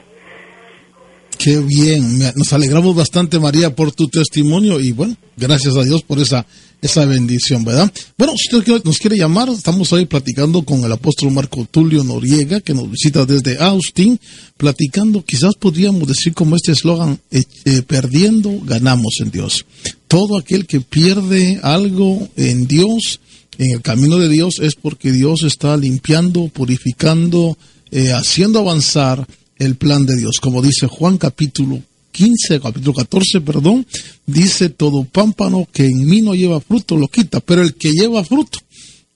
Qué 1.38 1.56
bien, 1.58 2.18
nos 2.34 2.52
alegramos 2.52 2.96
bastante 2.96 3.38
María 3.38 3.74
por 3.74 3.92
tu 3.92 4.08
testimonio 4.08 4.80
y 4.80 4.92
bueno, 4.92 5.14
gracias 5.36 5.76
a 5.76 5.84
Dios 5.84 6.02
por 6.02 6.18
esa 6.18 6.44
esa 6.80 7.04
bendición, 7.04 7.64
¿verdad? 7.64 7.92
Bueno, 8.16 8.34
si 8.36 8.54
usted 8.54 8.84
nos 8.84 8.98
quiere 8.98 9.16
llamar, 9.16 9.48
estamos 9.48 9.92
hoy 9.92 10.06
platicando 10.06 10.62
con 10.62 10.84
el 10.84 10.92
apóstol 10.92 11.32
Marco 11.32 11.66
Tulio 11.70 12.04
Noriega, 12.04 12.60
que 12.60 12.74
nos 12.74 12.90
visita 12.90 13.26
desde 13.26 13.58
Austin, 13.58 14.18
platicando, 14.56 15.24
quizás 15.24 15.54
podríamos 15.58 16.06
decir 16.06 16.34
como 16.34 16.54
este 16.56 16.72
eslogan, 16.72 17.18
eh, 17.30 17.42
eh, 17.64 17.82
perdiendo, 17.82 18.60
ganamos 18.62 19.16
en 19.20 19.30
Dios. 19.30 19.64
Todo 20.08 20.38
aquel 20.38 20.66
que 20.66 20.80
pierde 20.80 21.60
algo 21.62 22.28
en 22.36 22.66
Dios, 22.66 23.20
en 23.58 23.74
el 23.74 23.82
camino 23.82 24.18
de 24.18 24.28
Dios, 24.28 24.54
es 24.60 24.74
porque 24.74 25.12
Dios 25.12 25.42
está 25.44 25.76
limpiando, 25.76 26.48
purificando, 26.48 27.56
eh, 27.90 28.12
haciendo 28.12 28.58
avanzar 28.60 29.26
el 29.58 29.76
plan 29.76 30.06
de 30.06 30.16
Dios. 30.16 30.38
Como 30.40 30.62
dice 30.62 30.86
Juan 30.86 31.18
capítulo 31.18 31.82
15, 32.12 32.60
capítulo 32.60 32.94
14, 32.94 33.40
perdón, 33.42 33.86
dice 34.26 34.70
todo 34.70 35.04
pámpano 35.04 35.68
que 35.72 35.86
en 35.86 36.06
mí 36.06 36.20
no 36.20 36.34
lleva 36.34 36.60
fruto 36.60 36.96
lo 36.96 37.08
quita, 37.08 37.40
pero 37.40 37.62
el 37.62 37.74
que 37.74 37.92
lleva 37.92 38.24
fruto 38.24 38.58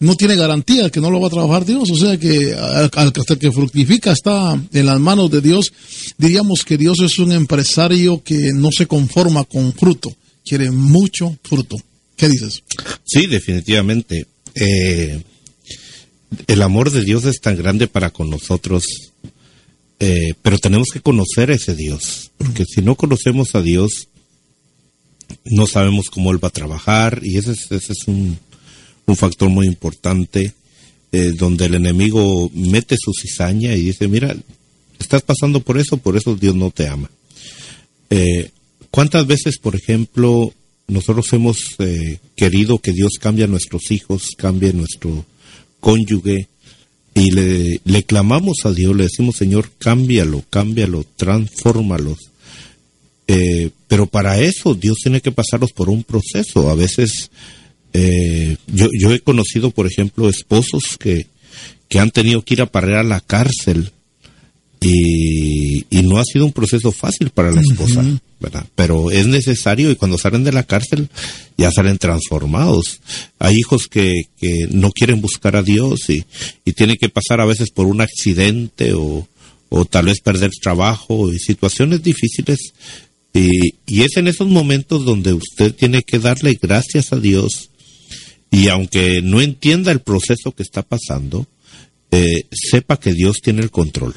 no 0.03 0.17
tiene 0.17 0.35
garantía 0.35 0.91
que 0.91 1.01
no 1.01 1.11
lo 1.11 1.21
va 1.21 1.29
a 1.29 1.31
trabajar 1.31 1.65
Dios, 1.65 1.89
o 1.91 1.97
sea 1.97 2.19
que 2.19 2.55
al, 2.55 3.13
que 3.13 3.53
fructifica 3.53 4.13
está 4.13 4.61
en 4.73 4.87
las 4.87 4.99
manos 4.99 5.31
de 5.31 5.41
Dios. 5.41 5.73
Diríamos 6.19 6.65
que 6.65 6.77
Dios 6.77 6.99
es 7.01 7.19
un 7.19 7.33
empresario 7.33 8.23
que 8.23 8.53
no 8.53 8.71
se 8.77 8.87
conforma 8.87 9.45
con 9.45 9.73
fruto, 9.73 10.13
quiere 10.45 10.71
mucho 10.71 11.37
fruto. 11.43 11.77
¿Qué 12.17 12.29
dices? 12.29 12.63
Sí, 13.05 13.27
definitivamente. 13.27 14.27
Eh, 14.55 15.23
el 16.47 16.63
amor 16.63 16.91
de 16.91 17.03
Dios 17.03 17.25
es 17.25 17.41
tan 17.41 17.57
grande 17.57 17.89
para 17.89 18.11
con 18.11 18.31
nosotros 18.31 19.13
eh, 20.05 20.35
pero 20.43 20.59
tenemos 20.59 20.89
que 20.93 21.01
conocer 21.01 21.53
a 21.53 21.55
ese 21.55 21.77
Dios, 21.77 22.33
porque 22.37 22.65
si 22.65 22.83
no 22.83 22.97
conocemos 22.97 23.55
a 23.55 23.63
Dios, 23.63 24.09
no 25.45 25.69
sabemos 25.69 26.11
cómo 26.11 26.33
Él 26.33 26.43
va 26.43 26.49
a 26.49 26.53
trabajar, 26.53 27.21
y 27.23 27.37
ese 27.37 27.53
es, 27.53 27.71
ese 27.71 27.93
es 27.93 28.09
un, 28.09 28.37
factor 29.15 29.49
muy 29.49 29.69
importante, 29.69 30.55
eh, 31.13 31.33
donde 31.39 31.67
el 31.67 31.77
enemigo 31.77 32.51
mete 32.53 32.97
su 32.99 33.13
cizaña 33.13 33.77
y 33.77 33.83
dice, 33.83 34.09
mira, 34.09 34.35
estás 34.99 35.23
pasando 35.23 35.61
por 35.61 35.79
eso, 35.79 35.99
por 35.99 36.17
eso 36.17 36.35
Dios 36.35 36.57
no 36.57 36.73
te 36.73 36.89
ama. 36.89 37.09
Eh, 38.11 38.51
¿Cuántas 38.93 39.27
veces, 39.27 39.59
por 39.59 39.75
ejemplo, 39.75 40.53
nosotros 40.87 41.33
hemos 41.33 41.77
querido 42.37 42.79
que 42.79 42.93
Dios 42.93 43.15
cambie 43.21 43.45
a 43.45 43.49
nuestros 43.49 43.91
hijos, 43.91 44.29
cambie 44.37 44.73
nuestro 44.73 45.25
cónyuge, 45.81 46.47
y 47.15 47.31
le, 47.31 47.81
le 47.85 48.03
clamamos 48.05 48.59
a 48.65 48.73
Dios, 48.73 48.97
le 48.97 49.05
decimos, 49.05 49.37
Señor, 49.37 49.71
cámbialo, 49.79 50.45
cámbialo, 50.49 51.05
transfórmalos. 51.17 52.19
Eh, 53.29 53.71
pero 53.89 54.07
para 54.07 54.41
eso 54.41 54.75
Dios 54.75 54.99
tiene 55.03 55.21
que 55.21 55.33
pasarlos 55.33 55.73
por 55.73 55.91
un 55.91 56.05
proceso. 56.05 56.71
A 56.71 56.75
veces 56.75 57.31
eh, 57.93 58.57
yo, 58.67 58.89
yo 58.99 59.13
he 59.13 59.21
conocido, 59.21 59.71
por 59.71 59.87
ejemplo, 59.87 60.29
esposos 60.29 60.97
que, 60.99 61.27
que 61.89 61.99
han 61.99 62.11
tenido 62.11 62.43
que 62.43 62.55
ir 62.55 62.63
a 62.63 62.67
parar 62.67 62.99
a 62.99 63.05
la 63.05 63.21
cárcel 63.21 63.93
y, 64.83 65.87
y, 65.91 66.03
no 66.03 66.19
ha 66.19 66.25
sido 66.25 66.45
un 66.45 66.53
proceso 66.53 66.91
fácil 66.93 67.31
para 67.31 67.53
la 67.53 67.61
esposa, 67.61 68.05
¿verdad? 68.41 68.67
Pero 68.75 69.11
es 69.11 69.27
necesario 69.27 69.91
y 69.91 69.97
cuando 69.97 70.19
salen 70.19 70.45
de 70.45 70.53
la 70.53 70.65
cárcel 70.65 71.09
ya 71.57 71.71
salen 71.71 71.99
transformados. 71.99 73.01
Hay 73.39 73.57
hijos 73.57 73.87
que, 73.87 74.23
que 74.39 74.69
no 74.71 74.91
quieren 74.91 75.21
buscar 75.21 75.57
a 75.57 75.63
Dios 75.63 76.11
y, 76.11 76.25
y 76.65 76.73
tienen 76.73 76.97
que 76.97 77.09
pasar 77.09 77.41
a 77.41 77.47
veces 77.47 77.71
por 77.71 77.87
un 77.87 78.01
accidente 78.01 78.95
o, 78.95 79.29
o 79.69 79.85
tal 79.85 80.07
vez 80.07 80.21
perder 80.21 80.51
trabajo 80.61 81.33
y 81.33 81.39
situaciones 81.39 82.03
difíciles. 82.03 82.75
Y, 83.33 83.77
y 83.87 84.03
es 84.03 84.17
en 84.17 84.29
esos 84.29 84.49
momentos 84.49 85.05
donde 85.05 85.33
usted 85.33 85.75
tiene 85.75 86.03
que 86.03 86.19
darle 86.19 86.59
gracias 86.61 87.13
a 87.13 87.21
Dios 87.21 87.71
y 88.51 88.69
aunque 88.69 89.23
no 89.23 89.41
entienda 89.41 89.93
el 89.93 90.01
proceso 90.01 90.53
que 90.53 90.63
está 90.63 90.83
pasando, 90.83 91.47
eh, 92.11 92.45
sepa 92.53 93.01
que 93.01 93.15
Dios 93.15 93.39
tiene 93.43 93.63
el 93.63 93.71
control 93.71 94.15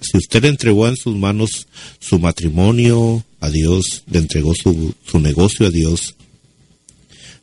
si 0.00 0.18
usted 0.18 0.42
le 0.42 0.48
entregó 0.48 0.88
en 0.88 0.96
sus 0.96 1.16
manos 1.16 1.66
su 1.98 2.18
matrimonio 2.18 3.24
a 3.40 3.50
Dios, 3.50 4.02
le 4.10 4.18
entregó 4.18 4.54
su, 4.54 4.94
su 5.06 5.18
negocio 5.18 5.66
a 5.66 5.70
Dios, 5.70 6.14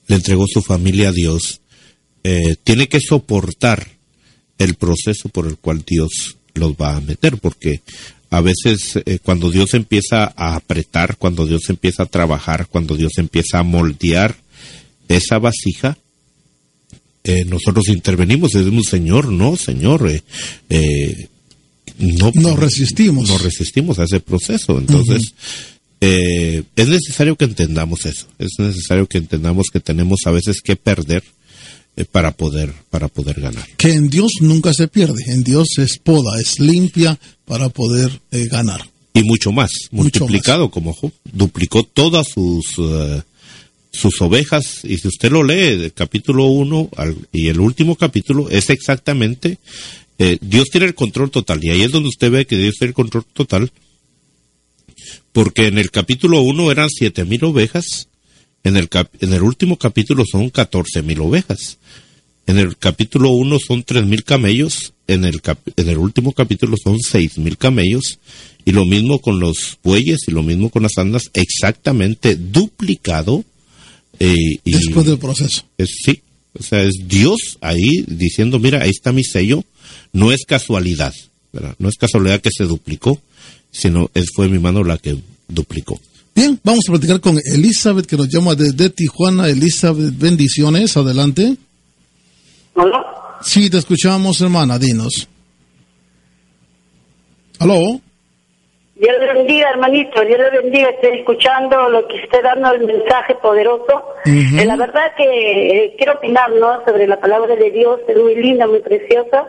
le 0.08 0.16
entregó 0.16 0.46
su 0.48 0.62
familia 0.62 1.10
a 1.10 1.12
Dios, 1.12 1.62
eh, 2.24 2.56
tiene 2.64 2.88
que 2.88 3.00
soportar 3.00 3.88
el 4.58 4.76
proceso 4.76 5.30
por 5.30 5.48
el 5.48 5.58
cual 5.58 5.84
Dios 5.86 6.38
los 6.54 6.74
va 6.74 6.96
a 6.96 7.02
meter, 7.02 7.38
porque 7.38 7.82
a 8.30 8.42
veces 8.42 9.00
eh, 9.06 9.20
cuando 9.22 9.52
Dios 9.52 9.74
empieza 9.74 10.34
a 10.36 10.56
apretar, 10.56 11.18
cuando 11.18 11.46
Dios 11.46 11.70
empieza 11.70 12.04
a 12.04 12.08
trabajar, 12.08 12.68
cuando 12.68 12.96
Dios 12.96 13.14
empieza 13.18 13.60
a 13.60 13.64
moldear 13.64 14.36
esa 15.08 15.40
vasija, 15.40 15.98
eh, 17.24 17.44
nosotros 17.46 17.88
intervenimos 17.90 18.54
y 18.54 18.60
decimos, 18.60 18.88
Señor, 18.88 19.32
no, 19.32 19.56
Señor, 19.56 20.12
eh, 20.70 21.28
no, 22.00 22.32
no 22.36 22.56
resistimos. 22.56 23.30
No 23.30 23.38
resistimos 23.38 24.00
a 24.00 24.04
ese 24.04 24.20
proceso. 24.20 24.78
Entonces, 24.78 25.34
eh, 26.02 26.64
es 26.76 26.88
necesario 26.88 27.36
que 27.36 27.46
entendamos 27.46 28.06
eso. 28.06 28.28
Es 28.40 28.52
necesario 28.58 29.08
que 29.08 29.18
entendamos 29.18 29.68
que 29.72 29.80
tenemos 29.80 30.22
a 30.26 30.32
veces 30.32 30.62
que 30.62 30.76
perder 30.76 31.24
eh, 31.96 32.06
para 32.06 32.32
poder 32.32 32.74
para 32.90 33.08
poder 33.08 33.40
ganar. 33.40 33.68
Que 33.78 33.94
en 33.94 34.10
Dios 34.10 34.32
nunca 34.42 34.74
se 34.74 34.88
pierde. 34.88 35.24
En 35.28 35.44
Dios 35.44 35.68
es 35.78 35.98
poda, 35.98 36.40
es 36.40 36.60
limpia 36.60 37.18
para 37.46 37.70
poder 37.70 38.20
eh, 38.32 38.48
ganar. 38.48 38.82
Y 39.14 39.24
mucho 39.24 39.54
más, 39.54 39.72
multiplicado 39.92 40.70
como 40.70 40.94
Job. 40.94 41.12
Duplicó 41.32 41.84
todas 41.84 42.28
sus 42.28 42.76
sus 43.96 44.22
ovejas, 44.22 44.82
y 44.84 44.98
si 44.98 45.08
usted 45.08 45.32
lo 45.32 45.44
lee, 45.44 45.78
del 45.78 45.94
capítulo 45.94 46.48
1 46.48 46.90
y 47.32 47.48
el 47.48 47.60
último 47.60 47.96
capítulo, 47.96 48.50
es 48.50 48.70
exactamente 48.70 49.58
eh, 50.18 50.38
Dios 50.42 50.70
tiene 50.72 50.88
el 50.88 50.96
control 50.96 51.32
total. 51.32 51.64
Y 51.64 51.70
ahí 51.70 51.82
es 51.82 51.92
donde 51.92 52.10
usted 52.10 52.32
ve 52.32 52.46
que 52.46 52.58
Dios 52.58 52.76
tiene 52.78 52.90
el 52.90 52.96
control 52.96 53.26
total. 53.34 53.72
Porque 55.32 55.68
en 55.68 55.78
el 55.78 55.92
capítulo 55.92 56.42
1 56.42 56.72
eran 56.72 56.90
siete 56.90 57.26
mil 57.26 57.44
ovejas. 57.44 58.08
En 58.64 58.78
el, 58.78 58.90
en 59.20 59.34
el 59.34 59.44
último 59.44 59.78
capítulo 59.78 60.24
son 60.30 60.50
catorce 60.50 61.02
mil 61.02 61.20
ovejas. 61.20 61.78
En 62.48 62.58
el 62.58 62.78
capítulo 62.78 63.32
1 63.32 63.58
son 63.60 63.84
tres 63.84 64.06
mil 64.06 64.24
camellos. 64.24 64.94
En 65.08 65.26
el, 65.26 65.42
en 65.76 65.90
el 65.90 65.98
último 65.98 66.32
capítulo 66.32 66.76
son 66.82 67.00
seis 67.00 67.38
mil 67.38 67.58
camellos. 67.58 68.20
Y 68.64 68.72
lo 68.72 68.86
mismo 68.86 69.20
con 69.20 69.40
los 69.40 69.78
bueyes 69.84 70.20
y 70.28 70.32
lo 70.32 70.42
mismo 70.42 70.70
con 70.70 70.84
las 70.84 70.98
andas. 70.98 71.30
Exactamente 71.34 72.36
duplicado. 72.36 73.44
Eh, 74.20 74.60
y 74.64 74.72
Después 74.72 75.06
del 75.06 75.20
proceso. 75.20 75.66
sí. 75.86 76.22
O 76.58 76.64
sea, 76.64 76.84
es 76.84 76.94
Dios 77.06 77.58
ahí 77.60 78.06
diciendo, 78.08 78.60
mira, 78.60 78.82
ahí 78.82 78.90
está 78.90 79.12
mi 79.12 79.26
sello 79.26 79.66
no 80.16 80.32
es 80.32 80.46
casualidad, 80.46 81.14
¿verdad? 81.52 81.76
No 81.78 81.90
es 81.90 81.98
casualidad 81.98 82.40
que 82.40 82.50
se 82.50 82.64
duplicó, 82.64 83.20
sino 83.70 84.10
es, 84.14 84.32
fue 84.34 84.48
mi 84.48 84.60
mano 84.60 84.82
la 84.82 84.98
que 84.98 85.18
duplicó. 85.50 86.00
Bien, 86.34 86.58
vamos 86.64 86.86
a 86.88 86.94
platicar 86.94 87.20
con 87.20 87.38
Elizabeth 87.54 88.06
que 88.06 88.16
nos 88.16 88.30
llama 88.30 88.56
desde 88.56 88.90
Tijuana. 88.90 89.50
Elizabeth, 89.50 90.18
bendiciones, 90.18 90.96
adelante. 90.96 91.58
¿Hola? 92.76 93.06
Sí, 93.42 93.70
te 93.70 93.78
escuchamos, 93.78 94.40
hermana, 94.40 94.80
dinos. 94.80 95.28
¿Aló? 97.60 98.00
Dios 98.96 99.16
le 99.20 99.34
bendiga, 99.34 99.70
hermanito. 99.72 100.22
Dios 100.22 100.40
le 100.40 100.62
bendiga. 100.62 100.90
Estoy 100.92 101.20
escuchando 101.20 101.90
lo 101.90 102.08
que 102.08 102.22
esté 102.22 102.42
dando 102.42 102.72
el 102.72 102.86
mensaje 102.86 103.36
poderoso. 103.36 104.14
Eh, 104.26 104.64
la 104.66 104.78
verdad 104.78 105.12
que 105.18 105.24
eh, 105.24 105.96
quiero 105.98 106.14
opinar 106.14 106.50
¿no? 106.54 106.86
sobre 106.86 107.06
la 107.06 107.20
palabra 107.20 107.56
de 107.58 107.70
Dios. 107.72 108.00
Es 108.08 108.18
muy 108.18 108.36
linda, 108.36 108.66
muy 108.66 108.80
preciosa. 108.80 109.46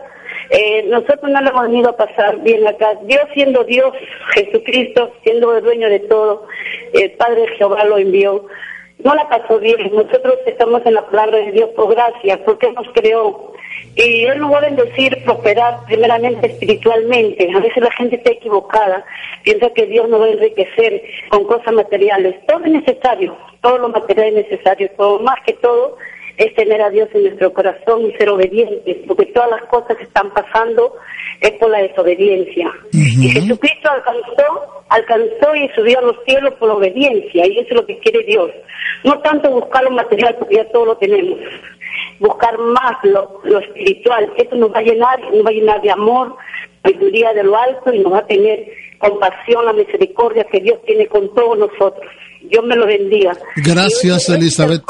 Eh, 0.49 0.83
nosotros 0.87 1.29
no 1.29 1.41
lo 1.41 1.49
hemos 1.49 1.63
venido 1.63 1.89
a 1.89 1.97
pasar 1.97 2.37
bien 2.41 2.65
acá. 2.67 2.93
Dios 3.03 3.21
siendo 3.33 3.63
Dios, 3.63 3.93
Jesucristo 4.33 5.11
siendo 5.23 5.55
el 5.55 5.63
dueño 5.63 5.89
de 5.89 5.99
todo, 6.01 6.47
el 6.93 7.11
Padre 7.11 7.47
Jehová 7.57 7.83
lo 7.85 7.97
envió. 7.97 8.45
No 9.03 9.13
la 9.13 9.29
pasó 9.29 9.59
bien. 9.59 9.91
Nosotros 9.93 10.35
estamos 10.45 10.85
en 10.85 10.95
la 10.95 11.05
palabra 11.07 11.37
de 11.37 11.51
Dios 11.51 11.69
por 11.75 11.93
gracia, 11.93 12.43
porque 12.45 12.71
nos 12.71 12.87
creó. 12.93 13.53
Y 13.95 14.25
Él 14.25 14.39
nos 14.39 14.51
va 14.51 14.59
a 14.59 14.61
bendecir, 14.61 15.23
prosperar 15.23 15.79
primeramente 15.85 16.47
espiritualmente. 16.47 17.51
A 17.53 17.59
veces 17.59 17.83
la 17.83 17.91
gente 17.91 18.15
está 18.15 18.31
equivocada, 18.31 19.05
piensa 19.43 19.69
que 19.71 19.85
Dios 19.85 20.07
nos 20.09 20.21
va 20.21 20.25
a 20.25 20.31
enriquecer 20.31 21.03
con 21.29 21.45
cosas 21.45 21.73
materiales. 21.73 22.35
Todo 22.47 22.63
es 22.65 22.71
necesario, 22.71 23.35
todo 23.61 23.77
lo 23.79 23.89
material 23.89 24.27
es 24.27 24.49
necesario, 24.49 24.89
todo, 24.97 25.19
más 25.19 25.39
que 25.45 25.53
todo 25.53 25.97
es 26.37 26.53
tener 26.53 26.81
a 26.81 26.89
Dios 26.91 27.09
en 27.13 27.23
nuestro 27.23 27.51
corazón 27.51 28.05
y 28.05 28.13
ser 28.13 28.29
obedientes, 28.29 28.97
porque 29.07 29.25
todas 29.27 29.49
las 29.49 29.63
cosas 29.63 29.97
que 29.97 30.03
están 30.03 30.31
pasando 30.31 30.93
es 31.41 31.51
por 31.53 31.69
la 31.71 31.79
desobediencia. 31.79 32.71
Y 32.91 33.29
Jesucristo 33.29 33.89
alcanzó, 33.89 34.83
alcanzó 34.89 35.55
y 35.55 35.67
subió 35.69 35.97
a 35.97 36.03
los 36.03 36.15
cielos 36.25 36.53
por 36.55 36.69
obediencia, 36.69 37.45
y 37.47 37.59
eso 37.59 37.69
es 37.69 37.75
lo 37.75 37.85
que 37.85 37.97
quiere 37.99 38.23
Dios. 38.23 38.51
No 39.03 39.19
tanto 39.19 39.49
buscar 39.49 39.83
lo 39.83 39.91
material, 39.91 40.35
porque 40.37 40.55
ya 40.55 40.71
todo 40.71 40.85
lo 40.85 40.97
tenemos, 40.97 41.39
buscar 42.19 42.57
más 42.59 43.03
lo, 43.03 43.41
lo 43.43 43.59
espiritual. 43.59 44.31
Eso 44.37 44.55
nos 44.55 44.71
va 44.71 44.79
a 44.79 44.83
llenar, 44.83 45.19
nos 45.33 45.43
va 45.43 45.49
a 45.49 45.53
llenar 45.53 45.81
de 45.81 45.91
amor, 45.91 46.35
sabiduría 46.83 47.33
de 47.33 47.43
lo 47.43 47.57
alto 47.57 47.91
y 47.91 47.99
nos 47.99 48.13
va 48.13 48.19
a 48.19 48.27
tener 48.27 48.67
compasión, 48.99 49.65
la 49.65 49.73
misericordia 49.73 50.43
que 50.45 50.59
Dios 50.59 50.79
tiene 50.85 51.07
con 51.07 51.33
todos 51.33 51.57
nosotros. 51.57 52.05
Dios 52.43 52.65
me 52.65 52.75
lo 52.75 52.85
bendiga. 52.85 53.37
Gracias, 53.57 54.29
Elizabeth. 54.29 54.83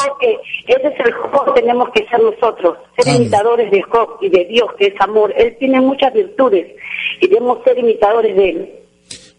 ese 0.68 0.88
es 0.88 1.06
el 1.06 1.14
Job 1.14 1.54
que 1.54 1.62
tenemos 1.62 1.90
que 1.94 2.06
ser 2.08 2.22
nosotros, 2.22 2.78
ser 2.98 3.16
imitadores 3.16 3.72
de 3.72 3.82
Job 3.84 4.18
y 4.22 4.30
de 4.30 4.46
Dios, 4.46 4.70
que 4.78 4.88
es 4.88 4.94
amor. 5.00 5.34
Él 5.38 5.56
tiene 5.60 5.82
muchas 5.82 6.14
virtudes 6.14 6.68
y 7.22 7.28
debemos 7.28 7.64
ser 7.64 7.78
imitadores 7.78 8.36
de 8.36 8.50
Él. 8.50 8.70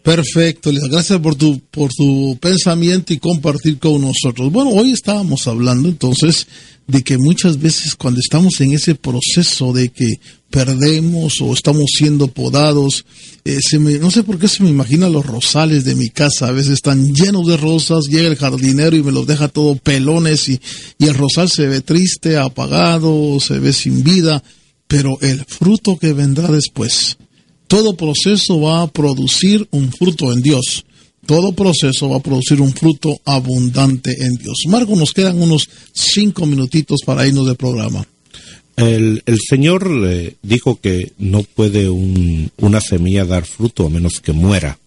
Perfecto, 0.03 0.71
Gracias 0.91 1.19
por 1.19 1.35
tu, 1.35 1.61
por 1.71 1.91
tu 1.91 2.39
pensamiento 2.41 3.13
y 3.13 3.19
compartir 3.19 3.79
con 3.79 4.01
nosotros. 4.01 4.51
Bueno, 4.51 4.71
hoy 4.71 4.93
estábamos 4.93 5.47
hablando 5.47 5.89
entonces 5.89 6.47
de 6.87 7.03
que 7.03 7.19
muchas 7.19 7.61
veces 7.61 7.95
cuando 7.95 8.19
estamos 8.19 8.59
en 8.63 8.73
ese 8.73 8.95
proceso 8.95 9.73
de 9.75 9.91
que 9.91 10.15
perdemos 10.51 11.41
o 11.41 11.53
estamos 11.53 11.85
siendo 11.97 12.29
podados, 12.29 13.05
eh, 13.45 13.59
se 13.61 13.79
me, 13.79 13.99
no 13.99 14.11
sé 14.11 14.23
por 14.23 14.39
qué 14.39 14.49
se 14.49 14.63
me 14.63 14.71
imagina 14.71 15.09
los 15.09 15.27
rosales 15.27 15.85
de 15.85 15.95
mi 15.95 16.09
casa, 16.09 16.49
a 16.49 16.53
veces 16.53 16.75
están 16.75 17.15
llenos 17.15 17.47
de 17.47 17.57
rosas, 17.57 18.07
llega 18.07 18.29
el 18.29 18.37
jardinero 18.37 18.97
y 18.97 19.03
me 19.03 19.13
los 19.13 19.27
deja 19.27 19.49
todo 19.49 19.77
pelones 19.77 20.49
y, 20.49 20.61
y 20.99 21.07
el 21.07 21.15
rosal 21.15 21.51
se 21.51 21.67
ve 21.67 21.81
triste, 21.81 22.37
apagado, 22.37 23.39
se 23.41 23.59
ve 23.59 23.73
sin 23.73 24.03
vida, 24.03 24.43
pero 24.87 25.19
el 25.21 25.45
fruto 25.45 25.99
que 25.99 26.13
vendrá 26.13 26.51
después, 26.51 27.19
todo 27.67 27.97
proceso 27.97 28.61
va 28.61 28.83
a 28.83 28.91
producir 28.91 29.69
un 29.71 29.93
fruto 29.93 30.33
en 30.33 30.41
Dios 30.41 30.85
todo 31.29 31.53
proceso 31.53 32.09
va 32.09 32.17
a 32.17 32.23
producir 32.23 32.59
un 32.59 32.73
fruto 32.73 33.21
abundante 33.27 34.17
en 34.19 34.37
Dios. 34.37 34.63
Marco, 34.67 34.97
nos 34.97 35.13
quedan 35.13 35.39
unos 35.39 35.69
cinco 35.93 36.47
minutitos 36.47 37.01
para 37.05 37.27
irnos 37.27 37.45
del 37.47 37.57
programa. 37.57 38.07
El, 38.79 39.22
Señor 39.49 39.91
eh, 40.05 40.37
dijo 40.43 40.81
que 40.81 41.12
no 41.18 41.43
puede 41.43 41.89
una 41.89 42.81
semilla 42.81 43.24
dar 43.24 43.45
fruto 43.45 43.87
a 43.87 43.91
menos 43.91 44.20
que 44.20 44.33
muera. 44.33 44.79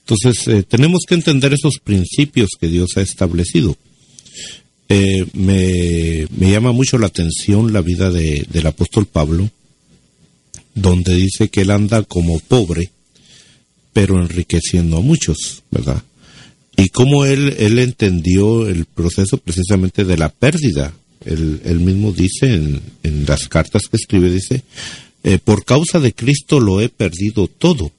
Entonces, 0.00 0.48
eh, 0.48 0.62
tenemos 0.64 1.04
que 1.06 1.14
entender 1.14 1.52
esos 1.52 1.78
principios 1.78 2.50
que 2.60 2.66
Dios 2.66 2.96
ha 2.96 3.02
establecido. 3.02 3.76
Eh, 4.88 5.26
me, 5.34 6.26
llama 6.50 6.72
mucho 6.72 6.98
la 6.98 7.06
atención 7.06 7.72
la 7.72 7.82
vida 7.82 8.10
del 8.10 8.66
apóstol 8.66 9.06
Pablo, 9.06 9.48
donde 10.74 11.14
dice 11.14 11.50
que 11.50 11.60
él 11.60 11.70
anda 11.70 12.02
como 12.02 12.40
pobre 12.40 12.90
pero 13.92 14.20
enriqueciendo 14.20 14.98
a 14.98 15.00
muchos, 15.00 15.62
¿verdad? 15.70 16.02
Y 16.76 16.88
cómo 16.90 17.24
él, 17.24 17.56
él 17.58 17.78
entendió 17.80 18.68
el 18.68 18.84
proceso 18.84 19.38
precisamente 19.38 20.04
de 20.04 20.16
la 20.16 20.28
pérdida. 20.28 20.94
Él, 21.24 21.80
mismo 21.80 22.12
dice 22.12 22.54
en, 22.54 23.26
las 23.26 23.48
cartas 23.48 23.82
que 23.90 23.96
escribe, 23.96 24.30
dice, 24.30 24.62
eh, 25.24 25.38
por 25.38 25.64
causa 25.64 26.00
de 26.00 26.12
Cristo 26.12 26.60
lo 26.60 26.80
he 26.80 26.88
perdido 26.88 27.48
todo. 27.48 27.92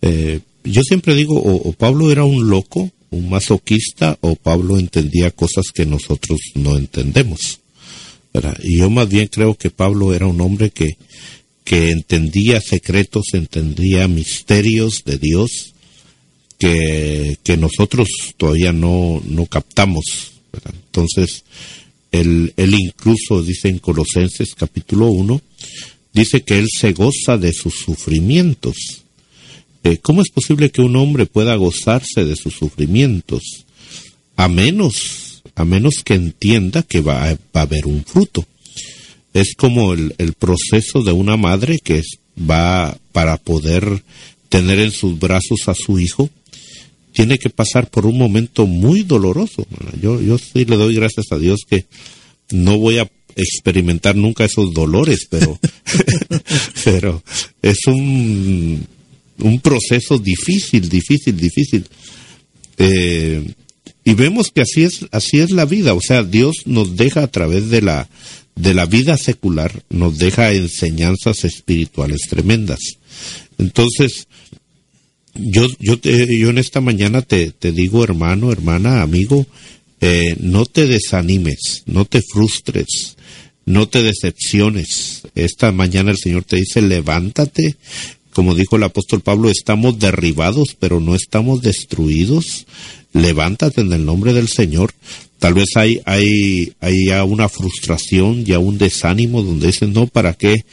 Eh, 0.00 0.40
yo 0.64 0.82
siempre 0.82 1.14
digo, 1.14 1.34
o, 1.36 1.72
Pablo 1.72 2.10
era 2.10 2.24
un 2.24 2.48
loco, 2.48 2.90
un 3.10 3.28
masoquista, 3.28 4.16
o 4.20 4.36
Pablo 4.36 4.78
entendía 4.78 5.30
cosas 5.30 5.66
que 5.74 5.86
nosotros 5.86 6.38
no 6.54 6.76
entendemos. 6.76 7.60
Y 8.62 8.78
yo 8.78 8.88
más 8.88 9.08
bien 9.08 9.28
creo 9.28 9.54
que 9.54 9.70
Pablo 9.70 10.14
era 10.14 10.26
un 10.26 10.40
hombre 10.40 10.70
que, 10.70 10.96
que 11.64 11.90
entendía 11.90 12.60
secretos, 12.60 13.26
entendía 13.34 14.08
misterios 14.08 15.02
de 15.04 15.18
Dios 15.18 15.74
que, 16.58 17.36
que 17.42 17.56
nosotros 17.56 18.08
todavía 18.36 18.72
no, 18.72 19.20
no 19.26 19.46
captamos. 19.46 20.31
Entonces, 20.52 21.44
él, 22.10 22.52
incluso 22.56 23.42
dice 23.42 23.68
en 23.68 23.78
Colosenses 23.78 24.54
capítulo 24.54 25.06
1, 25.06 25.40
dice 26.12 26.42
que 26.42 26.58
él 26.58 26.68
se 26.70 26.92
goza 26.92 27.38
de 27.38 27.52
sus 27.52 27.74
sufrimientos. 27.74 28.76
Eh, 29.84 29.98
¿Cómo 29.98 30.22
es 30.22 30.30
posible 30.30 30.70
que 30.70 30.82
un 30.82 30.96
hombre 30.96 31.26
pueda 31.26 31.56
gozarse 31.56 32.24
de 32.24 32.36
sus 32.36 32.54
sufrimientos? 32.54 33.42
A 34.36 34.48
menos, 34.48 35.42
a 35.54 35.64
menos 35.64 36.02
que 36.04 36.14
entienda 36.14 36.82
que 36.82 37.00
va, 37.00 37.36
va 37.54 37.60
a 37.60 37.62
haber 37.62 37.86
un 37.86 38.04
fruto 38.04 38.46
es 39.34 39.54
como 39.54 39.94
el, 39.94 40.34
proceso 40.38 41.02
de 41.02 41.12
una 41.12 41.36
madre 41.36 41.78
que 41.78 42.02
va 42.38 42.96
para 43.12 43.36
poder 43.38 44.02
tener 44.48 44.78
en 44.78 44.92
sus 44.92 45.18
brazos 45.18 45.68
a 45.68 45.74
su 45.74 45.98
hijo, 45.98 46.28
tiene 47.12 47.38
que 47.38 47.50
pasar 47.50 47.90
por 47.90 48.06
un 48.06 48.18
momento 48.18 48.66
muy 48.66 49.02
doloroso. 49.02 49.66
Yo, 50.00 50.20
yo 50.20 50.38
sí 50.38 50.64
le 50.64 50.76
doy 50.76 50.94
gracias 50.94 51.26
a 51.30 51.38
Dios 51.38 51.60
que 51.68 51.86
no 52.50 52.78
voy 52.78 52.98
a 52.98 53.10
experimentar 53.36 54.16
nunca 54.16 54.44
esos 54.44 54.72
dolores, 54.74 55.26
pero, 55.30 55.58
pero 56.84 57.22
es 57.62 57.78
un, 57.86 58.86
un 59.38 59.60
proceso 59.60 60.18
difícil, 60.18 60.88
difícil, 60.88 61.36
difícil. 61.36 61.86
Eh, 62.78 63.54
y 64.04 64.14
vemos 64.14 64.50
que 64.50 64.62
así 64.62 64.82
es, 64.82 65.06
así 65.12 65.38
es 65.38 65.50
la 65.50 65.64
vida. 65.64 65.94
O 65.94 66.00
sea, 66.00 66.22
Dios 66.22 66.56
nos 66.66 66.96
deja 66.96 67.22
a 67.22 67.30
través 67.30 67.70
de 67.70 67.82
la, 67.82 68.08
de 68.54 68.74
la 68.74 68.86
vida 68.86 69.16
secular 69.16 69.82
nos 69.88 70.18
deja 70.18 70.52
enseñanzas 70.52 71.44
espirituales 71.44 72.22
tremendas. 72.28 72.80
Entonces, 73.58 74.26
yo, 75.34 75.66
yo, 75.78 75.98
te, 75.98 76.38
yo 76.38 76.50
en 76.50 76.58
esta 76.58 76.80
mañana 76.80 77.22
te, 77.22 77.52
te 77.52 77.72
digo, 77.72 78.04
hermano, 78.04 78.52
hermana, 78.52 79.02
amigo, 79.02 79.46
eh, 80.00 80.36
no 80.40 80.66
te 80.66 80.86
desanimes, 80.86 81.84
no 81.86 82.04
te 82.04 82.20
frustres, 82.22 83.16
no 83.64 83.88
te 83.88 84.02
decepciones. 84.02 85.22
Esta 85.34 85.72
mañana 85.72 86.10
el 86.10 86.18
Señor 86.18 86.44
te 86.44 86.56
dice, 86.56 86.82
levántate. 86.82 87.76
Como 88.32 88.54
dijo 88.54 88.76
el 88.76 88.82
apóstol 88.82 89.20
Pablo, 89.20 89.50
estamos 89.50 89.98
derribados, 89.98 90.76
pero 90.78 91.00
no 91.00 91.14
estamos 91.14 91.60
destruidos. 91.60 92.66
Levántate 93.12 93.82
en 93.82 93.92
el 93.92 94.04
nombre 94.04 94.32
del 94.32 94.48
Señor. 94.48 94.94
Tal 95.38 95.54
vez 95.54 95.76
hay, 95.76 96.00
hay, 96.06 96.72
hay 96.80 97.06
ya 97.06 97.24
una 97.24 97.48
frustración, 97.48 98.44
ya 98.44 98.58
un 98.58 98.78
desánimo 98.78 99.42
donde 99.42 99.68
dicen, 99.68 99.92
no, 99.92 100.06
¿para 100.06 100.34
qué? 100.34 100.64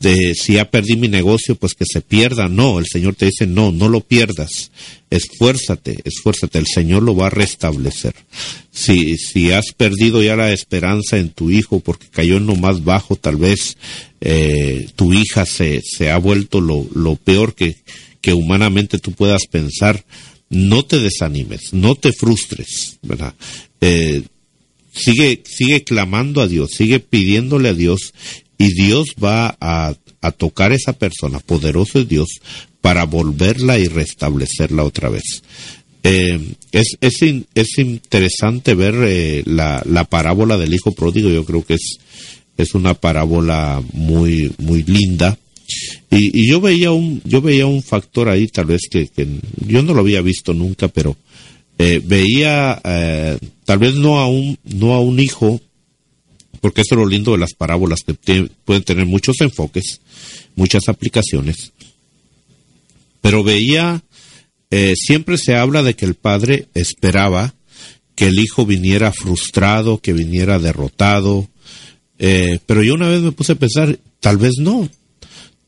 De, 0.00 0.34
si 0.34 0.54
ya 0.54 0.70
perdí 0.70 0.96
mi 0.96 1.08
negocio, 1.08 1.56
pues 1.56 1.74
que 1.74 1.84
se 1.84 2.00
pierda. 2.00 2.48
No, 2.48 2.78
el 2.78 2.86
Señor 2.86 3.14
te 3.14 3.26
dice, 3.26 3.46
no, 3.46 3.70
no 3.70 3.88
lo 3.88 4.00
pierdas. 4.00 4.70
Esfuérzate, 5.10 6.00
esfuérzate, 6.04 6.58
el 6.58 6.66
Señor 6.66 7.02
lo 7.02 7.14
va 7.14 7.26
a 7.26 7.30
restablecer. 7.30 8.14
Si, 8.72 9.18
si 9.18 9.52
has 9.52 9.72
perdido 9.76 10.22
ya 10.22 10.36
la 10.36 10.52
esperanza 10.52 11.18
en 11.18 11.28
tu 11.28 11.50
hijo 11.50 11.80
porque 11.80 12.06
cayó 12.08 12.38
en 12.38 12.46
lo 12.46 12.56
más 12.56 12.82
bajo, 12.82 13.16
tal 13.16 13.36
vez 13.36 13.76
eh, 14.20 14.88
tu 14.96 15.12
hija 15.12 15.44
se, 15.44 15.82
se 15.84 16.10
ha 16.10 16.16
vuelto 16.16 16.60
lo, 16.60 16.86
lo 16.94 17.16
peor 17.16 17.54
que, 17.54 17.76
que 18.20 18.32
humanamente 18.32 18.98
tú 18.98 19.12
puedas 19.12 19.46
pensar, 19.46 20.04
no 20.48 20.84
te 20.84 20.98
desanimes, 20.98 21.72
no 21.72 21.94
te 21.94 22.12
frustres, 22.12 22.98
¿verdad? 23.02 23.34
Eh, 23.80 24.22
sigue, 24.92 25.42
sigue 25.44 25.84
clamando 25.84 26.40
a 26.40 26.48
Dios, 26.48 26.72
sigue 26.72 27.00
pidiéndole 27.00 27.70
a 27.70 27.74
Dios 27.74 28.12
y 28.60 28.74
Dios 28.74 29.14
va 29.24 29.56
a, 29.58 29.94
tocar 30.36 30.70
a 30.70 30.74
esa 30.74 30.92
persona, 30.92 31.38
poderoso 31.38 31.98
es 31.98 32.08
Dios, 32.08 32.28
para 32.82 33.04
volverla 33.04 33.78
y 33.78 33.88
restablecerla 33.88 34.84
otra 34.84 35.08
vez. 35.08 35.42
Eh, 36.02 36.38
es, 36.70 36.98
es, 37.00 37.22
es, 37.54 37.78
interesante 37.78 38.74
ver 38.74 38.96
eh, 39.00 39.42
la, 39.46 39.82
la, 39.86 40.04
parábola 40.04 40.58
del 40.58 40.74
hijo 40.74 40.92
pródigo, 40.92 41.30
yo 41.30 41.46
creo 41.46 41.64
que 41.64 41.74
es, 41.74 42.00
es 42.58 42.74
una 42.74 42.92
parábola 42.92 43.82
muy, 43.94 44.52
muy 44.58 44.82
linda, 44.82 45.38
Y, 46.10 46.46
yo 46.46 46.60
veía 46.60 46.92
un 46.92 47.22
yo 47.24 47.40
veía 47.40 47.64
un 47.64 47.82
factor 47.82 48.28
ahí 48.28 48.46
tal 48.48 48.66
vez 48.66 48.82
que, 48.90 49.08
yo 49.66 49.82
no 49.82 49.94
lo 49.94 50.00
había 50.00 50.20
visto 50.20 50.52
nunca, 50.52 50.88
pero 50.88 51.16
eh, 51.78 52.02
veía 52.04 52.78
tal 53.64 53.78
vez 53.78 53.94
no 53.94 54.18
a 54.18 54.28
un 54.28 54.58
no 54.64 54.92
a 54.92 55.00
un 55.00 55.18
hijo 55.18 55.62
porque 56.60 56.82
eso 56.82 56.94
es 56.94 56.98
lo 56.98 57.06
lindo 57.06 57.32
de 57.32 57.38
las 57.38 57.54
parábolas 57.54 58.00
que 58.02 58.14
pueden 58.64 58.82
tener 58.82 59.06
muchos 59.06 59.40
enfoques, 59.40 60.00
muchas 60.56 60.88
aplicaciones. 60.88 61.72
Pero 63.20 63.42
veía 63.42 64.02
eh, 64.70 64.94
siempre 64.96 65.36
se 65.38 65.56
habla 65.56 65.82
de 65.82 65.94
que 65.94 66.06
el 66.06 66.14
padre 66.14 66.68
esperaba 66.74 67.54
que 68.14 68.28
el 68.28 68.38
hijo 68.38 68.66
viniera 68.66 69.12
frustrado, 69.12 69.98
que 69.98 70.12
viniera 70.12 70.58
derrotado, 70.58 71.48
pero 72.18 72.82
yo 72.82 72.92
una 72.92 73.08
vez 73.08 73.22
me 73.22 73.32
puse 73.32 73.52
a 73.52 73.54
pensar, 73.54 73.98
tal 74.20 74.36
vez 74.36 74.52
no, 74.58 74.90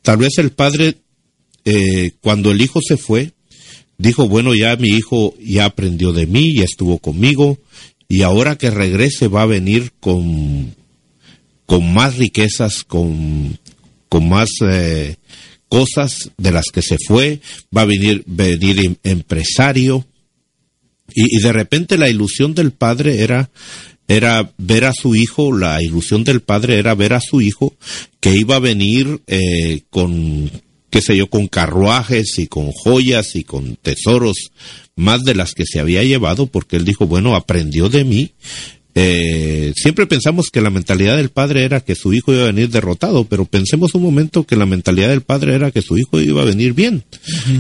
Tal 0.03 0.17
vez 0.17 0.39
el 0.39 0.51
padre, 0.51 0.97
eh, 1.65 2.11
cuando 2.21 2.51
el 2.51 2.61
hijo 2.61 2.81
se 2.87 2.97
fue, 2.97 3.31
dijo, 3.99 4.29
bueno, 4.29 4.53
ya 4.55 4.77
mi 4.77 4.89
hijo 4.89 5.35
ya 5.41 5.67
aprendió 5.67 6.13
de 6.13 6.27
mí, 6.27 6.57
ya 6.57 6.65
estuvo 6.65 6.99
conmigo, 6.99 7.59
y 8.09 8.23
ahora 8.23 8.59
que 8.59 8.71
regrese 8.71 9.29
va 9.29 9.43
a 9.43 9.47
venir 9.47 9.93
con, 10.01 10.75
con 11.73 11.91
más 11.91 12.19
riquezas, 12.19 12.85
con, 12.85 13.59
con 14.11 14.29
más 14.29 14.51
eh, 14.61 15.17
cosas 15.69 16.31
de 16.37 16.53
las 16.53 16.67
que 16.71 16.83
se 16.83 16.99
fue, 17.09 17.41
va 17.75 17.81
a 17.81 17.87
venir, 17.87 18.23
venir 18.27 18.79
em, 18.81 18.97
empresario, 19.05 20.05
y, 21.15 21.41
de 21.41 21.51
repente 21.51 21.97
la 21.97 22.11
ilusión 22.11 22.55
del 22.55 22.73
padre 22.73 23.23
era 23.23 23.51
era 24.07 24.53
ver 24.59 24.85
a 24.85 24.93
su 24.93 25.15
hijo, 25.15 25.57
la 25.57 25.83
ilusión 25.83 26.25
del 26.25 26.43
padre 26.43 26.79
era 26.79 26.95
ver 26.95 27.15
a 27.15 27.21
su 27.21 27.41
hijo 27.41 27.75
que 28.21 28.35
iba 28.37 28.57
a 28.57 28.59
venir 28.59 29.23
eh, 29.27 29.85
con, 29.89 30.51
qué 30.91 31.01
sé 31.01 31.17
yo, 31.17 31.31
con 31.31 31.49
carruajes 31.49 32.39
y 32.39 32.49
con 32.49 32.71
joyas 32.73 33.35
y 33.35 33.45
con 33.45 33.77
tesoros 33.77 34.53
más 34.95 35.23
de 35.23 35.35
las 35.35 35.55
que 35.55 35.65
se 35.65 35.81
había 35.81 36.05
llevado, 36.05 36.49
porque 36.49 36.77
él 36.77 36.85
dijo, 36.85 37.07
bueno, 37.07 37.35
aprendió 37.35 37.89
de 37.89 38.05
mí, 38.05 38.33
eh, 38.95 39.73
siempre 39.75 40.07
pensamos 40.07 40.51
que 40.51 40.61
la 40.61 40.69
mentalidad 40.69 41.17
del 41.17 41.31
padre 41.31 41.65
era 41.65 41.81
que 41.81 41.95
su 41.95 42.13
hijo 42.13 42.33
iba 42.33 42.43
a 42.43 42.47
venir 42.47 42.69
derrotado, 42.69 43.25
pero 43.25 43.47
pensemos 43.47 43.95
un 43.95 44.03
momento 44.03 44.45
que 44.45 44.57
la 44.57 44.67
mentalidad 44.67 45.09
del 45.09 45.23
padre 45.23 45.55
era 45.55 45.71
que 45.71 45.81
su 45.81 45.97
hijo 45.97 46.21
iba 46.21 46.43
a 46.43 46.47
venir 46.47 46.75
bien, 46.75 47.05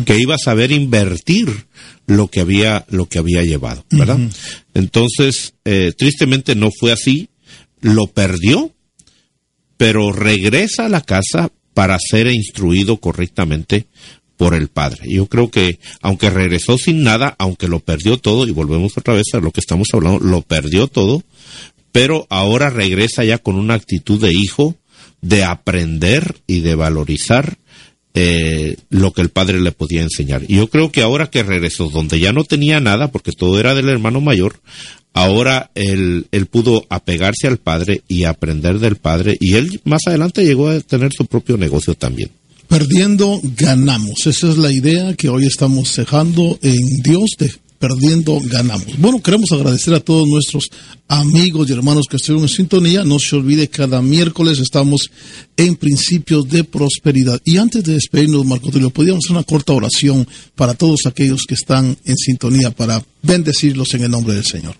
que 0.05 0.19
iba 0.19 0.35
a 0.35 0.39
saber 0.39 0.73
invertir 0.73 1.67
lo 2.07 2.29
que 2.29 2.41
había, 2.41 2.85
lo 2.91 3.07
que 3.07 3.19
había 3.19 3.43
llevado, 3.45 3.85
¿verdad? 3.91 4.19
Entonces, 4.75 5.55
eh, 5.65 5.93
tristemente 5.97 6.55
no 6.55 6.69
fue 6.71 6.93
así, 6.93 7.31
lo 7.81 8.09
perdió, 8.09 8.73
pero 9.79 10.13
regresa 10.13 10.87
a 10.87 10.91
la 10.91 11.01
casa 11.01 11.51
para 11.73 11.97
ser 11.99 12.27
instruido 12.27 12.99
correctamente 12.99 13.87
por 14.43 14.55
el 14.55 14.67
Padre. 14.67 15.05
Yo 15.09 15.27
creo 15.27 15.53
que 15.53 15.79
aunque 16.01 16.29
regresó 16.29 16.77
sin 16.77 17.05
nada, 17.05 17.37
aunque 17.39 17.69
lo 17.69 17.79
perdió 17.79 18.17
todo, 18.17 18.45
y 18.45 18.51
volvemos 18.51 18.99
otra 18.99 19.15
vez 19.15 19.27
a 19.35 19.39
lo 19.39 19.53
que 19.53 19.61
estamos 19.61 19.87
hablando, 19.93 20.19
lo 20.19 20.43
perdió 20.43 20.89
todo, 20.89 21.23
pero 21.93 22.27
ahora 22.29 22.69
regresa 22.69 23.23
ya 23.23 23.39
con 23.39 23.55
una 23.55 23.75
actitud 23.75 24.21
de 24.21 24.33
hijo, 24.33 24.75
de 25.21 25.45
aprender 25.45 26.39
y 26.49 26.59
de 26.59 26.75
valorizar 26.75 27.57
eh, 28.15 28.79
lo 28.91 29.13
que 29.13 29.23
el 29.23 29.29
padre 29.29 29.61
le 29.61 29.71
podía 29.71 30.03
enseñar. 30.03 30.43
Y 30.49 30.57
yo 30.57 30.67
creo 30.67 30.91
que 30.91 31.03
ahora 31.03 31.31
que 31.31 31.45
regresó, 31.45 31.89
donde 31.89 32.19
ya 32.19 32.33
no 32.33 32.43
tenía 32.43 32.81
nada, 32.81 33.13
porque 33.13 33.31
todo 33.31 33.61
era 33.61 33.77
del 33.77 33.91
hermano 33.91 34.21
mayor, 34.21 34.57
ahora 35.13 35.71
él, 35.77 36.27
él 36.33 36.47
pudo 36.47 36.85
apegarse 36.89 37.47
al 37.47 37.59
padre 37.59 38.03
y 38.09 38.25
aprender 38.25 38.81
del 38.81 38.97
padre, 38.97 39.37
y 39.39 39.55
él 39.55 39.81
más 39.85 40.01
adelante 40.09 40.45
llegó 40.45 40.69
a 40.69 40.81
tener 40.81 41.13
su 41.13 41.27
propio 41.27 41.57
negocio 41.57 41.95
también. 41.95 42.33
Perdiendo, 42.73 43.39
ganamos. 43.59 44.27
Esa 44.27 44.49
es 44.49 44.57
la 44.57 44.73
idea 44.73 45.13
que 45.13 45.29
hoy 45.29 45.45
estamos 45.45 45.95
dejando 45.95 46.59
en 46.63 47.03
Dios 47.03 47.33
de 47.39 47.53
perdiendo, 47.79 48.41
ganamos. 48.45 48.99
Bueno, 48.99 49.21
queremos 49.21 49.53
agradecer 49.53 49.93
a 49.93 50.01
todos 50.01 50.27
nuestros 50.27 50.71
amigos 51.07 51.69
y 51.69 51.75
hermanos 51.75 52.07
que 52.09 52.17
estuvieron 52.17 52.45
en 52.45 52.49
sintonía. 52.49 53.05
No 53.05 53.19
se 53.19 53.37
olvide, 53.37 53.69
cada 53.69 54.01
miércoles 54.01 54.59
estamos 54.59 55.11
en 55.55 55.77
principios 55.77 56.49
de 56.49 56.65
prosperidad. 56.65 57.43
Y 57.45 57.59
antes 57.59 57.85
de 57.85 57.93
despedirnos, 57.93 58.47
Marco 58.47 58.71
Tulio, 58.71 58.89
podríamos 58.89 59.27
hacer 59.27 59.37
una 59.37 59.45
corta 59.45 59.75
oración 59.75 60.27
para 60.55 60.73
todos 60.73 61.01
aquellos 61.05 61.43
que 61.47 61.57
están 61.57 61.95
en 62.07 62.17
sintonía 62.17 62.71
para 62.71 63.05
bendecirlos 63.23 63.93
en 63.93 64.05
el 64.05 64.11
nombre 64.11 64.35
del 64.35 64.47
Señor. 64.47 64.77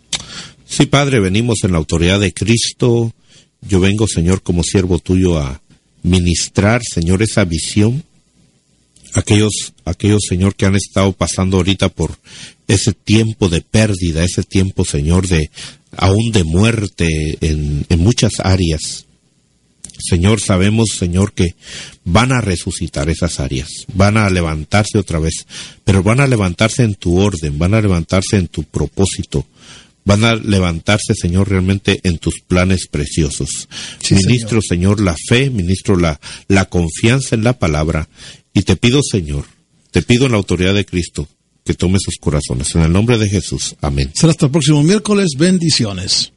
Sí, 0.67 0.87
Padre, 0.87 1.21
venimos 1.21 1.59
en 1.65 1.73
la 1.73 1.79
autoridad 1.79 2.21
de 2.21 2.33
Cristo. 2.33 3.13
Yo 3.69 3.81
vengo, 3.81 4.07
Señor, 4.09 4.43
como 4.43 4.63
siervo 4.63 4.99
tuyo 4.99 5.39
a 5.39 5.62
ministrar, 6.03 6.83
Señor, 6.83 7.23
esa 7.23 7.45
visión. 7.45 8.05
Aquellos, 9.15 9.75
aquellos, 9.85 10.23
Señor, 10.27 10.55
que 10.55 10.65
han 10.65 10.75
estado 10.75 11.13
pasando 11.13 11.59
ahorita 11.59 11.91
por 11.91 12.17
ese 12.67 12.93
tiempo 12.93 13.49
de 13.49 13.61
pérdida, 13.61 14.25
ese 14.25 14.43
tiempo, 14.43 14.85
Señor, 14.85 15.29
de 15.29 15.51
aún 15.97 16.33
de 16.33 16.45
muerte 16.45 17.37
en, 17.41 17.85
en 17.89 18.01
muchas 18.01 18.33
áreas. 18.43 19.07
Señor, 19.99 20.41
sabemos, 20.41 20.89
Señor, 20.99 21.33
que 21.33 21.55
van 22.05 22.33
a 22.33 22.41
resucitar 22.41 23.09
esas 23.09 23.39
áreas, 23.39 23.69
van 23.95 24.17
a 24.17 24.29
levantarse 24.31 24.99
otra 24.99 25.19
vez, 25.19 25.47
pero 25.85 26.03
van 26.03 26.21
a 26.21 26.27
levantarse 26.27 26.83
en 26.83 26.95
tu 26.95 27.19
orden, 27.21 27.59
van 27.59 27.75
a 27.75 27.81
levantarse 27.81 28.37
en 28.37 28.49
tu 28.49 28.65
propósito, 28.65 29.47
van 30.05 30.25
a 30.25 30.35
levantarse, 30.35 31.15
Señor, 31.15 31.49
realmente 31.49 32.01
en 32.03 32.19
tus 32.19 32.41
planes 32.47 32.87
preciosos. 32.89 33.69
ministro, 34.11 34.61
señor. 34.61 35.01
la 35.01 35.17
fe, 35.29 35.51
ministro 35.51 35.97
la, 35.97 36.21
la 36.49 36.65
confianza 36.67 37.35
en 37.35 37.45
la 37.45 37.59
palabra. 37.59 38.09
Y 38.53 38.63
te 38.63 38.77
pido, 38.77 39.01
Señor, 39.03 39.45
te 39.91 40.03
pido 40.03 40.27
en 40.27 40.33
la 40.33 40.39
autoridad 40.39 40.75
de 40.75 40.85
Cristo 40.85 41.29
que 41.65 41.75
tome 41.75 41.99
sus 42.01 42.17
corazones. 42.21 42.75
En 42.75 42.83
el 42.83 42.93
nombre 42.93 43.19
de 43.19 43.29
Jesús. 43.29 43.77
Amén. 43.81 44.11
Será 44.15 44.33
hasta 44.33 44.47
el 44.47 44.53
próximo 44.53 44.83
miércoles. 44.83 45.31
Bendiciones. 45.39 46.33